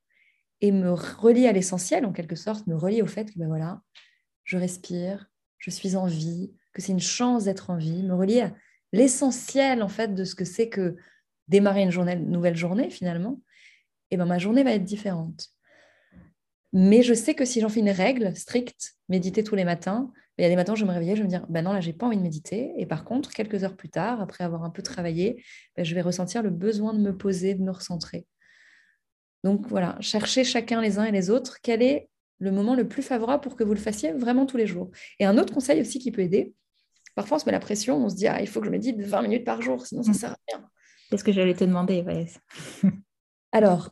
et 0.60 0.72
me 0.72 0.92
relier 0.92 1.46
à 1.46 1.52
l'essentiel, 1.52 2.06
en 2.06 2.12
quelque 2.12 2.36
sorte, 2.36 2.66
me 2.66 2.74
relier 2.74 3.02
au 3.02 3.06
fait 3.06 3.30
que 3.30 3.38
ben 3.38 3.46
voilà, 3.46 3.82
je 4.44 4.56
respire, 4.56 5.28
je 5.58 5.70
suis 5.70 5.96
en 5.96 6.06
vie, 6.06 6.52
que 6.76 6.82
c'est 6.82 6.92
une 6.92 7.00
chance 7.00 7.44
d'être 7.44 7.70
en 7.70 7.78
vie, 7.78 8.02
me 8.02 8.14
relier 8.14 8.42
à 8.42 8.52
l'essentiel 8.92 9.82
en 9.82 9.88
fait 9.88 10.14
de 10.14 10.24
ce 10.24 10.34
que 10.34 10.44
c'est 10.44 10.68
que 10.68 10.96
démarrer 11.48 11.80
une, 11.80 12.30
nouvelle 12.30 12.54
journée 12.54 12.90
finalement, 12.90 13.40
et 14.10 14.18
ben 14.18 14.26
ma 14.26 14.36
journée 14.36 14.62
va 14.62 14.72
être 14.72 14.84
différente. 14.84 15.48
Mais 16.74 17.02
je 17.02 17.14
sais 17.14 17.32
que 17.32 17.46
si 17.46 17.62
j'en 17.62 17.70
fais 17.70 17.80
une 17.80 17.88
règle 17.88 18.36
stricte, 18.36 18.92
méditer 19.08 19.42
tous 19.42 19.54
les 19.54 19.64
matins, 19.64 20.12
il 20.36 20.42
y 20.42 20.44
a 20.44 20.50
des 20.50 20.56
matins, 20.56 20.74
je 20.74 20.84
me 20.84 20.92
réveiller, 20.92 21.16
je 21.16 21.22
me 21.22 21.28
dire, 21.28 21.46
ben 21.48 21.62
non, 21.62 21.72
là, 21.72 21.80
j'ai 21.80 21.94
pas 21.94 22.04
envie 22.04 22.18
de 22.18 22.22
méditer. 22.22 22.74
Et 22.76 22.84
par 22.84 23.06
contre, 23.06 23.32
quelques 23.32 23.64
heures 23.64 23.74
plus 23.74 23.88
tard, 23.88 24.20
après 24.20 24.44
avoir 24.44 24.62
un 24.62 24.68
peu 24.68 24.82
travaillé, 24.82 25.42
ben, 25.78 25.82
je 25.82 25.94
vais 25.94 26.02
ressentir 26.02 26.42
le 26.42 26.50
besoin 26.50 26.92
de 26.92 26.98
me 26.98 27.16
poser, 27.16 27.54
de 27.54 27.62
me 27.62 27.70
recentrer. 27.70 28.26
Donc 29.44 29.66
voilà, 29.68 29.96
cherchez 30.00 30.44
chacun 30.44 30.82
les 30.82 30.98
uns 30.98 31.04
et 31.04 31.12
les 31.12 31.30
autres 31.30 31.56
quel 31.62 31.80
est 31.80 32.10
le 32.38 32.50
moment 32.50 32.74
le 32.74 32.86
plus 32.86 33.02
favorable 33.02 33.42
pour 33.42 33.56
que 33.56 33.64
vous 33.64 33.72
le 33.72 33.80
fassiez 33.80 34.12
vraiment 34.12 34.44
tous 34.44 34.58
les 34.58 34.66
jours. 34.66 34.90
Et 35.18 35.24
un 35.24 35.38
autre 35.38 35.54
conseil 35.54 35.80
aussi 35.80 35.98
qui 35.98 36.10
peut 36.10 36.20
aider, 36.20 36.52
parfois 37.16 37.38
on 37.38 37.40
se 37.40 37.46
met 37.46 37.52
la 37.52 37.58
pression, 37.58 37.96
on 38.04 38.08
se 38.08 38.14
dit, 38.14 38.28
ah, 38.28 38.40
il 38.40 38.46
faut 38.46 38.60
que 38.60 38.66
je 38.66 38.70
médite 38.70 39.00
20 39.00 39.22
minutes 39.22 39.44
par 39.44 39.60
jour, 39.62 39.84
sinon 39.84 40.04
ça 40.04 40.10
ne 40.10 40.14
mmh. 40.14 40.18
sert 40.18 40.30
à 40.30 40.36
rien. 40.48 40.68
C'est 41.10 41.16
ce 41.16 41.24
que 41.24 41.32
j'allais 41.32 41.54
te 41.54 41.64
demander. 41.64 42.04
Alors, 43.52 43.90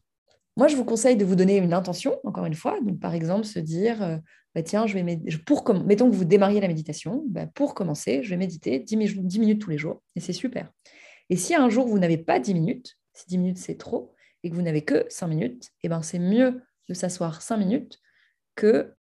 moi, 0.56 0.68
je 0.68 0.76
vous 0.76 0.84
conseille 0.84 1.16
de 1.16 1.24
vous 1.24 1.34
donner 1.34 1.56
une 1.56 1.72
intention, 1.72 2.18
encore 2.22 2.46
une 2.46 2.54
fois. 2.54 2.78
Donc, 2.80 3.00
par 3.00 3.14
exemple, 3.14 3.44
se 3.44 3.58
dire, 3.58 4.02
euh, 4.02 4.18
bah, 4.54 4.62
tiens, 4.62 4.86
je 4.86 4.96
vais 4.96 5.18
pour 5.44 5.64
mettons 5.74 6.08
que 6.08 6.14
vous 6.14 6.24
démarriez 6.24 6.60
la 6.60 6.68
méditation, 6.68 7.24
bah, 7.28 7.46
pour 7.46 7.74
commencer, 7.74 8.22
je 8.22 8.30
vais 8.30 8.36
méditer 8.36 8.78
10, 8.78 8.96
minutes 8.96 9.60
tous 9.60 9.70
les 9.70 9.78
jours, 9.78 10.02
et 10.14 10.20
c'est 10.20 10.32
super. 10.32 10.70
Et 11.30 11.36
si 11.36 11.54
un 11.54 11.68
jour 11.70 11.88
vous 11.88 11.98
n'avez 11.98 12.18
pas 12.18 12.38
10 12.38 12.54
minutes, 12.54 12.96
si 13.12 13.26
10 13.28 13.38
minutes 13.38 13.58
c'est 13.58 13.76
trop, 13.76 14.14
et 14.42 14.50
que 14.50 14.54
vous 14.54 14.62
n'avez 14.62 14.84
que 14.84 15.06
5 15.08 15.26
minutes, 15.26 15.70
eh 15.82 15.88
ben, 15.88 16.02
c'est 16.02 16.18
mieux 16.18 16.62
de 16.88 16.94
s'asseoir 16.94 17.42
5 17.42 17.56
minutes 17.56 17.98
que 18.54 18.94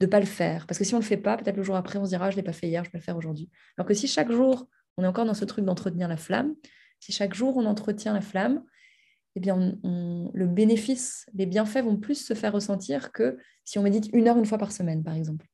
de 0.00 0.06
ne 0.06 0.10
pas 0.10 0.20
le 0.20 0.26
faire. 0.26 0.66
Parce 0.66 0.78
que 0.78 0.84
si 0.84 0.94
on 0.94 0.98
ne 0.98 1.02
le 1.02 1.06
fait 1.06 1.18
pas, 1.18 1.36
peut-être 1.36 1.56
le 1.56 1.62
jour 1.62 1.76
après, 1.76 1.98
on 1.98 2.04
se 2.04 2.10
dira, 2.10 2.26
ah, 2.26 2.30
je 2.30 2.36
ne 2.36 2.40
l'ai 2.40 2.44
pas 2.44 2.52
fait 2.52 2.68
hier, 2.68 2.84
je 2.84 2.90
vais 2.90 2.98
le 2.98 3.04
faire 3.04 3.16
aujourd'hui. 3.16 3.50
Alors 3.76 3.86
que 3.86 3.94
si 3.94 4.08
chaque 4.08 4.32
jour, 4.32 4.68
on 4.96 5.04
est 5.04 5.06
encore 5.06 5.26
dans 5.26 5.34
ce 5.34 5.44
truc 5.44 5.64
d'entretenir 5.64 6.08
la 6.08 6.16
flamme, 6.16 6.54
si 6.98 7.12
chaque 7.12 7.34
jour 7.34 7.56
on 7.56 7.66
entretient 7.66 8.14
la 8.14 8.20
flamme, 8.20 8.62
eh 9.36 9.40
bien, 9.40 9.78
le 9.84 10.46
bénéfice, 10.46 11.26
les 11.34 11.46
bienfaits 11.46 11.84
vont 11.84 11.96
plus 11.96 12.16
se 12.16 12.34
faire 12.34 12.52
ressentir 12.52 13.12
que 13.12 13.38
si 13.64 13.78
on 13.78 13.82
médite 13.82 14.10
une 14.12 14.26
heure 14.26 14.36
une 14.36 14.46
fois 14.46 14.58
par 14.58 14.72
semaine, 14.72 15.04
par 15.04 15.14
exemple. 15.14 15.46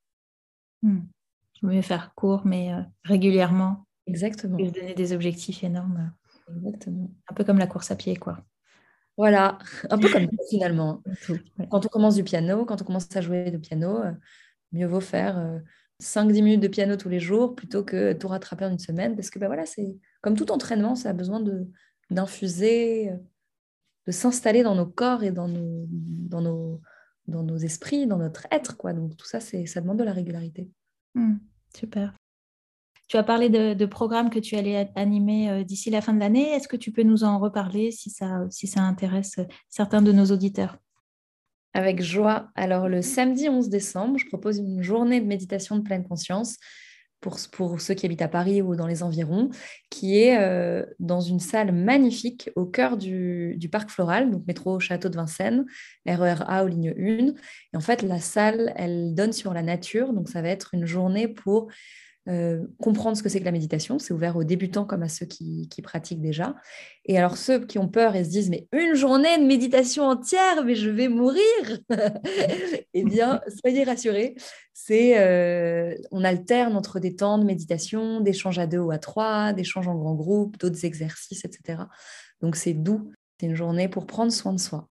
Hmm. 0.81 1.01
Je 1.61 1.67
vais 1.67 1.81
faire 1.81 2.13
court, 2.15 2.45
mais 2.45 2.73
euh, 2.73 2.81
régulièrement. 3.03 3.85
Exactement. 4.07 4.57
Et 4.57 4.71
donner 4.71 4.95
des 4.95 5.13
objectifs 5.13 5.63
énormes. 5.63 6.11
Exactement. 6.55 7.11
Un 7.29 7.33
peu 7.33 7.43
comme 7.43 7.57
la 7.57 7.67
course 7.67 7.91
à 7.91 7.95
pied, 7.95 8.15
quoi. 8.15 8.43
Voilà, 9.17 9.57
un 9.89 9.97
peu 9.97 10.09
comme 10.09 10.27
finalement. 10.49 11.03
Quand 11.69 11.85
on 11.85 11.89
commence 11.89 12.15
du 12.15 12.23
piano, 12.23 12.65
quand 12.65 12.81
on 12.81 12.85
commence 12.85 13.15
à 13.15 13.21
jouer 13.21 13.49
du 13.49 13.59
piano, 13.59 13.97
euh, 13.97 14.11
mieux 14.71 14.85
vaut 14.85 15.01
faire 15.01 15.61
5-10 16.01 16.39
euh, 16.39 16.43
minutes 16.43 16.61
de 16.61 16.67
piano 16.67 16.95
tous 16.95 17.09
les 17.09 17.19
jours 17.19 17.55
plutôt 17.55 17.83
que 17.83 18.13
tout 18.13 18.27
rattraper 18.27 18.65
en 18.65 18.71
une 18.71 18.79
semaine. 18.79 19.15
Parce 19.15 19.31
que 19.31 19.39
ben 19.39 19.47
voilà, 19.47 19.65
c'est 19.65 19.97
comme 20.21 20.35
tout 20.35 20.51
entraînement, 20.51 20.95
ça 20.95 21.09
a 21.09 21.13
besoin 21.13 21.43
d'infuser 22.11 23.11
de 24.05 24.11
s'installer 24.11 24.63
dans 24.63 24.75
nos 24.75 24.85
corps 24.85 25.23
et 25.23 25.31
dans 25.31 25.47
nos, 25.47 25.85
dans, 25.89 26.41
nos, 26.41 26.81
dans 27.27 27.43
nos 27.43 27.57
esprits, 27.57 28.05
dans 28.05 28.17
notre 28.17 28.47
être. 28.51 28.77
Quoi. 28.77 28.93
Donc 28.93 29.17
tout 29.17 29.25
ça, 29.25 29.39
ça 29.39 29.81
demande 29.81 29.97
de 29.97 30.03
la 30.03 30.13
régularité. 30.13 30.69
Hmm, 31.15 31.37
super. 31.75 32.13
Tu 33.07 33.15
as 33.15 33.23
parlé 33.23 33.49
de, 33.49 33.85
programmes 33.85 34.29
que 34.29 34.39
tu 34.39 34.55
allais 34.55 34.89
animer 34.95 35.49
euh, 35.49 35.63
d'ici 35.63 35.89
la 35.89 36.01
fin 36.01 36.13
de 36.13 36.19
l'année. 36.19 36.49
Est-ce 36.49 36.67
que 36.67 36.75
tu 36.75 36.91
peux 36.91 37.03
nous 37.03 37.23
en 37.23 37.39
reparler 37.39 37.91
si 37.91 38.09
ça, 38.09 38.47
intéresse 38.77 39.35
certains 39.69 40.01
de 40.01 40.11
nos 40.11 40.25
auditeurs? 40.25 40.77
Avec 41.73 42.01
joie. 42.01 42.49
Alors 42.55 42.89
le 42.89 43.01
samedi 43.01 43.47
11 43.47 43.69
décembre, 43.69 44.17
je 44.17 44.25
propose 44.25 44.57
une 44.57 44.81
journée 44.81 45.21
de 45.21 45.25
méditation 45.25 45.77
de 45.77 45.83
pleine 45.83 46.05
conscience 46.05 46.57
pour, 47.21 47.81
ceux 47.81 47.93
qui 47.93 48.05
habitent 48.05 48.21
à 48.21 48.27
Paris 48.27 48.61
ou 48.61 48.75
dans 48.75 48.87
les 48.87 49.03
environs, 49.03 49.49
qui 49.89 50.19
est 50.19 50.37
euh, 50.39 50.85
dans 50.99 51.19
une 51.19 51.39
salle 51.39 51.71
magnifique 51.71 52.49
au 52.55 52.65
cœur 52.65 52.95
du, 52.95 53.57
parc 53.71 53.89
floral, 53.89 54.31
donc 54.31 54.45
métro 54.47 54.79
Château 54.79 55.09
de 55.09 55.15
Vincennes, 55.15 55.65
RER 56.05 56.43
A 56.47 56.63
aux 56.63 56.67
lignes 56.67 56.93
1. 56.97 57.27
Et 57.27 57.33
en 57.73 57.79
fait, 57.79 58.01
la 58.03 58.19
salle, 58.19 58.71
elle 58.75 59.15
donne 59.15 59.33
sur 59.33 59.53
la 59.53 59.63
nature, 59.63 60.13
donc 60.13 60.29
ça 60.29 60.41
va 60.41 60.49
être 60.49 60.73
une 60.73 60.85
journée 60.85 61.27
pour 61.27 61.69
euh, 62.27 62.65
comprendre 62.81 63.15
ce 63.15 63.23
que 63.23 63.29
c'est 63.29 63.39
que 63.39 63.45
la 63.45 63.51
méditation. 63.51 63.99
C'est 63.99 64.13
ouvert 64.13 64.35
aux 64.35 64.43
débutants 64.43 64.83
comme 64.83 65.03
à 65.03 65.07
ceux 65.07 65.25
qui, 65.25 65.69
pratiquent 65.81 66.21
déjà. 66.21 66.55
Et 67.05 67.17
alors 67.17 67.37
ceux 67.37 67.65
qui 67.65 67.79
ont 67.79 67.87
peur 67.87 68.15
et 68.15 68.25
se 68.25 68.29
disent 68.29 68.49
mais 68.49 68.67
une 68.73 68.95
journée 68.95 69.37
de 69.37 69.45
méditation 69.45 70.03
entière, 70.03 70.65
mais 70.65 70.75
je 70.75 70.89
vais 70.89 71.07
mourir. 71.07 71.41
eh 72.93 73.03
bien, 73.03 73.41
soyez 73.61 73.85
rassurés. 73.85 74.35
C'est 74.73 75.19
euh, 75.19 75.95
on 76.11 76.23
alterne 76.23 76.75
entre 76.75 76.99
des 76.99 77.15
temps 77.15 77.37
de 77.37 77.45
méditation, 77.45 78.19
d'échanges 78.19 78.59
à 78.59 78.67
deux 78.67 78.79
ou 78.79 78.91
à 78.91 78.97
trois, 78.97 79.53
d'échanges 79.53 79.87
en 79.87 79.95
grand 79.95 80.15
groupe, 80.15 80.57
d'autres 80.57 80.83
exercices, 80.83 81.45
etc. 81.45 81.83
Donc 82.41 82.55
c'est 82.57 82.73
doux. 82.73 83.11
C'est 83.39 83.47
une 83.47 83.55
journée 83.55 83.87
pour 83.87 84.05
prendre 84.05 84.31
soin 84.31 84.51
de 84.51 84.59
soi. 84.59 84.89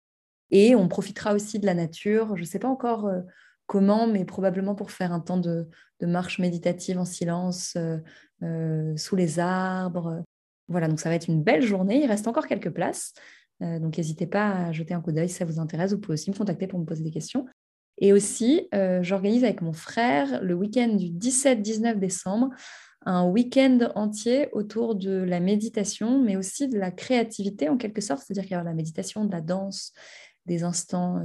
Et 0.50 0.76
on 0.76 0.90
profitera 0.90 1.34
aussi 1.34 1.60
de 1.60 1.66
la 1.66 1.76
nature. 1.76 2.36
Je 2.36 2.42
ne 2.42 2.48
sais 2.48 2.60
pas 2.60 2.68
encore. 2.68 3.06
Euh, 3.08 3.22
comment, 3.72 4.06
mais 4.06 4.26
probablement 4.26 4.76
pour 4.76 4.92
faire 4.92 5.14
un 5.14 5.22
temps 5.22 5.38
de, 5.38 5.66
marche 6.02 6.40
méditative 6.40 7.00
en 7.00 7.06
silence 7.06 7.76
euh, 7.78 8.00
euh, 8.44 8.98
sous 8.98 9.16
les 9.16 9.40
arbres. 9.40 10.26
Voilà, 10.68 10.90
donc 10.90 11.00
ça 11.00 11.08
va 11.08 11.16
être 11.16 11.30
une 11.30 11.42
belle 11.42 11.62
journée. 11.62 12.04
Il 12.04 12.08
reste 12.08 12.28
encore 12.28 12.48
quelques 12.48 12.72
places. 12.72 13.14
Euh, 13.62 13.80
donc 13.80 13.98
n'hésitez 13.98 14.28
pas 14.28 14.50
à 14.50 14.72
jeter 14.74 14.94
un 14.94 15.00
coup 15.00 15.14
d'œil 15.14 15.30
si 15.30 15.36
ça 15.36 15.46
vous 15.46 15.58
intéresse. 15.58 15.94
Vous 15.94 16.00
pouvez 16.00 16.16
aussi 16.16 16.32
me 16.32 16.36
contacter 16.36 16.68
pour 16.68 16.80
me 16.80 16.86
poser 16.86 17.02
des 17.02 17.12
questions. 17.12 17.46
Et 17.98 18.12
aussi, 18.12 18.68
j'organise 19.02 19.44
avec 19.44 19.62
mon 19.62 19.74
frère 19.74 20.44
le 20.44 20.56
week-end 20.56 20.90
du 20.90 21.06
17-19 21.06 22.00
décembre 22.00 22.50
un 23.06 23.26
week-end 23.26 23.92
entier 23.96 24.50
autour 24.54 24.96
de 24.96 25.12
la 25.12 25.40
méditation, 25.40 26.20
mais 26.20 26.36
aussi 26.36 26.68
de 26.68 26.80
la 26.80 26.90
créativité 26.90 27.70
en 27.70 27.78
quelque 27.78 28.02
sorte, 28.02 28.24
c'est-à-dire 28.26 28.44
qu'il 28.44 28.54
y 28.54 28.60
a 28.60 28.64
la 28.64 28.74
méditation, 28.74 29.24
de 29.26 29.32
la 29.32 29.42
danse, 29.42 29.94
des 30.46 30.64
instants 30.64 31.22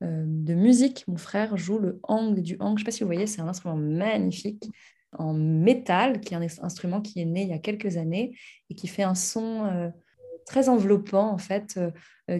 de 0.00 0.54
musique. 0.54 1.04
Mon 1.08 1.16
frère 1.16 1.56
joue 1.56 1.78
le 1.78 2.00
hang 2.02 2.38
du 2.40 2.56
hang. 2.60 2.70
Je 2.70 2.72
ne 2.72 2.78
sais 2.78 2.84
pas 2.84 2.90
si 2.90 3.02
vous 3.02 3.08
voyez, 3.08 3.26
c'est 3.26 3.40
un 3.40 3.48
instrument 3.48 3.76
magnifique 3.76 4.68
en 5.16 5.32
métal, 5.32 6.20
qui 6.20 6.34
est 6.34 6.36
un 6.36 6.46
instrument 6.62 7.00
qui 7.00 7.20
est 7.20 7.24
né 7.24 7.42
il 7.42 7.48
y 7.48 7.52
a 7.52 7.58
quelques 7.58 7.96
années 7.96 8.36
et 8.68 8.74
qui 8.74 8.88
fait 8.88 9.04
un 9.04 9.14
son 9.14 9.64
euh, 9.64 9.88
très 10.46 10.68
enveloppant 10.68 11.30
en 11.30 11.38
fait, 11.38 11.80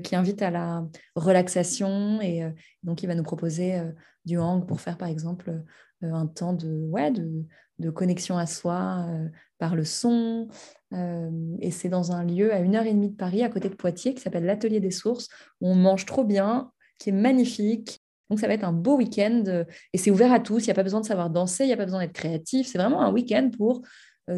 qui 0.03 0.17
invite 0.17 0.43
à 0.43 0.51
la 0.51 0.87
relaxation. 1.15 2.21
Et 2.21 2.43
donc, 2.83 3.03
il 3.03 3.07
va 3.07 3.15
nous 3.15 3.23
proposer 3.23 3.81
du 4.25 4.39
hang 4.39 4.67
pour 4.67 4.81
faire 4.81 4.99
par 4.99 5.09
exemple 5.09 5.63
un 6.03 6.27
temps 6.27 6.53
de, 6.53 6.87
ouais, 6.91 7.11
de, 7.11 7.47
de 7.79 7.91
connexion 7.91 8.39
à 8.39 8.47
soi 8.47 9.07
euh, 9.09 9.29
par 9.59 9.75
le 9.75 9.85
son. 9.85 10.49
Euh, 10.93 11.31
et 11.61 11.71
c'est 11.71 11.89
dans 11.89 12.13
un 12.13 12.25
lieu 12.25 12.53
à 12.53 12.61
une 12.61 12.77
heure 12.77 12.87
et 12.87 12.93
demie 12.93 13.11
de 13.11 13.17
Paris, 13.17 13.43
à 13.43 13.49
côté 13.49 13.69
de 13.69 13.75
Poitiers, 13.75 14.15
qui 14.15 14.21
s'appelle 14.21 14.45
l'Atelier 14.45 14.81
des 14.81 14.91
Sources, 14.91 15.29
où 15.61 15.69
on 15.69 15.75
mange 15.75 16.07
trop 16.07 16.25
bien, 16.25 16.71
qui 16.99 17.11
est 17.11 17.13
magnifique. 17.13 18.01
Donc 18.31 18.41
ça 18.41 18.47
va 18.47 18.55
être 18.55 18.65
un 18.65 18.73
beau 18.73 18.97
week-end 18.97 19.45
euh, 19.47 19.65
et 19.93 19.99
c'est 19.99 20.11
ouvert 20.11 20.33
à 20.33 20.41
tous. 20.41 20.65
Il 20.65 20.67
n'y 20.67 20.73
a 20.73 20.75
pas 20.75 20.83
besoin 20.83 21.01
de 21.01 21.07
savoir 21.07 21.31
danser, 21.31 21.65
il 21.65 21.69
n'y 21.69 21.73
a 21.73 21.77
pas 21.77 21.85
besoin 21.85 22.01
d'être 22.01 22.13
créatif. 22.13 22.67
C'est 22.67 22.79
vraiment 22.79 23.03
un 23.03 23.13
week-end 23.13 23.51
pour 23.57 23.83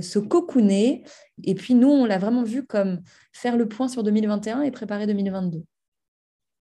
se 0.01 0.19
cocooner. 0.19 1.05
Et 1.45 1.55
puis 1.55 1.75
nous, 1.75 1.89
on 1.89 2.07
l'a 2.07 2.19
vraiment 2.19 2.43
vu 2.43 2.67
comme 2.67 3.03
faire 3.33 3.57
le 3.57 3.69
point 3.69 3.87
sur 3.87 4.03
2021 4.03 4.63
et 4.63 4.73
préparer 4.73 5.07
2022. 5.07 5.63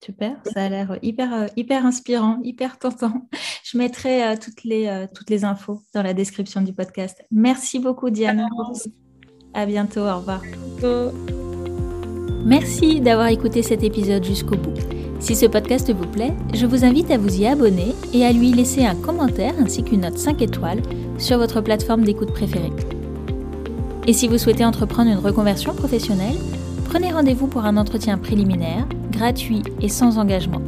Super, 0.03 0.35
ça 0.53 0.65
a 0.65 0.69
l'air 0.69 0.99
hyper, 1.01 1.33
euh, 1.33 1.47
hyper 1.55 1.85
inspirant, 1.85 2.39
hyper 2.43 2.77
tentant. 2.77 3.27
Je 3.63 3.77
mettrai 3.77 4.23
euh, 4.23 4.35
toutes, 4.39 4.63
les, 4.63 4.87
euh, 4.87 5.07
toutes 5.11 5.29
les 5.29 5.43
infos 5.45 5.81
dans 5.93 6.03
la 6.03 6.13
description 6.13 6.61
du 6.61 6.73
podcast. 6.73 7.25
Merci 7.31 7.79
beaucoup, 7.79 8.09
Diane. 8.11 8.45
À 9.53 9.65
bientôt, 9.65 10.01
au 10.01 10.17
revoir. 10.17 10.43
Merci 12.45 13.01
d'avoir 13.01 13.27
écouté 13.29 13.63
cet 13.63 13.83
épisode 13.83 14.23
jusqu'au 14.23 14.57
bout. 14.57 15.04
Si 15.25 15.35
ce 15.35 15.47
podcast 15.47 15.91
vous 15.91 16.05
plaît, 16.05 16.35
je 16.53 16.67
vous 16.67 16.85
invite 16.85 17.09
à 17.09 17.17
vous 17.17 17.41
y 17.41 17.47
abonner 17.47 17.95
et 18.13 18.23
à 18.23 18.31
lui 18.31 18.51
laisser 18.51 18.85
un 18.85 18.93
commentaire 18.93 19.55
ainsi 19.59 19.81
qu'une 19.81 20.01
note 20.01 20.19
5 20.19 20.39
étoiles 20.43 20.83
sur 21.17 21.39
votre 21.39 21.61
plateforme 21.61 22.03
d'écoute 22.03 22.31
préférée. 22.31 22.71
Et 24.05 24.13
si 24.13 24.27
vous 24.27 24.37
souhaitez 24.37 24.63
entreprendre 24.63 25.09
une 25.09 25.17
reconversion 25.17 25.73
professionnelle, 25.73 26.35
prenez 26.83 27.11
rendez-vous 27.11 27.47
pour 27.47 27.65
un 27.65 27.75
entretien 27.75 28.19
préliminaire 28.19 28.85
gratuit 29.09 29.63
et 29.81 29.89
sans 29.89 30.19
engagement. 30.19 30.61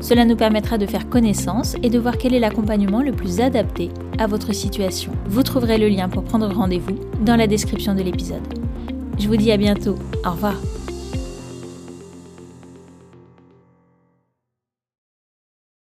Cela 0.00 0.24
nous 0.24 0.34
permettra 0.34 0.76
de 0.76 0.86
faire 0.86 1.08
connaissance 1.08 1.76
et 1.84 1.88
de 1.88 2.00
voir 2.00 2.18
quel 2.18 2.34
est 2.34 2.40
l'accompagnement 2.40 3.02
le 3.02 3.12
plus 3.12 3.40
adapté 3.40 3.90
à 4.18 4.26
votre 4.26 4.52
situation. 4.52 5.12
Vous 5.26 5.44
trouverez 5.44 5.78
le 5.78 5.88
lien 5.88 6.08
pour 6.08 6.24
prendre 6.24 6.52
rendez-vous 6.52 6.98
dans 7.24 7.36
la 7.36 7.46
description 7.46 7.94
de 7.94 8.02
l'épisode. 8.02 8.42
Je 9.20 9.28
vous 9.28 9.36
dis 9.36 9.52
à 9.52 9.56
bientôt. 9.56 9.94
Au 10.26 10.32
revoir. 10.32 10.56